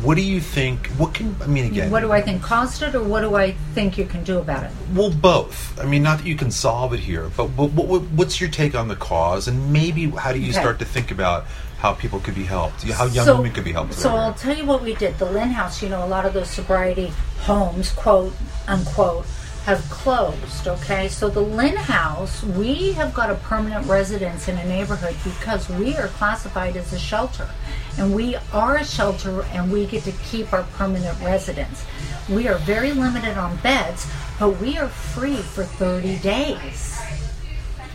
what 0.05 0.15
do 0.15 0.21
you 0.21 0.39
think? 0.39 0.87
What 0.97 1.13
can 1.13 1.35
I 1.41 1.47
mean 1.47 1.65
again? 1.65 1.89
What 1.91 2.01
do 2.01 2.11
I 2.11 2.21
think 2.21 2.41
caused 2.41 2.81
it, 2.83 2.93
or 2.95 3.03
what 3.03 3.21
do 3.21 3.35
I 3.35 3.51
think 3.73 3.97
you 3.97 4.05
can 4.05 4.23
do 4.23 4.37
about 4.39 4.63
it? 4.63 4.71
Well, 4.93 5.09
both. 5.11 5.79
I 5.79 5.85
mean, 5.85 6.03
not 6.03 6.19
that 6.19 6.27
you 6.27 6.35
can 6.35 6.51
solve 6.51 6.93
it 6.93 6.99
here, 6.99 7.29
but 7.35 7.49
what, 7.51 7.71
what, 7.71 8.01
what's 8.11 8.39
your 8.39 8.49
take 8.49 8.75
on 8.75 8.87
the 8.87 8.95
cause, 8.95 9.47
and 9.47 9.73
maybe 9.73 10.09
how 10.11 10.31
do 10.31 10.39
you 10.39 10.51
Okay. 10.51 10.59
start 10.59 10.79
to 10.79 10.85
think 10.85 11.11
about 11.11 11.45
how 11.79 11.93
people 11.93 12.19
could 12.19 12.35
be 12.35 12.43
helped, 12.45 12.83
how 12.83 13.05
young 13.05 13.25
So- 13.25 13.35
women 13.37 13.51
could 13.51 13.63
be 13.65 13.73
helped? 13.73 13.93
So? 13.95 14.15
I'll 14.15 14.33
tell 14.33 14.55
you 14.55 14.65
what 14.65 14.81
we 14.81 14.95
did. 14.95 15.17
The 15.17 15.25
Lynn 15.25 15.49
House, 15.49 15.81
you 15.81 15.89
know, 15.89 16.05
a 16.05 16.07
lot 16.07 16.25
of 16.25 16.33
those 16.33 16.49
sobriety 16.49 17.11
homes, 17.41 17.89
quote 17.91 18.33
unquote, 18.67 19.25
have 19.65 19.81
closed. 19.89 20.67
Okay, 20.67 21.07
so 21.07 21.27
the 21.27 21.41
Lynn 21.41 21.75
House, 21.75 22.43
we 22.43 22.91
have 22.93 23.13
got 23.15 23.31
a 23.31 23.35
permanent 23.35 23.87
residence 23.87 24.47
in 24.47 24.57
a 24.59 24.65
neighborhood 24.65 25.15
because 25.23 25.67
we 25.69 25.95
are 25.97 26.07
classified 26.09 26.77
as 26.77 26.93
a 26.93 26.99
shelter, 26.99 27.49
and 27.97 28.13
we 28.13 28.35
are 28.53 28.77
a 28.77 28.85
shelter, 28.85 29.43
and 29.53 29.71
we 29.71 29.85
get 29.85 30.03
to 30.03 30.11
keep 30.29 30.51
our 30.53 30.63
permanent 30.73 31.19
residence. 31.21 31.85
We 32.29 32.47
are 32.47 32.57
very 32.59 32.91
limited 32.91 33.37
on 33.37 33.55
beds, 33.57 34.07
but 34.39 34.59
we 34.59 34.77
are 34.77 34.87
free 34.87 35.37
for 35.37 35.63
30 35.63 36.17
days. 36.19 36.99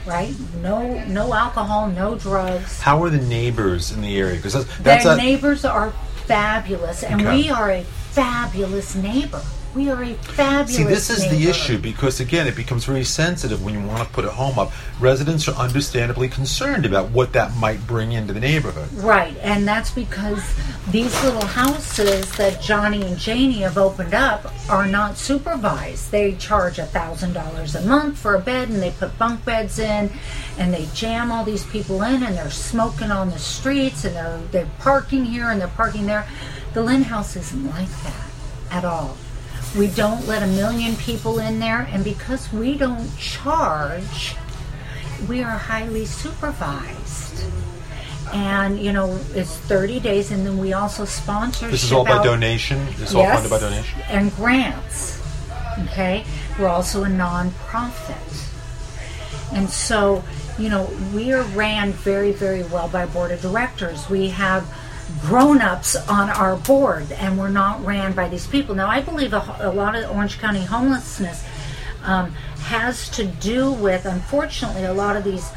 Right? 0.07 0.35
No, 0.63 1.05
no 1.05 1.35
alcohol, 1.35 1.89
no 1.89 2.15
drugs. 2.17 2.81
how 2.81 3.03
are 3.03 3.11
the 3.11 3.21
neighbors 3.27 3.93
in 3.93 4.01
the 4.01 4.19
area? 4.19 4.37
Because 4.37 4.55
that's, 4.55 4.67
Their 4.79 4.83
that's 4.83 5.05
a, 5.07 5.17
neighbors 5.17 5.65
are 5.65 5.91
fabulous, 6.27 7.03
and 7.05 7.21
Okay. 7.21 7.37
we 7.37 7.51
are 7.51 7.71
a 7.71 7.83
fabulous 7.85 8.95
neighbor. 8.95 9.43
We 9.75 9.89
are 9.89 10.03
a 10.03 10.15
fabulous. 10.15 10.75
See, 10.75 10.83
this 10.83 11.11
is 11.11 11.31
the 11.31 11.49
issue 11.49 11.79
because 11.79 12.19
again, 12.19 12.49
it 12.49 12.57
becomes 12.57 12.85
very 12.85 13.05
sensitive 13.05 13.65
when 13.65 13.73
you 13.73 13.87
want 13.87 14.03
to 14.07 14.13
put 14.13 14.25
a 14.25 14.31
home 14.31 14.59
up. 14.59 14.73
Residents 14.99 15.47
are 15.47 15.55
understandably 15.55 16.29
concerned 16.29 16.85
about 16.85 17.11
what 17.11 17.33
that 17.35 17.57
might 17.57 17.87
bring 17.87 18.11
into 18.11 18.33
the 18.33 18.41
neighborhood. 18.41 18.93
Right, 18.95 19.37
and 19.43 19.69
that's 19.69 19.93
because 19.93 20.43
these 20.91 21.23
little 21.23 21.45
houses 21.45 22.33
that 22.33 22.61
Johnny 22.61 23.03
and 23.03 23.17
Janie 23.17 23.61
have 23.61 23.79
opened 23.79 24.13
up 24.13 24.53
are 24.69 24.87
not 24.87 25.17
supervised. 25.17 26.11
They 26.11 26.35
charge 26.35 26.81
a 26.81 26.87
thousand 26.87 27.35
dollars 27.35 27.77
a 27.77 27.83
month 27.83 28.19
for 28.19 28.35
a 28.35 28.41
bed, 28.41 28.71
and 28.71 28.83
they 28.83 28.91
put 28.91 29.17
bunk 29.19 29.45
beds 29.45 29.79
in, 29.79 30.11
and 30.59 30.75
they 30.75 30.89
jam 30.95 31.31
all 31.31 31.45
these 31.45 31.65
people 31.67 32.03
in, 32.03 32.25
and 32.25 32.37
they're 32.37 32.51
smoking 32.51 33.13
on 33.13 33.31
the 33.31 33.39
streets, 33.39 34.05
and 34.05 34.17
they're 34.17 34.41
they're 34.51 34.71
parking 34.81 35.25
here 35.25 35.49
and 35.49 35.61
they're 35.61 35.69
parking 35.69 36.07
there. 36.07 36.27
The 36.75 36.83
Lynn 36.83 37.05
House 37.05 37.37
isn't 37.37 37.71
like 37.71 37.89
that 38.03 38.31
at 38.71 38.85
all. 38.85 39.17
We 39.79 39.87
don't 39.89 40.27
let 40.27 40.43
a 40.43 40.47
million 40.49 40.97
people 40.97 41.39
in 41.39 41.61
there, 41.61 41.89
and 41.93 42.03
because 42.03 42.53
we 42.53 42.77
don't 42.77 43.17
charge, 43.19 44.35
we 45.29 45.43
are 45.43 45.57
highly 45.59 46.05
supervised. 46.07 47.45
And 48.33 48.81
you 48.81 48.93
know, 48.93 49.19
it's 49.35 49.57
30 49.57 50.01
days, 50.01 50.31
and 50.33 50.45
then 50.47 50.59
we 50.59 50.73
also 50.73 51.05
sponsor. 51.05 51.69
This 51.69 51.85
is 51.85 51.93
all 51.93 52.05
by 52.05 52.23
donation. 52.23 52.85
This 52.97 53.11
is 53.11 53.15
all 53.15 53.23
Yes, 53.23 53.35
funded 53.35 53.51
by 53.51 53.59
donation. 53.59 54.01
and 54.09 54.35
grants. 54.37 55.21
Okay, 55.87 56.25
we're 56.59 56.69
also 56.69 57.05
a 57.05 57.09
nonprofit, 57.09 58.49
and 59.55 59.69
so 59.71 60.23
you 60.59 60.69
know 60.69 60.91
we 61.15 61.33
are 61.33 61.43
ran 61.55 61.93
very, 61.93 62.33
very 62.33 62.63
well 62.65 62.89
by 62.89 63.07
board 63.07 63.31
of 63.31 63.41
directors. 63.41 64.09
We 64.11 64.29
have 64.31 64.65
grown-ups 65.21 65.97
on 66.09 66.31
our 66.31 66.57
board, 66.57 67.11
and 67.13 67.39
we're 67.39 67.49
not 67.49 67.85
ran 67.85 68.13
by 68.13 68.29
these 68.29 68.47
people. 68.47 68.75
Now, 68.75 68.89
I 68.89 69.01
believe 69.01 69.33
a, 69.33 69.57
a 69.61 69.73
lot 69.73 69.95
of 69.97 70.11
Orange 70.11 70.39
County 70.39 70.65
homelessness 70.65 71.45
um, 72.05 72.33
has 72.63 73.09
to 73.11 73.25
do 73.25 73.73
with, 73.73 74.05
unfortunately, 74.07 74.85
a 74.85 74.95
lot 74.95 75.17
of 75.17 75.25
these 75.25 75.51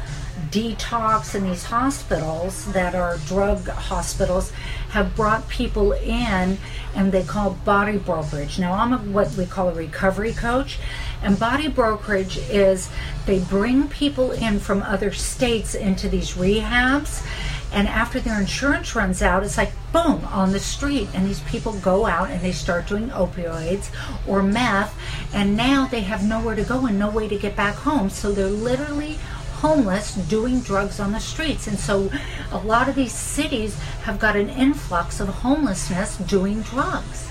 detox 0.50 1.34
and 1.34 1.46
these 1.46 1.64
hospitals 1.64 2.72
that 2.72 2.94
are 2.94 3.18
drug 3.26 3.66
hospitals 3.68 4.52
have 4.90 5.14
brought 5.16 5.48
people 5.48 5.92
in 5.92 6.58
and 6.94 7.10
they 7.10 7.24
call 7.24 7.50
body 7.64 7.98
brokerage. 7.98 8.58
Now 8.58 8.72
I'm 8.74 8.92
a, 8.92 8.98
what 8.98 9.32
we 9.32 9.46
call 9.46 9.68
a 9.68 9.74
recovery 9.74 10.32
coach 10.32 10.78
and 11.22 11.38
body 11.38 11.68
brokerage 11.68 12.38
is 12.50 12.88
they 13.26 13.40
bring 13.40 13.88
people 13.88 14.30
in 14.30 14.60
from 14.60 14.82
other 14.82 15.12
states 15.12 15.74
into 15.74 16.08
these 16.08 16.34
rehabs 16.34 17.26
and 17.74 17.86
after 17.88 18.20
their 18.20 18.40
insurance 18.40 18.94
runs 18.94 19.20
out 19.20 19.42
it's 19.42 19.58
like 19.58 19.72
boom 19.92 20.24
on 20.26 20.52
the 20.52 20.60
street 20.60 21.08
and 21.12 21.26
these 21.26 21.40
people 21.40 21.72
go 21.80 22.06
out 22.06 22.30
and 22.30 22.40
they 22.40 22.52
start 22.52 22.86
doing 22.88 23.08
opioids 23.10 23.90
or 24.26 24.42
meth 24.42 24.96
and 25.34 25.56
now 25.56 25.86
they 25.86 26.00
have 26.00 26.24
nowhere 26.24 26.54
to 26.54 26.64
go 26.64 26.86
and 26.86 26.98
no 26.98 27.10
way 27.10 27.28
to 27.28 27.36
get 27.36 27.54
back 27.54 27.74
home 27.74 28.08
so 28.08 28.32
they're 28.32 28.46
literally 28.46 29.18
homeless 29.64 30.14
doing 30.14 30.60
drugs 30.60 31.00
on 31.00 31.12
the 31.12 31.18
streets. 31.18 31.66
And 31.66 31.78
so 31.78 32.10
a 32.52 32.58
lot 32.58 32.86
of 32.86 32.94
these 32.94 33.14
cities 33.14 33.74
have 34.02 34.18
got 34.18 34.36
an 34.36 34.50
influx 34.50 35.20
of 35.20 35.28
homelessness 35.28 36.18
doing 36.18 36.60
drugs. 36.60 37.30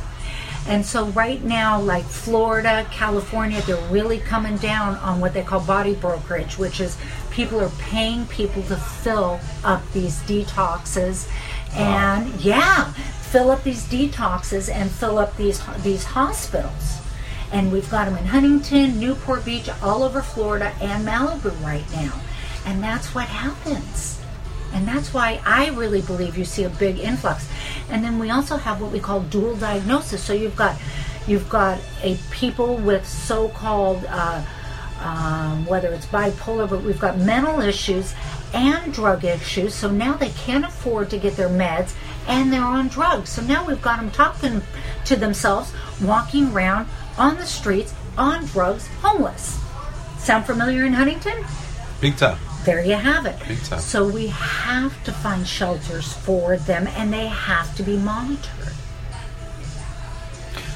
And 0.67 0.83
so 0.83 1.05
right 1.09 1.43
now, 1.43 1.79
like 1.79 2.05
Florida, 2.05 2.87
California, 2.89 3.61
they're 3.67 3.89
really 3.91 4.17
coming 4.17 4.57
down 4.57 4.95
on 4.95 5.19
what 5.19 5.35
they 5.35 5.43
call 5.43 5.59
body 5.59 5.93
brokerage, 5.93 6.57
which 6.57 6.79
is 6.79 6.97
people 7.33 7.59
are 7.59 7.71
paying 7.79 8.25
people 8.27 8.63
to 8.63 8.77
fill 8.77 9.39
up 9.63 9.81
these 9.91 10.19
detoxes. 10.21 11.29
And 11.75 12.29
yeah, 12.41 12.93
fill 12.93 13.51
up 13.51 13.63
these 13.63 13.85
detoxes 13.87 14.71
and 14.71 14.89
fill 14.89 15.17
up 15.17 15.35
these 15.37 15.59
these 15.83 16.03
hospitals 16.03 17.03
and 17.53 17.71
we've 17.71 17.89
got 17.89 18.05
them 18.05 18.17
in 18.17 18.25
Huntington, 18.25 18.99
Newport 18.99 19.45
Beach, 19.45 19.69
all 19.83 20.01
over 20.01 20.23
Florida, 20.23 20.73
and 20.81 21.07
Malibu 21.07 21.63
right 21.63 21.85
now. 21.93 22.19
And 22.65 22.83
that's 22.83 23.13
what 23.13 23.27
happens. 23.27 24.19
And 24.73 24.87
that's 24.87 25.13
why 25.13 25.39
I 25.45 25.69
really 25.69 26.01
believe 26.01 26.35
you 26.35 26.45
see 26.45 26.63
a 26.63 26.69
big 26.69 26.97
influx. 26.97 27.47
And 27.91 28.03
then 28.03 28.17
we 28.17 28.31
also 28.31 28.57
have 28.57 28.81
what 28.81 28.91
we 28.91 28.99
call 28.99 29.21
dual 29.21 29.55
diagnosis. 29.55 30.23
So 30.23 30.33
you've 30.33 30.55
got 30.55 30.75
you've 31.27 31.47
got 31.47 31.79
a 32.01 32.17
people 32.31 32.77
with 32.77 33.07
so-called 33.07 34.03
uh, 34.09 34.43
um, 35.03 35.65
whether 35.65 35.93
it's 35.93 36.05
bipolar, 36.05 36.69
but 36.69 36.81
we've 36.81 36.99
got 36.99 37.17
mental 37.17 37.61
issues 37.61 38.13
and 38.53 38.93
drug 38.93 39.25
issues. 39.25 39.73
So 39.73 39.91
now 39.91 40.13
they 40.13 40.29
can't 40.29 40.65
afford 40.65 41.09
to 41.11 41.17
get 41.17 41.35
their 41.35 41.49
meds 41.49 41.93
and 42.27 42.51
they're 42.51 42.63
on 42.63 42.87
drugs. 42.87 43.29
So 43.29 43.41
now 43.41 43.65
we've 43.65 43.81
got 43.81 43.99
them 43.99 44.11
talking 44.11 44.61
to 45.05 45.15
themselves, 45.15 45.73
walking 46.01 46.51
around 46.51 46.87
on 47.17 47.35
the 47.35 47.45
streets 47.45 47.93
on 48.17 48.45
drugs, 48.45 48.87
homeless. 49.01 49.59
Sound 50.17 50.45
familiar 50.45 50.85
in 50.85 50.93
Huntington? 50.93 51.43
Big 51.99 52.15
time. 52.17 52.37
there 52.63 52.83
you 52.83 52.95
have 52.95 53.25
it. 53.25 53.37
Big 53.47 53.61
time. 53.63 53.79
So 53.79 54.07
we 54.07 54.27
have 54.27 55.03
to 55.03 55.11
find 55.11 55.45
shelters 55.45 56.13
for 56.13 56.57
them, 56.57 56.87
and 56.87 57.11
they 57.11 57.27
have 57.27 57.75
to 57.75 57.83
be 57.83 57.97
monitored. 57.97 58.73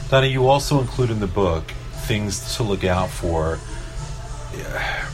Donna, 0.10 0.28
you 0.28 0.48
also 0.48 0.80
include 0.82 1.12
in 1.12 1.20
the 1.20 1.28
book 1.28 1.72
things 2.08 2.56
to 2.56 2.64
look 2.64 2.84
out 2.84 3.10
for. 3.10 3.60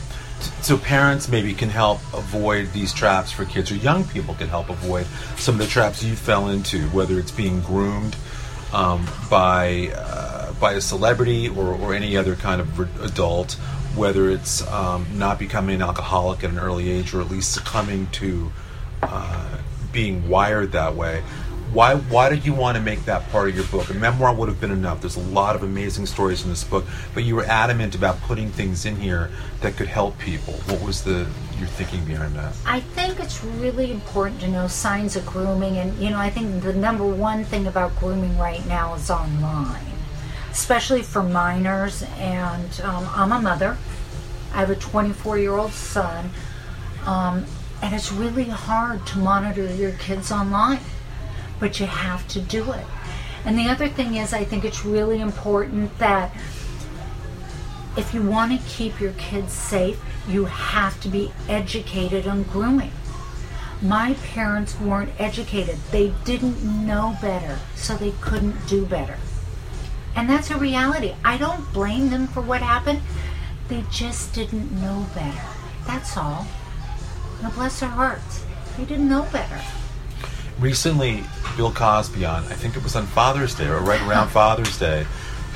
So 0.60 0.78
parents 0.78 1.28
maybe 1.28 1.52
can 1.52 1.68
help 1.68 2.00
avoid 2.14 2.72
these 2.72 2.94
traps 2.94 3.30
for 3.30 3.44
kids, 3.44 3.70
or 3.70 3.76
young 3.76 4.04
people 4.04 4.34
can 4.34 4.48
help 4.48 4.70
avoid 4.70 5.04
some 5.36 5.56
of 5.56 5.58
the 5.58 5.66
traps 5.66 6.02
you 6.02 6.16
fell 6.16 6.48
into, 6.48 6.88
whether 6.88 7.18
it's 7.18 7.30
being 7.30 7.60
groomed 7.60 8.16
um, 8.72 9.06
by 9.30 9.90
uh, 9.94 10.52
by 10.54 10.72
a 10.72 10.80
celebrity 10.80 11.48
or, 11.48 11.74
or 11.74 11.94
any 11.94 12.16
other 12.16 12.34
kind 12.34 12.60
of 12.60 12.78
re- 12.78 13.06
adult, 13.06 13.52
whether 13.94 14.30
it's 14.30 14.66
um, 14.68 15.06
not 15.14 15.38
becoming 15.38 15.76
an 15.76 15.82
alcoholic 15.82 16.42
at 16.44 16.50
an 16.50 16.58
early 16.58 16.90
age, 16.90 17.14
or 17.14 17.20
at 17.20 17.30
least 17.30 17.52
succumbing 17.52 18.06
to 18.12 18.50
uh, 19.02 19.58
being 19.92 20.28
wired 20.28 20.72
that 20.72 20.94
way. 20.94 21.22
Why, 21.74 21.96
why 21.96 22.28
did 22.28 22.46
you 22.46 22.54
want 22.54 22.76
to 22.76 22.82
make 22.82 23.04
that 23.06 23.28
part 23.30 23.48
of 23.48 23.56
your 23.56 23.64
book? 23.64 23.90
A 23.90 23.94
memoir 23.94 24.32
would 24.32 24.48
have 24.48 24.60
been 24.60 24.70
enough. 24.70 25.00
There's 25.00 25.16
a 25.16 25.20
lot 25.20 25.56
of 25.56 25.64
amazing 25.64 26.06
stories 26.06 26.44
in 26.44 26.48
this 26.48 26.62
book, 26.62 26.84
but 27.14 27.24
you 27.24 27.34
were 27.34 27.42
adamant 27.46 27.96
about 27.96 28.20
putting 28.20 28.48
things 28.48 28.86
in 28.86 28.94
here 28.94 29.32
that 29.60 29.76
could 29.76 29.88
help 29.88 30.16
people. 30.20 30.54
What 30.68 30.80
was 30.82 31.02
the 31.02 31.26
your 31.58 31.66
thinking 31.66 32.04
behind 32.04 32.36
that? 32.36 32.54
I 32.64 32.78
think 32.78 33.18
it's 33.18 33.42
really 33.42 33.90
important 33.90 34.40
to 34.42 34.48
know 34.48 34.68
signs 34.68 35.16
of 35.16 35.26
grooming, 35.26 35.78
and 35.78 35.98
you 35.98 36.10
know, 36.10 36.18
I 36.18 36.30
think 36.30 36.62
the 36.62 36.74
number 36.74 37.04
one 37.04 37.42
thing 37.42 37.66
about 37.66 37.96
grooming 37.98 38.38
right 38.38 38.64
now 38.68 38.94
is 38.94 39.10
online, 39.10 39.84
especially 40.52 41.02
for 41.02 41.24
minors. 41.24 42.04
And 42.18 42.80
um, 42.82 43.04
I'm 43.16 43.32
a 43.32 43.40
mother. 43.42 43.76
I 44.52 44.58
have 44.58 44.70
a 44.70 44.76
24 44.76 45.38
year 45.38 45.56
old 45.56 45.72
son, 45.72 46.30
um, 47.04 47.44
and 47.82 47.92
it's 47.92 48.12
really 48.12 48.44
hard 48.44 49.04
to 49.08 49.18
monitor 49.18 49.66
your 49.74 49.92
kids 49.92 50.30
online, 50.30 50.78
but 51.60 51.80
you 51.80 51.86
have 51.86 52.26
to 52.28 52.40
do 52.40 52.72
it. 52.72 52.86
And 53.44 53.58
the 53.58 53.68
other 53.68 53.88
thing 53.88 54.14
is, 54.14 54.32
I 54.32 54.44
think 54.44 54.64
it's 54.64 54.84
really 54.84 55.20
important 55.20 55.98
that 55.98 56.34
if 57.96 58.12
you 58.12 58.22
want 58.22 58.58
to 58.58 58.68
keep 58.68 59.00
your 59.00 59.12
kids 59.12 59.52
safe, 59.52 60.00
you 60.28 60.46
have 60.46 61.00
to 61.02 61.08
be 61.08 61.30
educated 61.48 62.26
on 62.26 62.44
grooming. 62.44 62.92
My 63.82 64.14
parents 64.14 64.80
weren't 64.80 65.10
educated. 65.18 65.76
They 65.90 66.14
didn't 66.24 66.62
know 66.62 67.16
better, 67.20 67.58
so 67.74 67.96
they 67.96 68.12
couldn't 68.20 68.66
do 68.66 68.86
better. 68.86 69.16
And 70.16 70.30
that's 70.30 70.50
a 70.50 70.56
reality. 70.56 71.14
I 71.24 71.36
don't 71.36 71.70
blame 71.72 72.10
them 72.10 72.26
for 72.26 72.40
what 72.40 72.62
happened. 72.62 73.02
They 73.68 73.84
just 73.90 74.32
didn't 74.32 74.72
know 74.72 75.06
better. 75.14 75.42
That's 75.86 76.16
all. 76.16 76.46
Now, 77.42 77.50
bless 77.50 77.80
their 77.80 77.90
hearts. 77.90 78.44
They 78.76 78.84
didn't 78.84 79.08
know 79.08 79.26
better. 79.32 79.60
Recently, 80.58 81.24
Bill 81.56 81.72
Cosby 81.72 82.24
on, 82.24 82.44
I 82.44 82.54
think 82.54 82.76
it 82.76 82.82
was 82.82 82.96
on 82.96 83.06
Father's 83.06 83.54
Day 83.54 83.66
or 83.66 83.80
right 83.80 84.00
around 84.02 84.28
Father's 84.28 84.78
Day, 84.78 85.06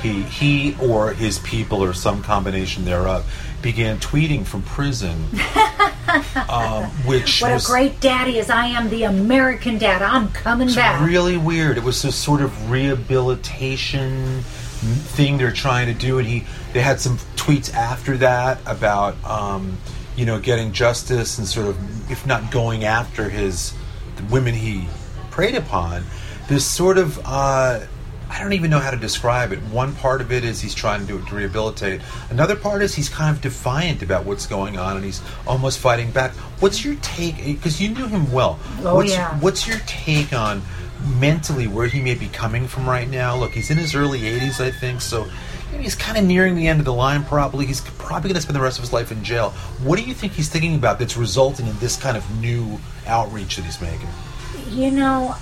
he 0.01 0.23
he 0.23 0.75
or 0.81 1.13
his 1.13 1.39
people 1.39 1.83
or 1.83 1.93
some 1.93 2.23
combination 2.23 2.85
thereof 2.85 3.25
began 3.61 3.97
tweeting 3.99 4.45
from 4.45 4.61
prison, 4.63 5.11
um, 6.49 6.85
which 7.05 7.41
What 7.41 7.51
was 7.51 7.65
a 7.65 7.71
great 7.71 7.99
daddy 7.99 8.37
is. 8.37 8.49
I 8.49 8.67
am 8.67 8.89
the 8.89 9.03
American 9.03 9.77
dad. 9.77 10.01
I'm 10.01 10.31
coming 10.31 10.73
back. 10.73 11.01
really 11.01 11.37
weird. 11.37 11.77
It 11.77 11.83
was 11.83 12.01
this 12.01 12.15
sort 12.15 12.41
of 12.41 12.71
rehabilitation 12.71 14.41
thing 14.41 15.37
they're 15.37 15.51
trying 15.51 15.87
to 15.87 15.93
do, 15.93 16.19
and 16.19 16.27
he 16.27 16.45
they 16.73 16.81
had 16.81 16.99
some 16.99 17.17
tweets 17.35 17.73
after 17.73 18.17
that 18.17 18.59
about 18.65 19.21
um, 19.25 19.77
you 20.15 20.25
know 20.25 20.39
getting 20.39 20.71
justice 20.71 21.37
and 21.37 21.47
sort 21.47 21.67
of 21.67 22.11
if 22.11 22.25
not 22.25 22.51
going 22.51 22.85
after 22.85 23.29
his 23.29 23.73
the 24.19 24.31
women 24.31 24.53
he 24.53 24.87
preyed 25.31 25.55
upon. 25.55 26.03
This 26.47 26.65
sort 26.65 26.97
of 26.97 27.19
uh, 27.25 27.81
I 28.29 28.39
don't 28.39 28.53
even 28.53 28.69
know 28.69 28.79
how 28.79 28.91
to 28.91 28.97
describe 28.97 29.51
it. 29.51 29.59
One 29.63 29.95
part 29.95 30.21
of 30.21 30.31
it 30.31 30.43
is 30.43 30.61
he's 30.61 30.75
trying 30.75 31.01
to 31.01 31.07
do 31.07 31.17
it 31.17 31.27
to 31.27 31.35
rehabilitate. 31.35 32.01
Another 32.29 32.55
part 32.55 32.83
is 32.83 32.93
he's 32.93 33.09
kind 33.09 33.35
of 33.35 33.41
defiant 33.41 34.03
about 34.03 34.25
what's 34.25 34.45
going 34.45 34.77
on, 34.77 34.97
and 34.97 35.05
he's 35.05 35.21
almost 35.47 35.79
fighting 35.79 36.11
back. 36.11 36.31
What's 36.59 36.85
your 36.85 36.95
take? 37.01 37.37
Because 37.37 37.81
you 37.81 37.89
knew 37.89 38.07
him 38.07 38.31
well. 38.31 38.59
Oh, 38.83 38.95
what's, 38.95 39.11
yeah. 39.11 39.37
What's 39.39 39.67
your 39.67 39.79
take 39.87 40.31
on 40.31 40.61
mentally 41.19 41.67
where 41.67 41.87
he 41.87 42.01
may 42.01 42.13
be 42.13 42.27
coming 42.27 42.67
from 42.67 42.87
right 42.87 43.09
now? 43.09 43.35
Look, 43.35 43.51
he's 43.51 43.71
in 43.71 43.77
his 43.77 43.95
early 43.95 44.19
80s, 44.21 44.63
I 44.63 44.69
think, 44.69 45.01
so 45.01 45.27
maybe 45.71 45.83
he's 45.83 45.95
kind 45.95 46.17
of 46.17 46.23
nearing 46.23 46.55
the 46.55 46.67
end 46.67 46.79
of 46.79 46.85
the 46.85 46.93
line. 46.93 47.23
Probably 47.23 47.65
he's 47.65 47.81
probably 47.81 48.29
going 48.29 48.35
to 48.35 48.41
spend 48.41 48.55
the 48.55 48.61
rest 48.61 48.77
of 48.77 48.83
his 48.83 48.93
life 48.93 49.11
in 49.11 49.23
jail. 49.23 49.51
What 49.83 49.97
do 49.97 50.03
you 50.03 50.13
think 50.13 50.33
he's 50.33 50.49
thinking 50.49 50.75
about 50.75 50.99
that's 50.99 51.17
resulting 51.17 51.67
in 51.67 51.77
this 51.79 51.95
kind 51.97 52.17
of 52.17 52.41
new 52.41 52.79
outreach 53.05 53.57
that 53.57 53.65
he's 53.65 53.81
making? 53.81 54.09
You 54.69 54.91
know, 54.91 55.35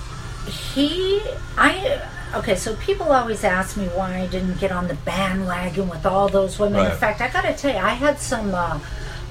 he, 0.74 1.20
I, 1.56 2.02
okay, 2.34 2.54
so 2.54 2.76
people 2.76 3.12
always 3.12 3.44
ask 3.44 3.76
me 3.76 3.86
why 3.88 4.18
I 4.18 4.26
didn't 4.26 4.58
get 4.58 4.72
on 4.72 4.88
the 4.88 4.94
bandwagon 4.94 5.88
with 5.88 6.06
all 6.06 6.28
those 6.28 6.58
women. 6.58 6.80
Right. 6.80 6.92
In 6.92 6.98
fact, 6.98 7.20
I 7.20 7.28
got 7.28 7.42
to 7.42 7.54
tell 7.54 7.72
you, 7.72 7.78
I 7.78 7.90
had 7.90 8.18
some 8.18 8.54
uh, 8.54 8.80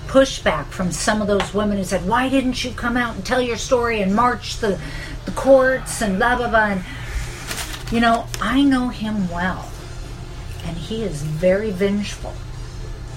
pushback 0.07 0.67
from 0.67 0.91
some 0.91 1.21
of 1.21 1.27
those 1.27 1.53
women 1.53 1.77
who 1.77 1.83
said, 1.83 2.07
why 2.07 2.29
didn't 2.29 2.63
you 2.63 2.71
come 2.71 2.95
out 2.95 3.15
and 3.15 3.25
tell 3.25 3.41
your 3.41 3.57
story 3.57 4.01
and 4.01 4.15
march 4.15 4.57
the, 4.57 4.79
the 5.25 5.31
courts 5.31 6.01
and 6.01 6.17
blah, 6.17 6.37
blah, 6.37 6.49
blah. 6.49 6.67
And, 6.67 6.83
you 7.91 7.99
know, 7.99 8.27
I 8.41 8.63
know 8.63 8.89
him 8.89 9.29
well, 9.29 9.71
and 10.67 10.75
he 10.75 11.01
is 11.01 11.21
very 11.21 11.71
vengeful. 11.71 12.33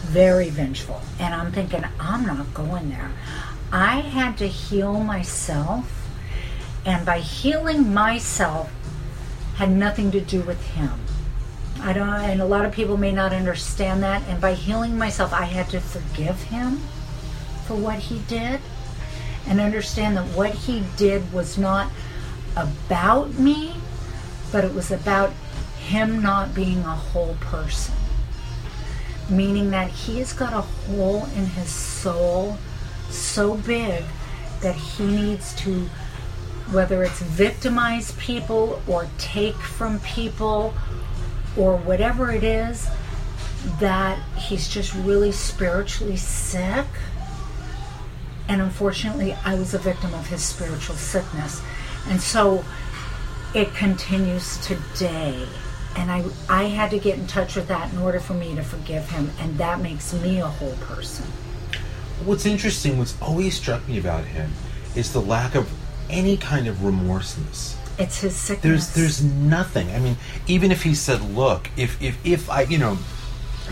Very 0.04 0.50
vengeful. 0.50 1.02
And 1.18 1.34
I'm 1.34 1.50
thinking, 1.50 1.84
I'm 1.98 2.24
not 2.24 2.54
going 2.54 2.90
there. 2.90 3.10
I 3.72 4.00
had 4.00 4.38
to 4.38 4.46
heal 4.46 5.00
myself 5.00 6.08
and 6.86 7.04
by 7.04 7.18
healing 7.18 7.92
myself 7.92 8.72
had 9.56 9.70
nothing 9.70 10.10
to 10.12 10.20
do 10.20 10.40
with 10.42 10.62
him. 10.68 10.90
I 11.80 11.92
don't 11.92 12.08
and 12.08 12.40
a 12.40 12.46
lot 12.46 12.64
of 12.64 12.72
people 12.72 12.96
may 12.96 13.12
not 13.12 13.32
understand 13.32 14.02
that 14.02 14.22
and 14.28 14.40
by 14.40 14.54
healing 14.54 14.96
myself 14.96 15.32
I 15.32 15.44
had 15.44 15.68
to 15.70 15.80
forgive 15.80 16.42
him 16.44 16.78
for 17.66 17.74
what 17.74 17.98
he 17.98 18.18
did 18.20 18.60
and 19.46 19.60
understand 19.60 20.16
that 20.16 20.26
what 20.36 20.50
he 20.50 20.84
did 20.96 21.32
was 21.32 21.56
not 21.56 21.90
about 22.56 23.38
me 23.38 23.74
but 24.52 24.64
it 24.64 24.74
was 24.74 24.90
about 24.90 25.32
him 25.90 26.22
not 26.22 26.54
being 26.54 26.78
a 26.80 26.96
whole 27.10 27.36
person 27.40 27.94
meaning 29.28 29.70
that 29.70 29.90
he's 29.90 30.32
got 30.32 30.52
a 30.52 30.60
hole 30.60 31.24
in 31.36 31.46
his 31.46 31.68
soul 31.68 32.56
so 33.08 33.56
big 33.58 34.04
that 34.60 34.74
he 34.74 35.06
needs 35.06 35.54
to 35.54 35.88
whether 36.72 37.02
it's 37.02 37.20
victimize 37.20 38.12
people 38.12 38.80
or 38.86 39.08
take 39.18 39.56
from 39.56 39.98
people 40.00 40.72
or 41.56 41.76
whatever 41.76 42.30
it 42.30 42.44
is 42.44 42.88
that 43.78 44.18
he's 44.36 44.68
just 44.68 44.94
really 44.94 45.32
spiritually 45.32 46.16
sick. 46.16 46.86
And 48.48 48.62
unfortunately 48.62 49.36
i 49.44 49.54
was 49.54 49.74
a 49.74 49.78
victim 49.78 50.14
of 50.14 50.28
his 50.28 50.42
spiritual 50.42 50.96
sickness. 50.96 51.60
And 52.08 52.20
so 52.20 52.64
it 53.54 53.74
continues 53.74 54.58
today 54.64 55.46
and 55.96 56.10
i 56.10 56.24
i 56.48 56.64
had 56.64 56.90
to 56.90 56.98
get 56.98 57.18
in 57.18 57.26
touch 57.26 57.56
with 57.56 57.68
that 57.68 57.92
in 57.92 57.98
order 57.98 58.20
for 58.20 58.34
me 58.34 58.54
to 58.54 58.62
forgive 58.62 59.08
him 59.10 59.30
and 59.40 59.56
that 59.58 59.80
makes 59.80 60.12
me 60.14 60.40
a 60.40 60.46
whole 60.46 60.74
person 60.80 61.26
What's 62.24 62.44
interesting, 62.44 62.98
what's 62.98 63.18
always 63.22 63.56
struck 63.56 63.88
me 63.88 63.98
about 63.98 64.24
him, 64.26 64.52
is 64.94 65.10
the 65.14 65.22
lack 65.22 65.54
of 65.54 65.70
any 66.10 66.36
kind 66.36 66.68
of 66.68 66.76
remorseness. 66.82 67.76
it's 67.98 68.20
his 68.20 68.36
sickness 68.36 68.92
There's 68.92 69.20
there's 69.20 69.24
nothing. 69.24 69.90
I 69.92 69.98
mean, 70.00 70.16
even 70.46 70.70
if 70.70 70.82
he 70.82 70.94
said, 70.94 71.22
"Look, 71.34 71.70
if 71.78 72.00
if 72.02 72.18
if 72.24 72.50
I, 72.50 72.62
you 72.64 72.76
know, 72.76 72.98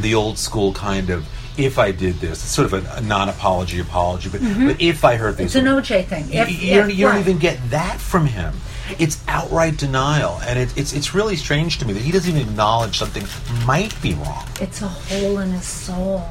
the 0.00 0.14
old 0.14 0.38
school 0.38 0.72
kind 0.72 1.10
of." 1.10 1.26
If 1.58 1.76
I 1.76 1.90
did 1.90 2.20
this, 2.20 2.40
it's 2.44 2.52
sort 2.52 2.72
of 2.72 2.86
a, 2.86 2.98
a 2.98 3.00
non-apology 3.00 3.80
apology, 3.80 4.28
but, 4.30 4.40
mm-hmm. 4.40 4.68
but 4.68 4.80
if 4.80 5.04
I 5.04 5.16
heard 5.16 5.36
these, 5.36 5.46
it's 5.46 5.54
an 5.56 5.64
oj 5.66 6.06
thing 6.06 6.32
you, 6.32 6.40
If- 6.40 6.62
you 6.62 6.74
don't, 6.76 6.90
if- 6.90 6.96
you 6.96 7.06
don't 7.08 7.18
even 7.18 7.38
get 7.38 7.58
that 7.70 7.98
from 7.98 8.26
him. 8.26 8.54
It's 8.98 9.22
outright 9.28 9.76
denial, 9.76 10.40
and 10.44 10.58
it, 10.58 10.76
it's 10.76 10.92
it's 10.92 11.14
really 11.14 11.36
strange 11.36 11.78
to 11.78 11.86
me 11.86 11.92
that 11.92 12.02
he 12.02 12.12
doesn't 12.12 12.34
even 12.34 12.48
acknowledge 12.48 12.98
something 12.98 13.24
might 13.66 14.00
be 14.00 14.14
wrong. 14.14 14.46
it's 14.60 14.82
a 14.82 14.88
hole 14.88 15.38
in 15.38 15.50
his 15.50 15.64
soul. 15.64 16.28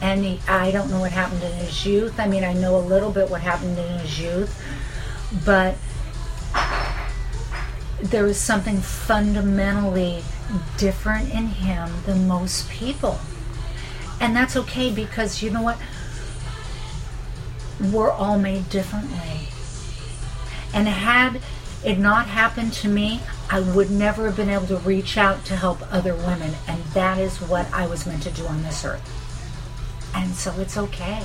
And 0.00 0.24
he, 0.24 0.40
I 0.48 0.72
don't 0.72 0.90
know 0.90 0.98
what 0.98 1.12
happened 1.12 1.44
in 1.44 1.52
his 1.52 1.86
youth. 1.86 2.18
I 2.18 2.26
mean, 2.26 2.42
I 2.42 2.54
know 2.54 2.74
a 2.76 2.82
little 2.82 3.12
bit 3.12 3.30
what 3.30 3.40
happened 3.40 3.78
in 3.78 3.98
his 4.00 4.18
youth, 4.18 4.60
but 5.44 5.76
there 8.02 8.26
is 8.26 8.36
something 8.36 8.78
fundamentally 8.78 10.24
different 10.76 11.32
in 11.32 11.46
him 11.46 11.88
than 12.04 12.26
most 12.26 12.68
people. 12.68 13.18
And 14.20 14.34
that's 14.34 14.56
okay 14.56 14.92
because 14.92 15.42
you 15.42 15.50
know 15.50 15.62
what? 15.62 15.78
We're 17.92 18.10
all 18.10 18.38
made 18.38 18.68
differently. 18.68 19.48
And 20.74 20.88
had 20.88 21.40
it 21.84 21.98
not 21.98 22.26
happened 22.26 22.72
to 22.74 22.88
me, 22.88 23.20
I 23.50 23.60
would 23.60 23.90
never 23.90 24.26
have 24.26 24.36
been 24.36 24.48
able 24.50 24.66
to 24.68 24.76
reach 24.78 25.16
out 25.16 25.44
to 25.46 25.56
help 25.56 25.80
other 25.92 26.14
women. 26.14 26.54
And 26.68 26.82
that 26.94 27.18
is 27.18 27.38
what 27.38 27.72
I 27.72 27.86
was 27.86 28.06
meant 28.06 28.22
to 28.24 28.30
do 28.30 28.46
on 28.46 28.62
this 28.62 28.84
earth. 28.84 29.02
And 30.14 30.32
so 30.34 30.52
it's 30.60 30.76
okay. 30.76 31.22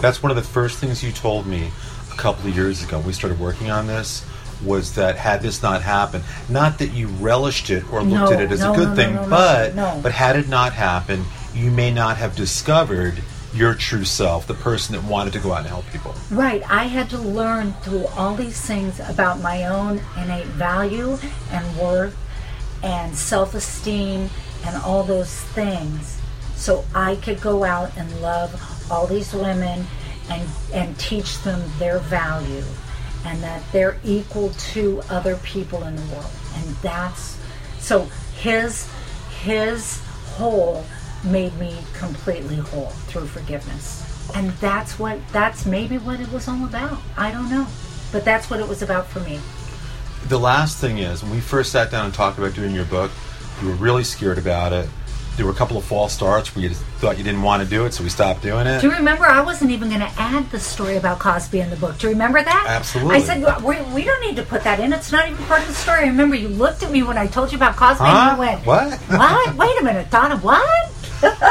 That's 0.00 0.22
one 0.22 0.30
of 0.30 0.36
the 0.36 0.42
first 0.42 0.78
things 0.78 1.02
you 1.02 1.12
told 1.12 1.46
me 1.46 1.70
a 2.12 2.16
couple 2.16 2.48
of 2.48 2.54
years 2.56 2.82
ago. 2.82 2.98
when 2.98 3.06
We 3.06 3.12
started 3.12 3.38
working 3.38 3.70
on 3.70 3.86
this. 3.86 4.24
Was 4.64 4.94
that 4.94 5.16
had 5.16 5.42
this 5.42 5.60
not 5.60 5.82
happened? 5.82 6.22
Not 6.48 6.78
that 6.78 6.92
you 6.92 7.08
relished 7.08 7.68
it 7.68 7.82
or 7.92 8.00
looked 8.00 8.30
No, 8.30 8.32
at 8.32 8.40
it 8.40 8.52
as 8.52 8.60
no, 8.60 8.72
a 8.72 8.76
good 8.76 8.90
no, 8.90 8.94
thing, 8.94 9.14
but 9.28 9.74
but 10.02 10.12
had 10.12 10.36
it 10.36 10.48
not 10.48 10.72
happened, 10.72 11.24
you 11.52 11.68
may 11.72 11.90
not 11.92 12.16
have 12.18 12.36
discovered 12.36 13.14
your 13.54 13.74
true 13.74 14.04
self, 14.04 14.46
the 14.46 14.54
person 14.54 14.94
that 14.94 15.04
wanted 15.04 15.32
to 15.34 15.38
go 15.38 15.52
out 15.52 15.58
and 15.58 15.68
help 15.68 15.86
people. 15.90 16.14
Right. 16.30 16.62
I 16.70 16.84
had 16.84 17.10
to 17.10 17.18
learn 17.18 17.72
through 17.82 18.06
all 18.16 18.34
these 18.34 18.60
things 18.60 19.00
about 19.00 19.40
my 19.40 19.66
own 19.66 20.00
innate 20.16 20.46
value 20.46 21.18
and 21.50 21.76
worth 21.76 22.16
and 22.82 23.14
self 23.14 23.54
esteem 23.54 24.30
and 24.64 24.76
all 24.82 25.02
those 25.02 25.30
things 25.30 26.20
so 26.54 26.84
I 26.94 27.16
could 27.16 27.40
go 27.40 27.64
out 27.64 27.90
and 27.96 28.20
love 28.20 28.90
all 28.90 29.06
these 29.06 29.32
women 29.32 29.84
and, 30.30 30.48
and 30.72 30.98
teach 30.98 31.42
them 31.42 31.62
their 31.78 31.98
value 31.98 32.62
and 33.24 33.42
that 33.42 33.62
they're 33.72 33.98
equal 34.04 34.50
to 34.50 35.02
other 35.10 35.36
people 35.38 35.82
in 35.84 35.96
the 35.96 36.02
world. 36.14 36.30
And 36.54 36.64
that's 36.76 37.38
so 37.78 38.08
his 38.36 38.88
his 39.42 40.00
whole 40.36 40.84
made 41.24 41.56
me 41.58 41.76
completely 41.94 42.56
whole 42.56 42.90
through 43.08 43.26
forgiveness. 43.26 44.08
And 44.34 44.50
that's 44.52 44.98
what 44.98 45.18
that's 45.32 45.66
maybe 45.66 45.98
what 45.98 46.20
it 46.20 46.30
was 46.32 46.48
all 46.48 46.64
about. 46.64 46.98
I 47.16 47.30
don't 47.30 47.50
know. 47.50 47.66
But 48.12 48.24
that's 48.24 48.50
what 48.50 48.60
it 48.60 48.68
was 48.68 48.82
about 48.82 49.06
for 49.06 49.20
me. 49.20 49.40
The 50.28 50.38
last 50.38 50.78
thing 50.78 50.98
is, 50.98 51.22
when 51.22 51.32
we 51.32 51.40
first 51.40 51.72
sat 51.72 51.90
down 51.90 52.04
and 52.06 52.14
talked 52.14 52.38
about 52.38 52.54
doing 52.54 52.74
your 52.74 52.84
book, 52.84 53.10
you 53.60 53.68
were 53.68 53.74
really 53.74 54.04
scared 54.04 54.38
about 54.38 54.72
it. 54.72 54.88
There 55.36 55.46
were 55.46 55.52
a 55.52 55.54
couple 55.54 55.78
of 55.78 55.84
false 55.84 56.12
starts 56.12 56.54
where 56.54 56.62
you 56.64 56.70
thought 56.74 57.16
you 57.16 57.24
didn't 57.24 57.40
want 57.42 57.62
to 57.62 57.68
do 57.68 57.86
it, 57.86 57.94
so 57.94 58.04
we 58.04 58.10
stopped 58.10 58.42
doing 58.42 58.66
it. 58.66 58.82
Do 58.82 58.88
you 58.88 58.92
remember 58.94 59.24
I 59.24 59.40
wasn't 59.40 59.70
even 59.70 59.88
going 59.88 60.00
to 60.02 60.12
add 60.18 60.50
the 60.50 60.60
story 60.60 60.96
about 60.98 61.18
Cosby 61.20 61.58
in 61.60 61.70
the 61.70 61.76
book? 61.76 61.96
Do 61.98 62.06
you 62.08 62.12
remember 62.12 62.42
that? 62.42 62.66
Absolutely. 62.68 63.16
I 63.16 63.20
said 63.20 63.42
"Well, 63.42 63.58
we, 63.62 63.80
we 63.94 64.04
don't 64.04 64.20
need 64.20 64.36
to 64.36 64.42
put 64.42 64.62
that 64.64 64.78
in. 64.78 64.92
It's 64.92 65.10
not 65.10 65.26
even 65.28 65.42
part 65.46 65.62
of 65.62 65.68
the 65.68 65.74
story. 65.74 66.00
I 66.00 66.06
remember 66.08 66.36
you 66.36 66.48
looked 66.48 66.82
at 66.82 66.92
me 66.92 67.02
when 67.02 67.16
I 67.16 67.26
told 67.26 67.50
you 67.50 67.56
about 67.56 67.76
Cosby 67.76 68.04
Huh? 68.04 68.10
and 68.10 68.30
I 68.30 68.38
went, 68.38 68.66
What? 68.66 68.92
What? 68.94 69.56
Wait 69.56 69.80
a 69.80 69.82
minute, 69.84 70.10
Donna. 70.10 70.36
What? 70.36 70.91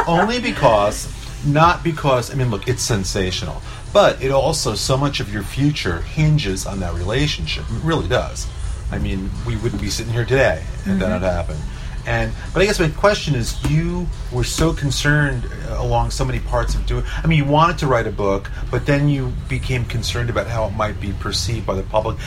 Only 0.08 0.40
because, 0.40 1.08
not 1.46 1.84
because, 1.84 2.32
I 2.32 2.36
mean, 2.36 2.50
look, 2.50 2.68
it's 2.68 2.82
sensational, 2.82 3.62
but 3.94 4.22
it 4.22 4.32
also, 4.32 4.76
so 4.76 4.98
much 4.98 5.20
of 5.20 5.32
your 5.32 5.44
future 5.44 6.02
hinges 6.02 6.66
on 6.66 6.80
that 6.80 6.94
relationship. 6.94 7.64
It 7.70 7.84
really 7.84 8.08
does. 8.08 8.48
I 8.92 9.00
mean, 9.00 9.30
we 9.46 9.56
wouldn't 9.58 9.82
be 9.82 9.90
sitting 9.90 10.14
here 10.14 10.26
today 10.26 10.64
if 10.64 10.86
that 10.86 11.00
mm-hmm. 11.00 11.12
had 11.12 11.22
happened. 11.22 11.60
And, 12.06 12.34
but 12.54 12.62
I 12.62 12.66
guess 12.66 12.80
my 12.80 12.90
question 12.90 13.36
is, 13.36 13.62
you 13.70 14.08
were 14.32 14.44
so 14.44 14.74
concerned 14.74 15.48
uh, 15.70 15.78
along 15.80 16.12
so 16.12 16.26
many 16.26 16.40
parts 16.40 16.76
of 16.76 16.86
doing. 16.86 17.04
I 17.24 17.28
mean, 17.28 17.38
you 17.38 17.46
wanted 17.46 17.78
to 17.80 17.88
write 17.88 18.08
a 18.08 18.12
book, 18.12 18.50
but 18.70 18.86
then 18.86 19.08
you 19.08 19.32
became 19.48 19.86
concerned 19.86 20.30
about 20.30 20.48
how 20.48 20.66
it 20.66 20.72
might 20.72 21.00
be 21.00 21.14
perceived 21.20 21.66
by 21.66 21.76
the 21.76 21.84
public. 21.84 22.18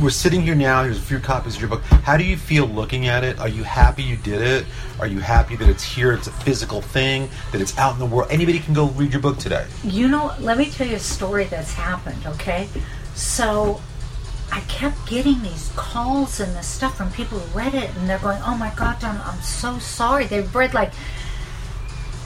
We're 0.00 0.10
sitting 0.10 0.40
here 0.40 0.54
now. 0.54 0.84
Here's 0.84 0.98
a 0.98 1.02
few 1.02 1.18
copies 1.18 1.56
of 1.56 1.60
your 1.60 1.70
book. 1.70 1.82
How 1.82 2.16
do 2.16 2.24
you 2.24 2.36
feel 2.36 2.66
looking 2.66 3.06
at 3.06 3.24
it? 3.24 3.38
Are 3.38 3.48
you 3.48 3.62
happy 3.62 4.02
you 4.02 4.16
did 4.16 4.40
it? 4.40 4.66
Are 4.98 5.06
you 5.06 5.20
happy 5.20 5.56
that 5.56 5.68
it's 5.68 5.84
here? 5.84 6.12
It's 6.12 6.26
a 6.26 6.32
physical 6.32 6.80
thing. 6.80 7.28
That 7.52 7.60
it's 7.60 7.76
out 7.78 7.92
in 7.94 7.98
the 7.98 8.06
world. 8.06 8.30
Anybody 8.30 8.58
can 8.58 8.74
go 8.74 8.86
read 8.88 9.12
your 9.12 9.22
book 9.22 9.38
today. 9.38 9.66
You 9.84 10.08
know, 10.08 10.34
let 10.40 10.58
me 10.58 10.70
tell 10.70 10.86
you 10.86 10.96
a 10.96 11.00
story 11.00 11.44
that's 11.44 11.74
happened, 11.74 12.26
okay? 12.26 12.68
So 13.14 13.80
I 14.52 14.60
kept 14.68 15.06
getting 15.06 15.42
these 15.42 15.70
calls 15.76 16.40
and 16.40 16.54
this 16.56 16.66
stuff 16.66 16.96
from 16.96 17.10
people 17.12 17.38
who 17.38 17.58
read 17.58 17.74
it, 17.74 17.90
and 17.96 18.08
they're 18.08 18.18
going, 18.18 18.40
"Oh 18.44 18.56
my 18.56 18.70
God, 18.76 18.98
Donna, 19.00 19.22
I'm 19.24 19.40
so 19.42 19.78
sorry." 19.78 20.26
They've 20.26 20.54
read 20.54 20.74
like 20.74 20.92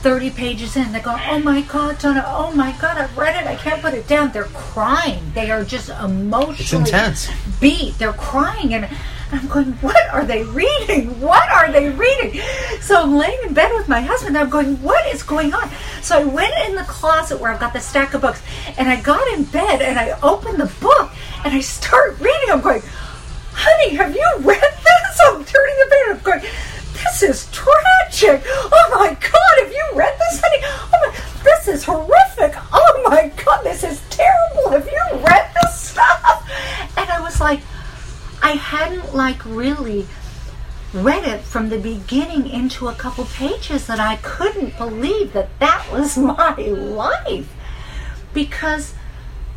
thirty 0.01 0.29
pages 0.29 0.75
in. 0.75 0.91
They're 0.91 1.01
going, 1.01 1.21
"Oh 1.29 1.39
my 1.39 1.61
God, 1.61 1.99
Donna, 1.99 2.23
oh 2.27 2.51
my 2.51 2.71
God, 2.73 2.97
I've 2.97 3.17
read 3.17 3.35
it. 3.41 3.47
I 3.47 3.55
can't 3.55 3.81
put 3.81 3.93
it 3.93 4.07
down." 4.07 4.31
They're 4.31 4.45
crying. 4.73 5.31
They 5.33 5.51
are 5.51 5.63
just 5.63 5.89
emotionally 5.89 6.59
It's 6.59 6.73
intense. 6.73 7.29
beat. 7.59 7.97
They're 7.99 8.13
crying, 8.13 8.73
and 8.73 8.87
I'm 9.31 9.47
going, 9.47 9.73
"What 9.81 9.97
are 10.11 10.23
they 10.25 10.43
reading? 10.43 11.19
What 11.19 11.47
are 11.49 11.71
they 11.71 11.89
reading?" 11.89 12.41
So 12.81 13.01
I'm 13.01 13.17
laying 13.17 13.39
in 13.43 13.53
bed 13.53 13.71
with 13.73 13.87
my 13.87 14.01
husband. 14.01 14.37
I'm 14.37 14.49
going, 14.49 14.81
"What 14.81 15.05
is 15.13 15.23
going 15.23 15.53
on?" 15.53 15.69
So 16.01 16.19
I 16.19 16.23
went 16.23 16.53
in 16.67 16.75
the 16.75 16.83
closet 16.83 17.39
where 17.39 17.51
I've 17.51 17.59
got 17.59 17.73
the 17.73 17.79
stack 17.79 18.13
of 18.13 18.21
books, 18.21 18.41
and 18.77 18.89
I 18.89 18.95
got 18.97 19.27
in 19.33 19.43
bed 19.43 19.81
and 19.81 19.99
I 19.99 20.17
opened 20.21 20.59
the 20.59 20.71
book 20.79 21.11
and 21.45 21.53
I 21.53 21.61
start 21.61 22.19
reading. 22.19 22.49
I'm 22.51 22.59
going, 22.59 22.81
"Honey, 23.53 23.95
have 23.95 24.13
you 24.13 24.29
read 24.39 24.59
this?" 24.61 25.21
I'm 25.25 25.45
turning 25.45 25.75
the 25.79 25.87
page. 25.89 26.07
I'm 26.09 26.19
going, 26.19 26.41
"This 26.93 27.23
is 27.23 27.47
tragic. 27.51 28.43
Oh 28.47 28.87
my 28.99 29.09
God, 29.13 29.55
have 29.59 29.71
you 29.71 29.91
read 29.93 30.17
this, 30.19 30.41
honey? 30.43 30.59
Oh 30.63 30.97
my, 31.01 31.43
this 31.43 31.67
is 31.67 31.83
horrific. 31.85 32.55
Oh 32.73 33.07
my 33.09 33.31
God, 33.45 33.63
this 33.63 33.83
is 33.83 34.01
terrible. 34.09 34.71
Have 34.71 34.87
you 34.87 35.19
read 35.19 35.51
this 35.61 35.79
stuff?" 35.79 36.49
And 36.97 37.09
I 37.09 37.21
was 37.21 37.39
like. 37.39 37.61
I 38.41 38.51
hadn't 38.51 39.15
like 39.15 39.43
really 39.43 40.05
read 40.93 41.23
it 41.23 41.41
from 41.41 41.69
the 41.69 41.79
beginning 41.79 42.47
into 42.47 42.87
a 42.87 42.93
couple 42.93 43.25
pages 43.25 43.87
that 43.87 43.99
I 43.99 44.17
couldn't 44.17 44.77
believe 44.77 45.33
that 45.33 45.57
that 45.59 45.87
was 45.91 46.15
my 46.35 46.53
life 46.55 47.51
because 48.35 48.93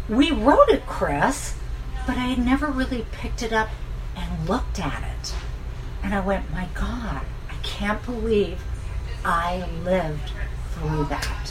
we 0.09 0.31
wrote 0.31 0.71
it, 0.71 0.87
Chris, 0.87 1.55
but 2.09 2.17
I 2.17 2.29
had 2.29 2.43
never 2.43 2.69
really 2.69 3.05
picked 3.13 3.43
it 3.43 3.53
up 3.53 3.69
and 4.17 4.49
looked 4.49 4.81
at 4.81 5.03
it. 5.03 5.35
And 6.03 6.15
I 6.15 6.21
went, 6.21 6.51
my 6.51 6.67
God, 6.73 7.21
I 7.51 7.55
can't 7.63 8.03
believe 8.03 8.59
I 9.27 9.69
lived 9.85 10.33
through 10.71 11.05
that. 11.11 11.51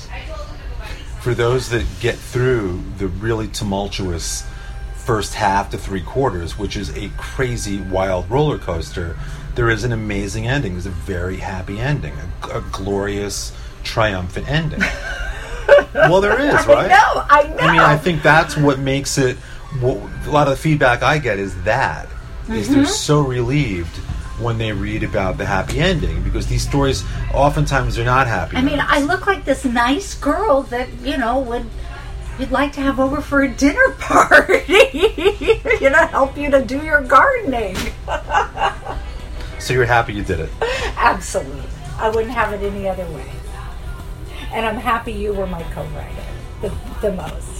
For 1.21 1.35
those 1.35 1.69
that 1.69 1.85
get 1.99 2.15
through 2.15 2.81
the 2.97 3.07
really 3.07 3.47
tumultuous 3.47 4.47
first 4.95 5.35
half 5.35 5.69
to 5.69 5.77
three 5.77 6.01
quarters, 6.01 6.57
which 6.57 6.75
is 6.75 6.89
a 6.97 7.09
crazy, 7.17 7.79
wild 7.79 8.27
roller 8.27 8.57
coaster, 8.57 9.15
there 9.53 9.69
is 9.69 9.83
an 9.83 9.91
amazing 9.91 10.47
ending. 10.47 10.73
There's 10.73 10.87
a 10.87 10.89
very 10.89 11.37
happy 11.37 11.77
ending, 11.79 12.13
a, 12.41 12.57
a 12.57 12.61
glorious, 12.71 13.55
triumphant 13.83 14.49
ending. 14.49 14.79
well, 15.93 16.19
there 16.19 16.41
is, 16.41 16.65
right? 16.65 16.85
I 16.85 16.87
know, 16.87 17.25
I 17.29 17.43
know. 17.43 17.57
I 17.57 17.71
mean, 17.73 17.79
I 17.79 17.95
think 17.95 18.23
that's 18.23 18.57
what 18.57 18.79
makes 18.79 19.19
it. 19.19 19.37
A 19.81 20.29
lot 20.29 20.47
of 20.47 20.51
the 20.51 20.57
feedback 20.57 21.03
I 21.03 21.17
get 21.17 21.39
is 21.39 21.61
that 21.63 22.07
is 22.49 22.65
Mm-hmm. 22.67 22.73
they're 22.75 22.85
so 22.85 23.21
relieved 23.21 23.95
when 24.39 24.57
they 24.57 24.71
read 24.71 25.03
about 25.03 25.37
the 25.37 25.45
happy 25.45 25.79
ending 25.79 26.23
because 26.23 26.47
these 26.47 26.61
stories 26.67 27.03
oftentimes 27.33 27.95
they're 27.95 28.05
not 28.05 28.27
happy. 28.27 28.55
I 28.57 28.61
mean. 28.61 28.79
I 28.79 29.01
look 29.01 29.27
like 29.27 29.43
this 29.45 29.65
nice 29.65 30.13
girl 30.15 30.61
that, 30.63 30.87
you 31.03 31.17
know, 31.17 31.39
would 31.39 31.65
you'd 32.39 32.51
like 32.51 32.71
to 32.73 32.81
have 32.81 32.99
over 32.99 33.19
for 33.19 33.41
a 33.41 33.49
dinner 33.49 33.89
party. 33.99 34.63
you 35.81 35.89
know, 35.89 36.05
help 36.07 36.37
you 36.37 36.49
to 36.51 36.63
do 36.63 36.83
your 36.83 37.01
gardening. 37.01 37.75
so 39.59 39.73
you're 39.73 39.85
happy 39.85 40.13
you 40.13 40.23
did 40.23 40.39
it. 40.39 40.49
Absolutely. 40.95 41.63
I 41.97 42.09
wouldn't 42.09 42.33
have 42.33 42.53
it 42.53 42.63
any 42.65 42.87
other 42.87 43.05
way. 43.11 43.29
And 44.51 44.65
I'm 44.65 44.77
happy 44.77 45.11
you 45.11 45.33
were 45.33 45.47
my 45.47 45.63
co-writer 45.73 46.23
the, 46.61 46.71
the 47.01 47.11
most. 47.13 47.56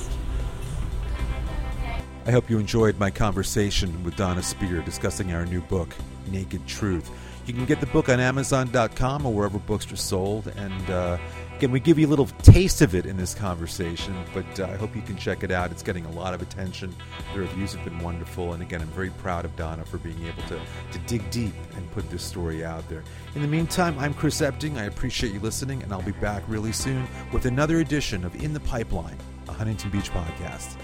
I 2.28 2.32
hope 2.32 2.50
you 2.50 2.60
enjoyed 2.60 2.98
my 2.98 3.10
conversation 3.10 4.04
with 4.04 4.18
Donna 4.18 4.44
Speir 4.44 4.84
discussing 4.84 5.32
our 5.32 5.46
new 5.46 5.62
book, 5.62 5.96
Naked 6.30 6.68
Truth. 6.68 7.10
You 7.46 7.54
can 7.54 7.64
get 7.64 7.80
the 7.80 7.86
book 7.86 8.10
on 8.10 8.20
Amazon.com 8.20 9.26
or 9.26 9.34
wherever 9.34 9.58
books 9.60 9.90
are 9.94 9.96
sold. 9.96 10.52
And 10.58 10.90
uh, 10.90 11.18
again, 11.56 11.72
we 11.72 11.80
give 11.80 11.98
you 11.98 12.06
a 12.06 12.10
little 12.10 12.26
taste 12.44 12.82
of 12.82 12.96
it 12.96 13.06
in 13.06 13.16
this 13.16 13.34
conversation, 13.34 14.14
but 14.34 14.60
uh, 14.60 14.66
I 14.66 14.76
hope 14.76 14.94
you 14.94 15.02
can 15.04 15.16
check 15.16 15.42
it 15.42 15.52
out. 15.52 15.72
It's 15.72 15.82
getting 15.82 16.06
a 16.06 16.12
lot 16.12 16.34
of 16.34 16.42
attention. 16.42 16.94
The 17.34 17.40
reviews 17.40 17.74
have 17.76 17.86
been 17.86 18.00
wonderful. 18.00 18.52
And 18.52 18.62
again, 18.62 18.82
I'm 18.82 18.90
very 18.90 19.12
proud 19.12 19.46
of 19.46 19.56
Donna 19.56 19.86
for 19.86 19.98
being 19.98 20.22
able 20.28 20.44
to, 20.50 20.60
to 20.92 21.00
dig 21.08 21.30
deep 21.30 21.54
and 21.78 21.90
put 21.94 22.10
this 22.10 22.24
story 22.24 22.66
out 22.66 22.90
there. 22.90 23.06
In 23.36 23.42
the 23.42 23.48
meantime, 23.48 23.98
I'm 24.00 24.14
Chris 24.14 24.42
Epting. 24.42 24.78
I 24.78 24.84
appreciate 24.84 25.32
you 25.32 25.40
listening, 25.40 25.82
and 25.82 25.94
I'll 25.94 26.02
be 26.02 26.12
back 26.12 26.44
really 26.50 26.74
soon 26.74 27.08
with 27.32 27.46
another 27.46 27.80
edition 27.80 28.26
of 28.26 28.36
In 28.44 28.52
the 28.52 28.60
Pipeline, 28.60 29.18
a 29.48 29.54
Huntington 29.54 29.92
Beach 29.92 30.12
podcast. 30.12 30.76